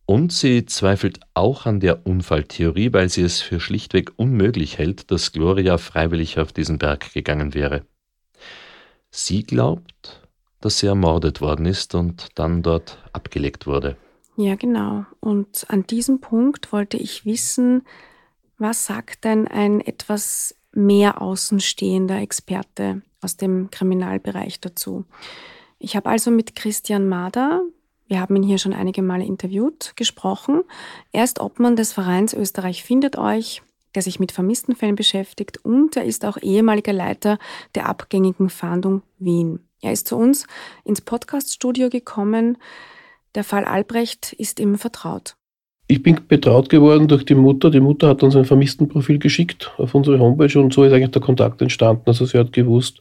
Und 0.07 0.33
sie 0.33 0.67
zweifelt 0.67 1.19
auch 1.35 1.67
an 1.67 1.81
der 1.81 2.07
Unfalltheorie, 2.07 2.93
weil 2.93 3.09
sie 3.09 3.23
es 3.23 3.41
für 3.41 3.59
schlichtweg 3.59 4.13
unmöglich 4.15 4.79
hält, 4.79 5.11
dass 5.11 5.33
Gloria 5.33 5.79
freiwillig 5.79 6.39
auf 6.39 6.53
diesen 6.53 6.79
Berg 6.79 7.13
gegangen 7.13 7.55
wäre. 7.55 7.83
Sie 9.11 9.43
glaubt, 9.43 10.23
dass 10.61 10.79
sie 10.79 10.87
ermordet 10.87 11.41
worden 11.41 11.67
ist 11.67 11.97
und 11.97 12.29
dann 12.37 12.63
dort 12.63 12.99
abgelegt 13.13 13.67
wurde. 13.67 13.97
Ja, 14.41 14.55
genau. 14.55 15.05
Und 15.19 15.67
an 15.69 15.85
diesem 15.89 16.21
Punkt 16.21 16.73
wollte 16.73 16.97
ich 16.97 17.25
wissen, 17.25 17.83
was 18.57 18.87
sagt 18.87 19.25
denn 19.25 19.49
ein 19.49 19.81
etwas 19.81 20.55
mehr 20.73 21.21
außenstehender 21.21 22.21
Experte 22.21 23.03
aus 23.21 23.37
dem 23.37 23.69
Kriminalbereich 23.73 24.61
dazu? 24.61 25.05
Ich 25.81 25.97
habe 25.97 26.09
also 26.09 26.31
mit 26.31 26.55
Christian 26.55 27.09
Mader, 27.09 27.63
wir 28.07 28.21
haben 28.21 28.37
ihn 28.37 28.45
hier 28.45 28.59
schon 28.59 28.75
einige 28.75 29.03
Male 29.03 29.25
interviewt, 29.25 29.95
gesprochen. 29.97 30.63
Er 31.11 31.25
ist 31.25 31.41
Obmann 31.41 31.75
des 31.75 31.93
Vereins 31.93 32.33
Österreich 32.33 32.85
findet 32.85 33.19
euch, 33.19 33.63
der 33.97 34.03
sich 34.03 34.21
mit 34.21 34.31
vermissten 34.31 34.77
Fällen 34.77 34.95
beschäftigt 34.95 35.65
und 35.65 35.97
er 35.97 36.05
ist 36.05 36.25
auch 36.25 36.37
ehemaliger 36.41 36.93
Leiter 36.93 37.41
der 37.75 37.87
abgängigen 37.89 38.51
Fahndung 38.51 39.03
Wien. 39.19 39.67
Er 39.81 39.93
ist 39.93 40.07
zu 40.07 40.17
uns 40.17 40.47
ins 40.85 41.01
Podcaststudio 41.01 41.91
gekommen. 41.91 42.57
Der 43.35 43.45
Fall 43.45 43.65
Albrecht 43.65 44.33
ist 44.33 44.61
ihm 44.61 44.77
vertraut. 44.77 45.37
Ich 45.87 46.03
bin 46.03 46.21
betraut 46.29 46.69
geworden 46.69 47.09
durch 47.09 47.25
die 47.25 47.35
Mutter. 47.35 47.71
Die 47.71 47.81
Mutter 47.81 48.09
hat 48.09 48.23
uns 48.23 48.37
ein 48.37 48.45
Vermisstenprofil 48.45 49.19
geschickt 49.19 49.73
auf 49.79 49.95
unsere 49.95 50.19
Homepage 50.19 50.61
und 50.61 50.73
so 50.73 50.85
ist 50.85 50.93
eigentlich 50.93 51.13
der 51.13 51.23
Kontakt 51.23 51.63
entstanden. 51.63 52.03
Also 52.07 52.27
sie 52.27 52.39
hat 52.39 52.53
gewusst, 52.53 53.01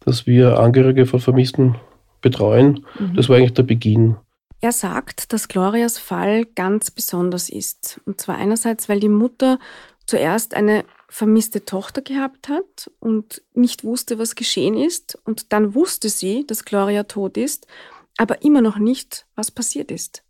dass 0.00 0.26
wir 0.26 0.58
Angehörige 0.58 1.06
von 1.06 1.20
Vermissten 1.20 1.76
betreuen. 2.20 2.84
Mhm. 2.98 3.14
Das 3.14 3.28
war 3.28 3.36
eigentlich 3.36 3.54
der 3.54 3.62
Beginn. 3.62 4.16
Er 4.60 4.72
sagt, 4.72 5.32
dass 5.32 5.46
Glorias 5.46 5.98
Fall 5.98 6.44
ganz 6.44 6.90
besonders 6.90 7.50
ist. 7.50 8.00
Und 8.04 8.20
zwar 8.20 8.36
einerseits, 8.36 8.88
weil 8.88 8.98
die 8.98 9.08
Mutter 9.08 9.58
zuerst 10.06 10.54
eine 10.54 10.84
vermisste 11.08 11.64
Tochter 11.64 12.02
gehabt 12.02 12.48
hat 12.48 12.90
und 12.98 13.42
nicht 13.54 13.84
wusste, 13.84 14.18
was 14.18 14.34
geschehen 14.34 14.76
ist. 14.76 15.18
Und 15.24 15.52
dann 15.52 15.74
wusste 15.74 16.08
sie, 16.08 16.46
dass 16.46 16.64
Gloria 16.64 17.04
tot 17.04 17.36
ist 17.36 17.68
aber 18.16 18.42
immer 18.42 18.60
noch 18.60 18.78
nicht, 18.78 19.26
was 19.34 19.50
passiert 19.50 19.90
ist. 19.90 20.24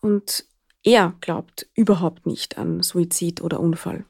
Und 0.00 0.44
er 0.82 1.14
glaubt 1.20 1.66
überhaupt 1.74 2.26
nicht 2.26 2.58
an 2.58 2.82
Suizid 2.82 3.40
oder 3.40 3.60
Unfall. 3.60 4.04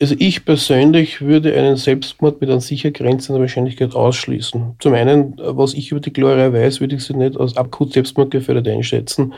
Also 0.00 0.14
ich 0.18 0.46
persönlich 0.46 1.20
würde 1.20 1.54
einen 1.54 1.76
Selbstmord 1.76 2.40
mit 2.40 2.48
einer 2.48 2.60
sicher 2.60 2.90
grenzender 2.90 3.40
Wahrscheinlichkeit 3.40 3.94
ausschließen. 3.94 4.76
Zum 4.78 4.94
einen, 4.94 5.34
was 5.36 5.74
ich 5.74 5.90
über 5.90 6.00
die 6.00 6.12
Gloria 6.12 6.52
weiß, 6.52 6.80
würde 6.80 6.96
ich 6.96 7.04
sie 7.04 7.14
nicht 7.14 7.38
als 7.38 7.56
akut 7.58 7.92
selbstmordgefährdet 7.92 8.66
einschätzen. 8.66 9.34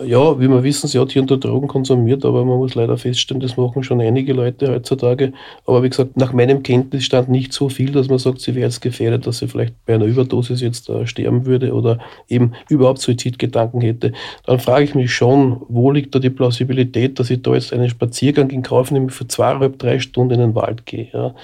Ja, 0.00 0.40
wie 0.40 0.48
wir 0.48 0.62
wissen, 0.62 0.88
sie 0.88 0.98
hat 0.98 1.12
hier 1.12 1.20
unter 1.20 1.36
Drogen 1.36 1.68
konsumiert, 1.68 2.24
aber 2.24 2.44
man 2.46 2.56
muss 2.56 2.74
leider 2.74 2.96
feststellen, 2.96 3.40
das 3.40 3.58
machen 3.58 3.82
schon 3.82 4.00
einige 4.00 4.32
Leute 4.32 4.72
heutzutage. 4.72 5.32
Aber 5.66 5.82
wie 5.82 5.90
gesagt, 5.90 6.16
nach 6.16 6.32
meinem 6.32 6.62
Kenntnisstand 6.62 7.28
nicht 7.28 7.52
so 7.52 7.68
viel, 7.68 7.92
dass 7.92 8.08
man 8.08 8.18
sagt, 8.18 8.40
sie 8.40 8.54
wäre 8.54 8.66
jetzt 8.66 8.80
gefährdet, 8.80 9.26
dass 9.26 9.38
sie 9.38 9.48
vielleicht 9.48 9.74
bei 9.84 9.94
einer 9.94 10.06
Überdosis 10.06 10.62
jetzt 10.62 10.88
äh, 10.88 11.06
sterben 11.06 11.44
würde 11.44 11.74
oder 11.74 11.98
eben 12.28 12.52
überhaupt 12.70 13.00
Suizidgedanken 13.00 13.82
hätte. 13.82 14.12
Dann 14.46 14.58
frage 14.60 14.84
ich 14.84 14.94
mich 14.94 15.12
schon, 15.12 15.60
wo 15.68 15.90
liegt 15.90 16.14
da 16.14 16.20
die 16.20 16.30
Plausibilität, 16.30 17.18
dass 17.18 17.28
ich 17.28 17.42
da 17.42 17.52
jetzt 17.52 17.72
einen 17.72 17.90
Spaziergang 17.90 18.48
in 18.50 18.62
Kauf 18.62 18.90
nehme, 18.92 19.10
für 19.10 19.28
zweieinhalb, 19.28 19.78
drei 19.78 19.98
Stunden 19.98 20.34
in 20.34 20.40
den 20.40 20.54
Wald 20.54 20.86
gehe. 20.86 21.08
Ja. 21.12 21.34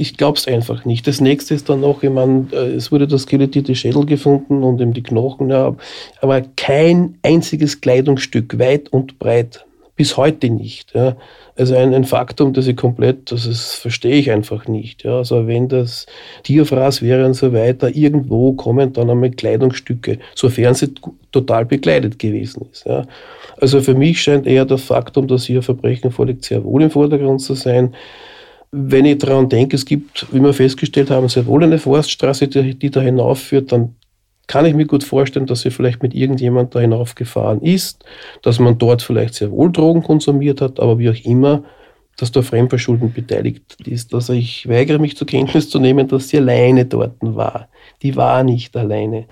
Ich 0.00 0.16
glaube 0.16 0.38
es 0.38 0.46
einfach 0.46 0.84
nicht. 0.84 1.08
Das 1.08 1.20
nächste 1.20 1.54
ist 1.54 1.68
dann 1.68 1.80
noch, 1.80 2.04
ich 2.04 2.10
meine, 2.10 2.46
äh, 2.52 2.74
es 2.74 2.92
wurde 2.92 3.08
das 3.08 3.22
skelettierte 3.22 3.74
Schädel 3.74 4.06
gefunden 4.06 4.62
und 4.62 4.80
eben 4.80 4.92
die 4.92 5.02
Knochen, 5.02 5.50
ja, 5.50 5.74
aber 6.20 6.42
kein 6.56 7.18
einziges 7.22 7.77
Kleidungsstück 7.80 8.58
weit 8.58 8.88
und 8.90 9.18
breit 9.18 9.64
bis 9.98 10.16
heute 10.16 10.48
nicht. 10.48 10.94
Ja. 10.94 11.16
Also 11.56 11.74
ein, 11.76 11.92
ein 11.92 12.04
Faktum, 12.04 12.52
das 12.52 12.68
ich 12.68 12.76
komplett, 12.76 13.32
das 13.32 13.46
ist, 13.46 13.74
verstehe 13.74 14.14
ich 14.14 14.30
einfach 14.30 14.68
nicht. 14.68 15.02
Ja. 15.02 15.18
Also 15.18 15.46
wenn 15.48 15.68
das 15.68 16.06
Tierfraß 16.44 17.02
wäre 17.02 17.26
und 17.26 17.34
so 17.34 17.52
weiter, 17.52 17.94
irgendwo 17.94 18.52
kommen 18.52 18.92
dann 18.92 19.10
einmal 19.10 19.32
Kleidungsstücke, 19.32 20.20
sofern 20.36 20.74
sie 20.74 20.94
total 21.32 21.66
bekleidet 21.66 22.18
gewesen 22.18 22.66
ist. 22.72 22.86
Ja. 22.86 23.06
Also 23.60 23.80
für 23.80 23.94
mich 23.94 24.22
scheint 24.22 24.46
eher 24.46 24.64
das 24.64 24.82
Faktum, 24.82 25.26
dass 25.26 25.44
hier 25.44 25.62
Verbrechen 25.62 26.12
vorliegt, 26.12 26.44
sehr 26.44 26.64
wohl 26.64 26.82
im 26.82 26.90
Vordergrund 26.90 27.40
zu 27.40 27.54
sein. 27.54 27.94
Wenn 28.70 29.04
ich 29.04 29.18
daran 29.18 29.48
denke, 29.48 29.74
es 29.74 29.84
gibt, 29.84 30.32
wie 30.32 30.40
wir 30.40 30.52
festgestellt 30.52 31.10
haben, 31.10 31.28
sehr 31.28 31.46
wohl 31.46 31.64
eine 31.64 31.78
Forststraße, 31.78 32.46
die, 32.46 32.78
die 32.78 32.90
da 32.90 33.00
hinaufführt, 33.00 33.72
dann 33.72 33.96
kann 34.48 34.66
ich 34.66 34.74
mir 34.74 34.86
gut 34.86 35.04
vorstellen, 35.04 35.46
dass 35.46 35.60
sie 35.60 35.70
vielleicht 35.70 36.02
mit 36.02 36.14
irgendjemand 36.14 36.74
da 36.74 36.80
hinaufgefahren 36.80 37.62
ist, 37.62 38.04
dass 38.42 38.58
man 38.58 38.78
dort 38.78 39.02
vielleicht 39.02 39.34
sehr 39.34 39.52
wohl 39.52 39.70
Drogen 39.70 40.02
konsumiert 40.02 40.60
hat, 40.60 40.80
aber 40.80 40.98
wie 40.98 41.10
auch 41.10 41.24
immer, 41.24 41.62
dass 42.16 42.32
da 42.32 42.42
Fremdverschulden 42.42 43.12
beteiligt 43.12 43.76
ist. 43.86 44.12
Also 44.12 44.32
ich 44.32 44.68
weigere 44.68 44.98
mich 44.98 45.16
zur 45.16 45.26
Kenntnis 45.28 45.70
zu 45.70 45.78
nehmen, 45.78 46.08
dass 46.08 46.30
sie 46.30 46.38
alleine 46.38 46.84
dort 46.84 47.14
war. 47.20 47.68
Die 48.02 48.16
war 48.16 48.42
nicht 48.42 48.76
alleine. 48.76 49.26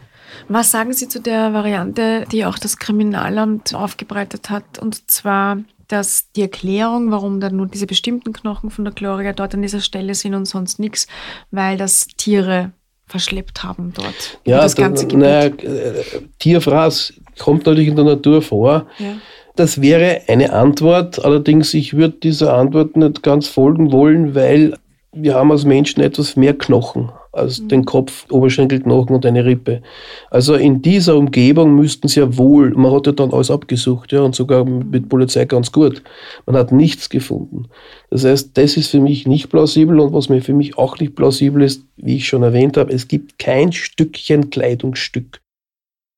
Was 0.49 0.71
sagen 0.71 0.93
Sie 0.93 1.09
zu 1.09 1.21
der 1.21 1.53
Variante, 1.53 2.25
die 2.31 2.45
auch 2.45 2.59
das 2.59 2.79
Kriminalamt 2.79 3.75
aufgebreitet 3.75 4.51
hat, 4.51 4.79
und 4.79 5.11
zwar 5.11 5.59
dass 5.89 6.33
die 6.33 6.43
Erklärung, 6.43 7.11
warum 7.11 7.41
da 7.41 7.51
nur 7.51 7.67
diese 7.67 7.87
bestimmten 7.87 8.33
Knochen 8.33 8.71
von 8.71 8.85
der 8.85 8.93
Gloria 8.93 9.33
dort 9.33 9.55
an 9.55 9.63
dieser 9.63 9.81
Stelle 9.81 10.15
sind 10.15 10.35
und 10.35 10.47
sonst 10.47 10.79
nichts, 10.79 11.07
weil 11.51 11.77
das 11.77 12.09
Tiere 12.17 12.73
verschleppt 13.07 13.63
haben 13.63 13.93
dort. 13.95 14.39
Ja, 14.45 14.61
das 14.61 14.77
ganze 14.77 15.07
Gebiet. 15.07 15.21
Naja, 15.21 15.47
äh, 15.47 16.03
Tierfraß 16.39 17.15
kommt 17.39 17.67
natürlich 17.67 17.89
in 17.89 17.97
der 17.97 18.05
Natur 18.05 18.43
vor. 18.43 18.87
Ja. 18.99 19.17
Das 19.55 19.81
wäre 19.81 20.23
eine 20.29 20.53
Antwort, 20.53 21.25
allerdings 21.25 21.73
ich 21.73 21.95
würde 21.95 22.19
dieser 22.23 22.55
Antwort 22.55 22.97
nicht 22.97 23.23
ganz 23.23 23.49
folgen 23.49 23.91
wollen, 23.91 24.35
weil 24.35 24.77
wir 25.13 25.35
haben 25.35 25.51
als 25.51 25.65
Menschen 25.65 26.03
etwas 26.03 26.37
mehr 26.37 26.53
Knochen 26.53 27.11
als 27.37 27.61
mhm. 27.61 27.69
den 27.69 27.85
Kopf, 27.85 28.27
Oberschenkelknochen 28.31 29.15
und 29.15 29.27
eine 29.27 29.45
Rippe. 29.45 29.83
Also 30.31 30.55
in 30.55 30.83
dieser 30.83 31.17
Umgebung 31.17 31.75
müssten 31.75 32.09
sie 32.09 32.21
ja 32.21 32.37
wohl, 32.37 32.71
man 32.71 32.93
hat 32.93 33.07
ja 33.07 33.13
dann 33.13 33.33
alles 33.33 33.51
abgesucht, 33.51 34.13
ja, 34.13 34.23
und 34.23 34.35
sogar 34.35 34.65
mit 34.65 35.09
Polizei 35.09 35.45
ganz 35.45 35.73
gut. 35.73 36.03
Man 36.47 36.57
hat 36.57 36.73
nichts 36.73 37.09
gefunden. 37.09 37.69
Das 38.11 38.25
heißt, 38.25 38.57
das 38.57 38.77
ist 38.77 38.91
für 38.91 39.01
mich 39.01 39.27
nicht 39.27 39.51
plausibel 39.51 40.01
und 40.01 40.13
was 40.13 40.29
mir 40.29 40.43
für 40.43 40.55
mich 40.55 40.79
auch 40.79 40.99
nicht 40.99 41.15
plausibel 41.15 41.63
ist, 41.63 41.85
wie 41.97 42.17
ich 42.17 42.27
schon 42.27 42.43
erwähnt 42.43 42.77
habe, 42.77 42.93
es 42.93 43.09
gibt 43.09 43.39
kein 43.39 43.73
Stückchen 43.73 44.51
Kleidungsstück. 44.51 45.41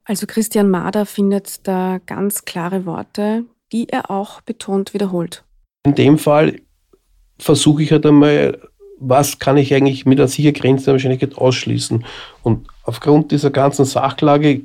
Also 0.04 0.26
Christian 0.26 0.70
Mader 0.70 1.04
findet 1.04 1.66
da 1.68 1.98
ganz 2.06 2.44
klare 2.44 2.86
Worte, 2.86 3.44
die 3.72 3.88
er 3.90 4.10
auch 4.10 4.40
betont 4.40 4.94
wiederholt. 4.94 5.44
In 5.84 5.94
dem 5.94 6.18
Fall 6.18 6.60
versuche 7.38 7.82
ich 7.82 7.92
halt 7.92 8.06
einmal 8.06 8.67
was 9.00 9.38
kann 9.38 9.56
ich 9.56 9.74
eigentlich 9.74 10.06
mit 10.06 10.18
einer 10.18 10.28
Sichergrenze 10.28 10.86
der 10.86 10.94
Wahrscheinlichkeit 10.94 11.36
ausschließen. 11.36 12.04
Und 12.42 12.66
aufgrund 12.84 13.32
dieser 13.32 13.50
ganzen 13.50 13.84
Sachlage 13.84 14.62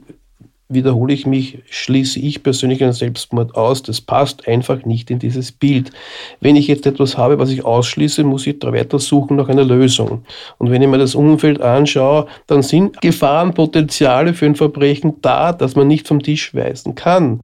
wiederhole 0.70 1.14
ich 1.14 1.26
mich, 1.26 1.60
schließe 1.70 2.20
ich 2.20 2.44
persönlich 2.44 2.84
einen 2.84 2.94
Selbstmord 2.94 3.56
aus. 3.56 3.84
Das 3.84 4.02
passt 4.02 4.48
einfach 4.48 4.86
nicht 4.86 5.12
in 5.12 5.20
dieses 5.20 5.52
Bild. 5.52 5.92
Wenn 6.40 6.56
ich 6.56 6.68
jetzt 6.68 6.86
etwas 6.86 7.18
habe, 7.18 7.40
was 7.40 7.50
ich 7.50 7.64
ausschließe, 7.64 8.24
muss 8.24 8.48
ich 8.48 8.62
weiter 8.64 9.00
suchen 9.00 9.38
nach 9.38 9.50
einer 9.50 9.66
Lösung. 9.66 10.26
Und 10.58 10.72
wenn 10.72 10.82
ich 10.82 10.88
mir 10.88 10.98
das 10.98 11.16
Umfeld 11.16 11.62
anschaue, 11.62 12.28
dann 12.48 12.64
sind 12.64 13.02
Gefahrenpotenziale 13.02 14.34
für 14.34 14.46
ein 14.46 14.56
Verbrechen 14.56 15.16
da, 15.22 15.54
das 15.54 15.76
man 15.76 15.88
nicht 15.88 16.08
vom 16.08 16.22
Tisch 16.22 16.54
weisen 16.56 16.96
kann. 16.96 17.40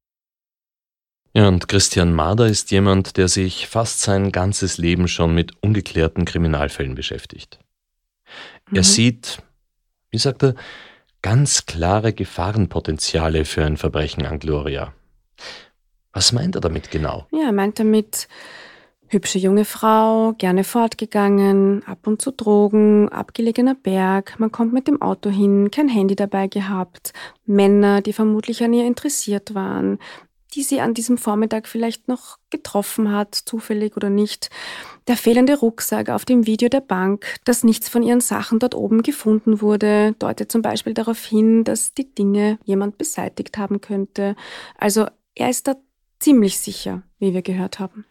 Ja, 1.40 1.48
und 1.48 1.70
Christian 1.70 2.12
Mader 2.12 2.48
ist 2.48 2.70
jemand, 2.70 3.16
der 3.16 3.30
sich 3.30 3.70
fast 3.70 4.02
sein 4.02 4.34
ganzes 4.34 4.78
Leben 4.78 5.08
schon 5.08 5.34
mit 5.34 5.54
ungeklärten 5.64 6.26
Kriminalfällen 6.26 6.96
beschäftigt. 6.96 7.60
Mhm. 8.70 8.76
Er 8.76 8.84
sieht, 8.84 9.42
wie 10.12 10.18
sagt 10.18 10.44
er, 10.44 10.56
ganz 11.22 11.66
klare 11.66 12.12
Gefahrenpotenziale 12.12 13.46
für 13.46 13.64
ein 13.64 13.78
Verbrechen 13.78 14.26
an 14.26 14.40
Gloria. 14.40 14.92
Was 16.12 16.34
meint 16.34 16.56
er 16.56 16.62
damit 16.62 16.92
genau? 16.92 17.26
Ja, 17.32 17.46
er 17.46 17.54
meint 17.54 17.80
damit 17.80 18.28
hübsche 19.08 19.40
junge 19.40 19.64
Frau, 19.64 20.34
gerne 20.34 20.66
fortgegangen, 20.66 21.84
ab 21.86 22.06
und 22.06 22.22
zu 22.22 22.32
Drogen, 22.32 23.08
abgelegener 23.08 23.76
Berg, 23.76 24.38
man 24.40 24.52
kommt 24.52 24.74
mit 24.74 24.90
dem 24.90 25.02
Auto 25.02 25.30
hin, 25.30 25.72
kein 25.72 25.88
Handy 25.88 26.18
dabei 26.18 26.48
gehabt, 26.48 27.14
Männer, 27.46 28.02
die 28.02 28.14
vermutlich 28.14 28.62
an 28.62 28.74
ihr 28.74 28.86
interessiert 28.86 29.56
waren, 29.56 30.00
die 30.54 30.64
sie 30.64 30.82
an 30.82 30.94
diesem 30.94 31.18
Vormittag 31.18 31.68
vielleicht 31.68 32.08
noch 32.08 32.38
getroffen 32.50 33.12
hat, 33.12 33.36
zufällig 33.36 33.96
oder 33.96 34.10
nicht. 34.10 34.50
Der 35.08 35.18
fehlende 35.18 35.58
Rucksack 35.58 36.10
auf 36.10 36.26
dem 36.26 36.46
Video 36.46 36.70
der 36.70 36.82
Bank, 36.82 37.26
dass 37.46 37.64
nichts 37.64 37.90
von 37.90 38.04
ihren 38.04 38.22
Sachen 38.22 38.60
dort 38.60 38.76
oben 38.76 39.04
gefunden 39.04 39.62
wurde, 39.62 40.16
deutet 40.20 40.52
zum 40.52 40.62
Beispiel 40.62 40.94
darauf 40.94 41.24
hin, 41.26 41.64
dass 41.64 41.94
die 41.94 42.14
Dinge 42.14 42.60
jemand 42.64 42.98
beseitigt 42.98 43.58
haben 43.58 43.82
könnte. 43.82 44.36
Also 44.78 45.08
er 45.36 45.50
ist 45.50 45.68
da 45.68 45.76
ziemlich 46.20 46.60
sicher, 46.60 47.04
wie 47.20 47.34
wir 47.34 47.42
gehört 47.42 47.80
haben. 47.80 48.06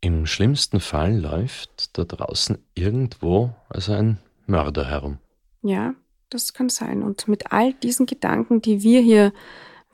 Im 0.00 0.26
schlimmsten 0.26 0.80
Fall 0.80 1.18
läuft 1.18 1.96
da 1.98 2.04
draußen 2.04 2.58
irgendwo 2.74 3.54
also 3.68 3.92
ein 3.92 4.18
Mörder 4.46 4.86
herum. 4.88 5.18
Ja, 5.62 5.94
das 6.30 6.52
kann 6.52 6.68
sein. 6.68 7.02
Und 7.02 7.28
mit 7.28 7.52
all 7.52 7.72
diesen 7.72 8.06
Gedanken, 8.06 8.60
die 8.60 8.82
wir 8.82 9.00
hier 9.00 9.32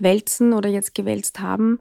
wälzen 0.02 0.52
oder 0.52 0.68
jetzt 0.68 0.94
gewälzt 0.94 1.40
haben, 1.40 1.78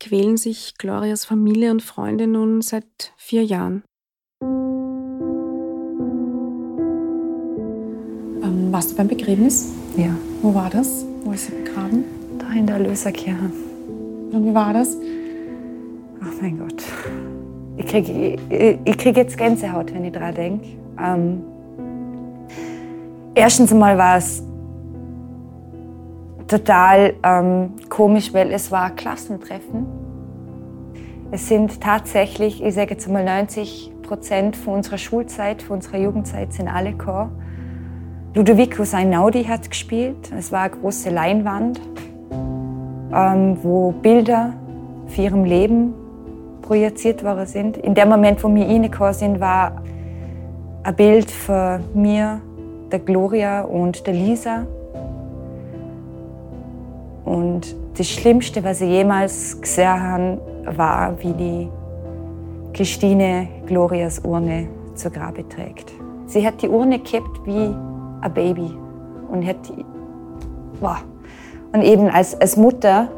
quälen 0.00 0.36
sich 0.36 0.74
Glorias 0.78 1.24
Familie 1.24 1.70
und 1.70 1.82
Freunde 1.82 2.26
nun 2.26 2.62
seit 2.62 3.12
vier 3.16 3.44
Jahren. 3.44 3.84
Ähm, 8.42 8.72
warst 8.72 8.92
du 8.92 8.96
beim 8.96 9.08
Begräbnis? 9.08 9.72
Ja. 9.96 10.14
Wo 10.42 10.54
war 10.54 10.70
das? 10.70 11.04
Wo 11.24 11.32
ist 11.32 11.46
sie 11.46 11.52
begraben? 11.52 12.04
Da 12.38 12.50
in 12.52 12.66
der 12.66 12.78
Löserkirche. 12.78 13.50
Und 14.32 14.44
wie 14.44 14.54
war 14.54 14.72
das? 14.72 14.96
Ach 16.20 16.40
mein 16.40 16.58
Gott. 16.58 16.82
Ich 17.76 17.86
kriege 17.86 18.38
ich, 18.50 18.78
ich 18.84 18.98
krieg 18.98 19.16
jetzt 19.16 19.36
Gänsehaut, 19.36 19.92
wenn 19.94 20.04
ich 20.04 20.12
daran 20.12 20.34
denke. 20.34 20.66
Ähm, 20.98 21.42
erstens 23.34 23.72
einmal 23.72 23.98
war 23.98 24.18
es 24.18 24.42
total 26.58 27.14
ähm, 27.24 27.72
komisch, 27.88 28.32
weil 28.32 28.52
es 28.52 28.70
war 28.70 28.90
Klassentreffen. 28.90 29.86
Es 31.32 31.48
sind 31.48 31.80
tatsächlich, 31.80 32.62
ich 32.62 32.74
sage 32.74 32.92
jetzt 32.92 33.08
mal 33.08 33.24
90 33.24 33.90
Prozent 34.02 34.56
von 34.56 34.74
unserer 34.74 34.98
Schulzeit, 34.98 35.62
von 35.62 35.76
unserer 35.76 35.98
Jugendzeit 35.98 36.52
sind 36.52 36.68
alle 36.68 36.92
gekommen. 36.92 37.32
Ludovico 38.34 38.84
Sainaudi 38.84 39.44
hat 39.44 39.68
gespielt. 39.68 40.30
Es 40.36 40.52
war 40.52 40.62
eine 40.62 40.70
große 40.70 41.10
Leinwand, 41.10 41.80
ähm, 43.12 43.58
wo 43.62 43.90
Bilder 43.90 44.54
für 45.08 45.22
ihrem 45.22 45.44
Leben 45.44 45.92
projiziert 46.62 47.24
worden 47.24 47.46
sind. 47.46 47.76
In 47.78 47.94
dem 47.94 48.08
Moment, 48.08 48.44
wo 48.44 48.54
wir 48.54 48.66
reingekommen 48.66 49.14
sind, 49.14 49.40
war 49.40 49.82
ein 50.84 50.94
Bild 50.94 51.30
von 51.32 51.80
mir, 51.94 52.40
der 52.92 53.00
Gloria 53.00 53.62
und 53.62 54.06
der 54.06 54.14
Lisa. 54.14 54.66
Und 57.24 57.74
das 57.96 58.08
Schlimmste, 58.08 58.62
was 58.64 58.80
ich 58.80 58.90
jemals 58.90 59.60
gesehen 59.60 59.88
habe, 60.66 60.76
war, 60.76 61.14
wie 61.22 61.32
die 61.32 61.68
Christine 62.72 63.48
Glorias 63.66 64.18
Urne 64.20 64.68
zur 64.94 65.10
Grabe 65.10 65.48
trägt. 65.48 65.92
Sie 66.26 66.44
hat 66.46 66.60
die 66.62 66.68
Urne 66.68 66.98
gehabt 66.98 67.40
wie 67.44 67.74
ein 68.20 68.34
Baby 68.34 68.70
und 69.30 69.46
hat 69.46 69.56
die, 69.68 69.84
wow. 70.80 71.04
und 71.72 71.82
eben 71.82 72.08
als, 72.08 72.38
als 72.40 72.56
Mutter 72.56 73.08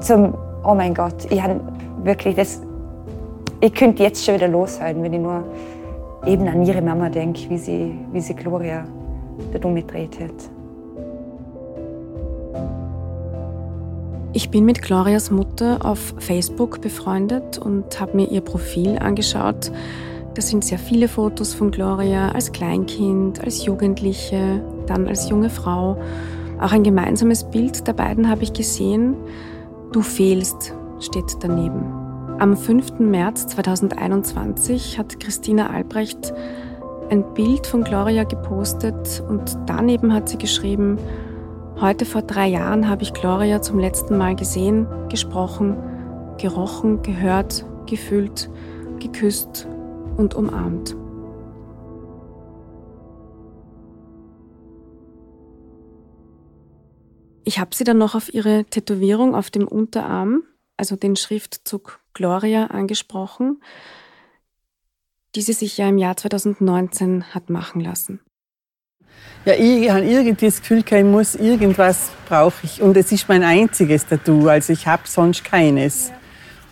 zum, 0.00 0.34
oh 0.64 0.74
mein 0.74 0.94
Gott, 0.94 1.30
ich 1.30 1.42
habe 1.42 1.60
wirklich 2.02 2.34
das, 2.36 2.60
ich 3.60 3.72
könnte 3.72 4.02
jetzt 4.02 4.24
schon 4.24 4.34
wieder 4.34 4.48
loshalten, 4.48 5.02
wenn 5.02 5.12
ich 5.12 5.20
nur 5.20 5.44
eben 6.26 6.46
an 6.48 6.64
ihre 6.64 6.82
Mama 6.82 7.08
denke, 7.08 7.48
wie 7.48 7.58
sie, 7.58 7.98
wie 8.12 8.20
sie 8.20 8.34
Gloria 8.34 8.84
da 9.52 9.66
umgedreht 9.66 10.18
hat. 10.20 10.55
Ich 14.32 14.50
bin 14.50 14.64
mit 14.64 14.82
Glorias 14.82 15.30
Mutter 15.30 15.84
auf 15.84 16.14
Facebook 16.18 16.80
befreundet 16.80 17.58
und 17.58 17.98
habe 18.00 18.16
mir 18.16 18.30
ihr 18.30 18.42
Profil 18.42 18.98
angeschaut. 18.98 19.70
Da 20.34 20.42
sind 20.42 20.64
sehr 20.64 20.78
viele 20.78 21.08
Fotos 21.08 21.54
von 21.54 21.70
Gloria 21.70 22.30
als 22.32 22.52
Kleinkind, 22.52 23.42
als 23.42 23.64
Jugendliche, 23.64 24.62
dann 24.86 25.08
als 25.08 25.30
junge 25.30 25.48
Frau. 25.48 25.96
Auch 26.60 26.72
ein 26.72 26.82
gemeinsames 26.82 27.44
Bild 27.44 27.86
der 27.86 27.94
beiden 27.94 28.28
habe 28.28 28.42
ich 28.42 28.52
gesehen. 28.52 29.14
Du 29.92 30.02
fehlst 30.02 30.74
steht 31.00 31.36
daneben. 31.40 31.92
Am 32.38 32.56
5. 32.56 32.98
März 32.98 33.46
2021 33.48 34.98
hat 34.98 35.18
Christina 35.20 35.70
Albrecht 35.70 36.32
ein 37.10 37.24
Bild 37.34 37.66
von 37.66 37.84
Gloria 37.84 38.24
gepostet 38.24 39.22
und 39.28 39.56
daneben 39.66 40.12
hat 40.12 40.28
sie 40.28 40.38
geschrieben, 40.38 40.98
Heute 41.78 42.06
vor 42.06 42.22
drei 42.22 42.46
Jahren 42.46 42.88
habe 42.88 43.02
ich 43.02 43.12
Gloria 43.12 43.60
zum 43.60 43.78
letzten 43.78 44.16
Mal 44.16 44.34
gesehen, 44.34 44.86
gesprochen. 45.10 45.76
gerochen, 46.38 47.02
gehört, 47.02 47.64
gefühlt, 47.86 48.50
geküsst 48.98 49.66
und 50.16 50.34
umarmt. 50.34 50.96
Ich 57.44 57.58
habe 57.58 57.74
sie 57.74 57.84
dann 57.84 57.98
noch 57.98 58.14
auf 58.14 58.32
ihre 58.32 58.64
Tätowierung 58.64 59.34
auf 59.34 59.50
dem 59.50 59.68
Unterarm, 59.68 60.42
also 60.76 60.96
den 60.96 61.16
Schriftzug 61.16 62.00
Gloria, 62.12 62.66
angesprochen, 62.66 63.62
die 65.34 65.42
sie 65.42 65.52
sich 65.52 65.76
ja 65.78 65.88
im 65.88 65.98
Jahr 65.98 66.16
2019 66.16 67.34
hat 67.34 67.50
machen 67.50 67.80
lassen. 67.80 68.20
Ja, 69.46 69.52
ich 69.54 69.88
habe 69.88 70.04
irgendwie 70.04 70.46
das 70.46 70.60
Gefühl, 70.60 70.82
ich 70.84 71.04
muss 71.04 71.36
irgendwas 71.36 72.10
brauche 72.28 72.56
ich. 72.64 72.82
Und 72.82 72.96
es 72.96 73.12
ist 73.12 73.28
mein 73.28 73.44
einziges 73.44 74.04
Tattoo, 74.04 74.48
also 74.48 74.72
ich 74.72 74.88
habe 74.88 75.02
sonst 75.06 75.44
keines. 75.44 76.10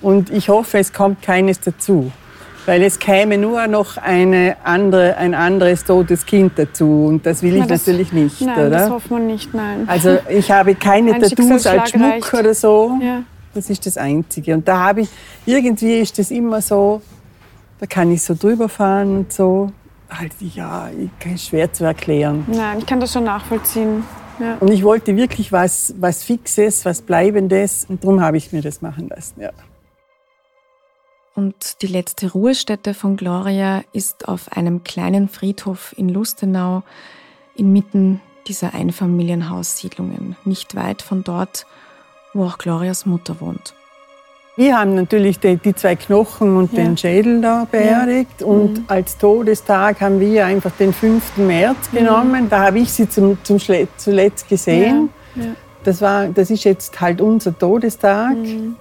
Und 0.03 0.29
ich 0.31 0.49
hoffe, 0.49 0.79
es 0.79 0.93
kommt 0.93 1.23
keines 1.23 1.61
dazu. 1.61 2.11
Weil 2.67 2.83
es 2.83 2.99
käme 2.99 3.39
nur 3.39 3.69
noch 3.69 3.97
eine 3.97 4.57
andere, 4.65 5.17
ein 5.19 5.35
anderes 5.35 5.85
totes 5.85 6.27
Kind 6.27 6.55
dazu. 6.57 7.07
Und 7.07 7.25
das 7.25 7.45
will 7.45 7.55
ich 7.55 7.67
das, 7.67 7.87
natürlich 7.87 8.13
nicht, 8.13 8.41
nein, 8.41 8.59
oder? 8.59 8.71
das 8.71 8.91
hofft 8.91 9.09
man 9.09 9.29
nicht, 9.29 9.55
nein. 9.55 9.85
Also 9.87 10.19
ich 10.29 10.51
habe 10.51 10.75
keine 10.75 11.15
ein 11.15 11.23
Tattoos 11.23 11.69
als 11.69 11.91
Schmuck 11.91 12.33
reicht. 12.33 12.35
oder 12.35 12.55
so. 12.55 12.99
Ja. 13.01 13.23
Das 13.55 13.71
ist 13.71 13.87
das 13.87 13.97
Einzige. 13.97 14.53
Und 14.53 14.67
da 14.67 14.81
habe 14.81 15.03
ich, 15.03 15.09
irgendwie 15.47 16.01
ist 16.01 16.19
das 16.19 16.33
immer 16.33 16.61
so, 16.61 17.03
da 17.79 17.87
kann 17.87 18.11
ich 18.11 18.23
so 18.23 18.35
drüber 18.35 18.69
fahren 18.69 19.19
und 19.19 19.33
so 19.33 19.71
halt, 20.11 20.33
ja, 20.41 20.91
schwer 21.37 21.73
zu 21.73 21.85
erklären. 21.85 22.45
Nein, 22.49 22.79
ich 22.79 22.87
kann 22.87 23.01
das 23.01 23.13
schon 23.13 23.25
nachvollziehen. 23.25 24.05
Ja. 24.41 24.57
Und 24.59 24.73
ich 24.73 24.83
wollte 24.83 25.17
wirklich 25.17 25.53
was, 25.53 25.95
was 25.99 26.25
Fixes, 26.25 26.85
was 26.85 27.03
Bleibendes 27.03 27.87
und 27.89 28.03
darum 28.03 28.21
habe 28.21 28.37
ich 28.37 28.53
mir 28.53 28.63
das 28.63 28.83
machen 28.83 29.09
lassen. 29.09 29.41
Ja. 29.41 29.51
Und 31.35 31.83
die 31.83 31.87
letzte 31.87 32.31
Ruhestätte 32.31 32.95
von 32.95 33.17
Gloria 33.17 33.83
ist 33.93 34.29
auf 34.29 34.53
einem 34.57 34.85
kleinen 34.85 35.29
Friedhof 35.29 35.95
in 35.97 36.09
Lustenau 36.09 36.83
inmitten 37.57 38.21
dieser 38.47 38.75
Einfamilienhaussiedlungen, 38.75 40.37
nicht 40.45 40.75
weit 40.75 41.03
von 41.03 41.25
dort, 41.25 41.67
wo 42.35 42.45
auch 42.45 42.59
Glorias 42.59 43.07
Mutter 43.07 43.41
wohnt. 43.41 43.75
Wir 44.57 44.79
haben 44.79 44.95
natürlich 44.95 45.41
die, 45.41 45.57
die 45.57 45.75
zwei 45.75 45.97
Knochen 45.97 46.57
und 46.57 46.73
ja. 46.73 46.85
den 46.85 46.97
Schädel 46.97 47.41
da 47.41 47.67
beerdigt. 47.69 48.41
Ja. 48.41 48.47
Und 48.47 48.79
mhm. 48.79 48.85
als 48.87 49.19
Todestag 49.19 50.01
haben 50.01 50.21
wir 50.21 50.47
einfach 50.47 50.71
den 50.73 50.93
5. 50.93 51.39
März 51.39 51.91
mhm. 51.91 51.97
genommen. 51.97 52.45
Mhm. 52.45 52.51
Da 52.51 52.67
habe 52.67 52.79
ich 52.79 52.93
sie 52.93 53.09
zum, 53.09 53.37
zum 53.43 53.59
zuletzt 53.59 54.49
gesehen. 54.49 55.11
Ja. 55.35 55.47
Das, 55.83 56.01
war, 56.01 56.29
das 56.29 56.51
ist 56.51 56.65
jetzt 56.65 57.01
halt 57.01 57.21
unser 57.21 57.57
Todestag. 57.59 58.37
Mhm. 58.37 58.77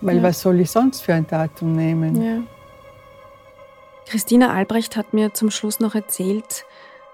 Weil 0.00 0.22
was 0.22 0.40
soll 0.40 0.60
ich 0.60 0.70
sonst 0.70 1.00
für 1.00 1.14
ein 1.14 1.26
Datum 1.26 1.74
nehmen? 1.74 2.46
Christina 4.06 4.52
Albrecht 4.52 4.96
hat 4.96 5.14
mir 5.14 5.32
zum 5.32 5.50
Schluss 5.50 5.80
noch 5.80 5.94
erzählt, 5.94 6.66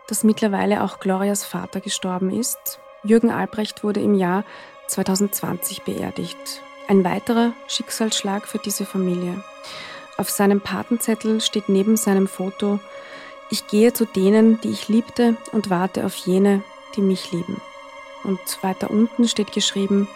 dass 0.09 0.25
mittlerweile 0.25 0.83
auch 0.83 0.99
Glorias 1.01 1.45
Vater 1.45 1.81
gestorben 1.81 2.31
ist. 2.31 2.81
Jürgen 3.05 3.31
Albrecht 3.31 3.85
wurde 3.85 4.01
im 4.01 4.15
Jahr 4.15 4.45
2020 4.89 5.83
beerdigt. 5.83 6.63
Ein 6.91 7.05
weiterer 7.05 7.53
Schicksalsschlag 7.69 8.49
für 8.49 8.59
diese 8.59 8.85
Familie. 8.85 9.45
Auf 10.17 10.29
seinem 10.29 10.61
Patenzettel 10.61 11.41
steht 11.41 11.69
neben 11.69 11.97
seinem 11.97 12.27
Foto, 12.27 12.81
ich 13.49 13.69
gehe 13.69 13.93
zu 13.93 14.07
denen, 14.07 14.61
die 14.61 14.71
ich 14.71 14.89
liebte 14.89 15.37
und 15.53 15.71
warte 15.71 16.05
auf 16.05 16.17
jene, 16.17 16.65
die 16.97 17.01
mich 17.01 17.31
lieben. 17.31 17.61
Und 18.25 18.41
weiter 18.63 18.91
unten 18.91 19.29
steht 19.29 19.53
geschrieben, 19.53 20.09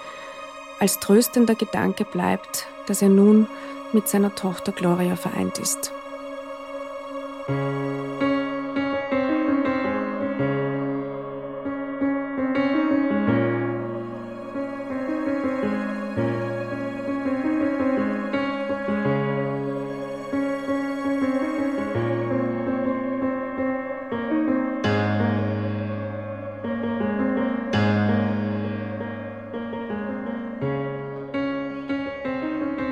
als 0.81 0.99
tröstender 0.99 1.55
Gedanke 1.55 2.05
bleibt, 2.05 2.67
dass 2.89 3.03
er 3.03 3.09
nun 3.09 3.47
mit 3.93 4.09
seiner 4.09 4.35
Tochter 4.35 4.73
Gloria 4.73 5.15
vereint 5.15 5.61
ist. 5.61 5.93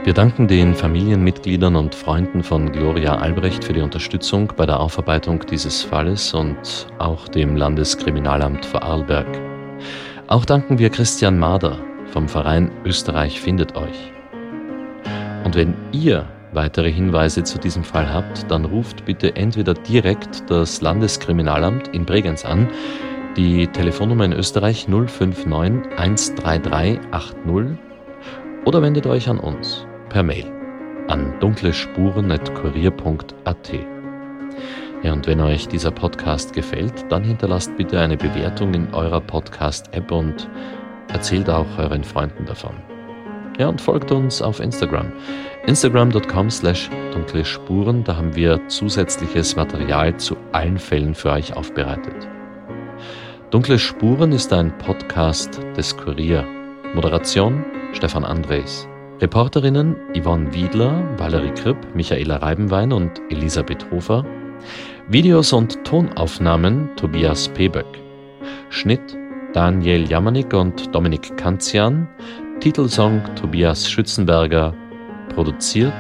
Wir 0.05 0.14
danken 0.14 0.48
den 0.48 0.74
Familienmitgliedern 0.74 1.76
und 1.76 1.94
Freunden 1.94 2.42
von 2.42 2.72
Gloria 2.72 3.18
Albrecht 3.18 3.62
für 3.62 3.72
die 3.72 3.82
Unterstützung 3.82 4.53
bei 4.57 4.66
der 4.66 4.80
Aufarbeitung 4.80 5.46
dieses 5.46 5.82
Falles 5.82 6.34
und 6.34 6.88
auch 6.98 7.28
dem 7.28 7.55
Landeskriminalamt 7.55 8.66
Vorarlberg. 8.66 9.28
Auch 10.26 10.44
danken 10.44 10.80
wir 10.80 10.90
Christian 10.90 11.38
Mader 11.38 11.78
vom 12.07 12.28
Verein 12.28 12.72
Österreich 12.84 13.40
findet 13.40 13.76
euch. 13.76 14.12
Und 15.44 15.55
wenn 15.55 15.76
ihr 15.92 16.26
weitere 16.50 16.90
Hinweise 16.90 17.44
zu 17.44 17.61
diesem 17.61 17.84
Fall 17.84 18.12
habt, 18.12 18.50
dann 18.50 18.64
ruft 18.64 19.05
bitte 19.05 19.36
entweder 19.36 19.72
direkt 19.72 20.50
das 20.50 20.80
Landeskriminalamt 20.80 21.94
in 21.94 22.05
Bregenz 22.05 22.44
an, 22.44 22.68
die 23.36 23.68
Telefonnummer 23.68 24.24
in 24.24 24.32
Österreich 24.32 24.88
059 24.88 25.46
133 25.96 26.98
80 27.12 27.78
oder 28.64 28.82
wendet 28.82 29.07
euch 29.07 29.28
an 29.28 29.38
uns 29.38 29.86
per 30.12 30.22
Mail 30.22 30.44
an 31.08 31.34
dunklespuren.kurier.at. 31.40 33.72
Ja, 35.02 35.12
und 35.12 35.26
wenn 35.26 35.40
euch 35.40 35.66
dieser 35.66 35.90
Podcast 35.90 36.52
gefällt, 36.52 37.10
dann 37.10 37.24
hinterlasst 37.24 37.76
bitte 37.76 37.98
eine 37.98 38.16
Bewertung 38.16 38.72
in 38.74 38.94
eurer 38.94 39.20
Podcast-App 39.20 40.12
und 40.12 40.48
erzählt 41.08 41.50
auch 41.50 41.66
euren 41.78 42.04
Freunden 42.04 42.46
davon. 42.46 42.76
Ja, 43.58 43.68
und 43.68 43.80
folgt 43.80 44.12
uns 44.12 44.40
auf 44.40 44.60
Instagram. 44.60 45.12
Instagram.com 45.66 46.50
slash 46.50 46.88
dunkle 47.12 47.44
Spuren, 47.44 48.04
da 48.04 48.16
haben 48.16 48.36
wir 48.36 48.60
zusätzliches 48.68 49.56
Material 49.56 50.16
zu 50.16 50.36
allen 50.52 50.78
Fällen 50.78 51.14
für 51.14 51.32
euch 51.32 51.56
aufbereitet. 51.56 52.28
Dunkle 53.50 53.78
Spuren 53.78 54.32
ist 54.32 54.52
ein 54.52 54.76
Podcast 54.78 55.60
des 55.76 55.96
Kurier. 55.96 56.44
Moderation 56.94 57.64
Stefan 57.92 58.24
Andres. 58.24 58.88
Reporterinnen 59.22 59.94
Yvonne 60.16 60.52
Wiedler, 60.52 61.00
Valerie 61.16 61.52
Kripp, 61.54 61.76
Michaela 61.94 62.38
Reibenwein 62.38 62.92
und 62.92 63.22
Elisabeth 63.30 63.88
Hofer. 63.92 64.26
Videos 65.06 65.52
und 65.52 65.84
Tonaufnahmen 65.84 66.90
Tobias 66.96 67.46
Peböck. 67.46 67.86
Schnitt 68.68 69.16
Daniel 69.52 70.10
Jamanik 70.10 70.52
und 70.52 70.92
Dominik 70.92 71.36
Kanzian. 71.36 72.08
Titelsong 72.58 73.22
Tobias 73.36 73.88
Schützenberger. 73.88 74.74
Produziert 75.32 75.94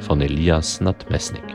von 0.00 0.20
Elias 0.20 0.82
Nadmesnik. 0.82 1.47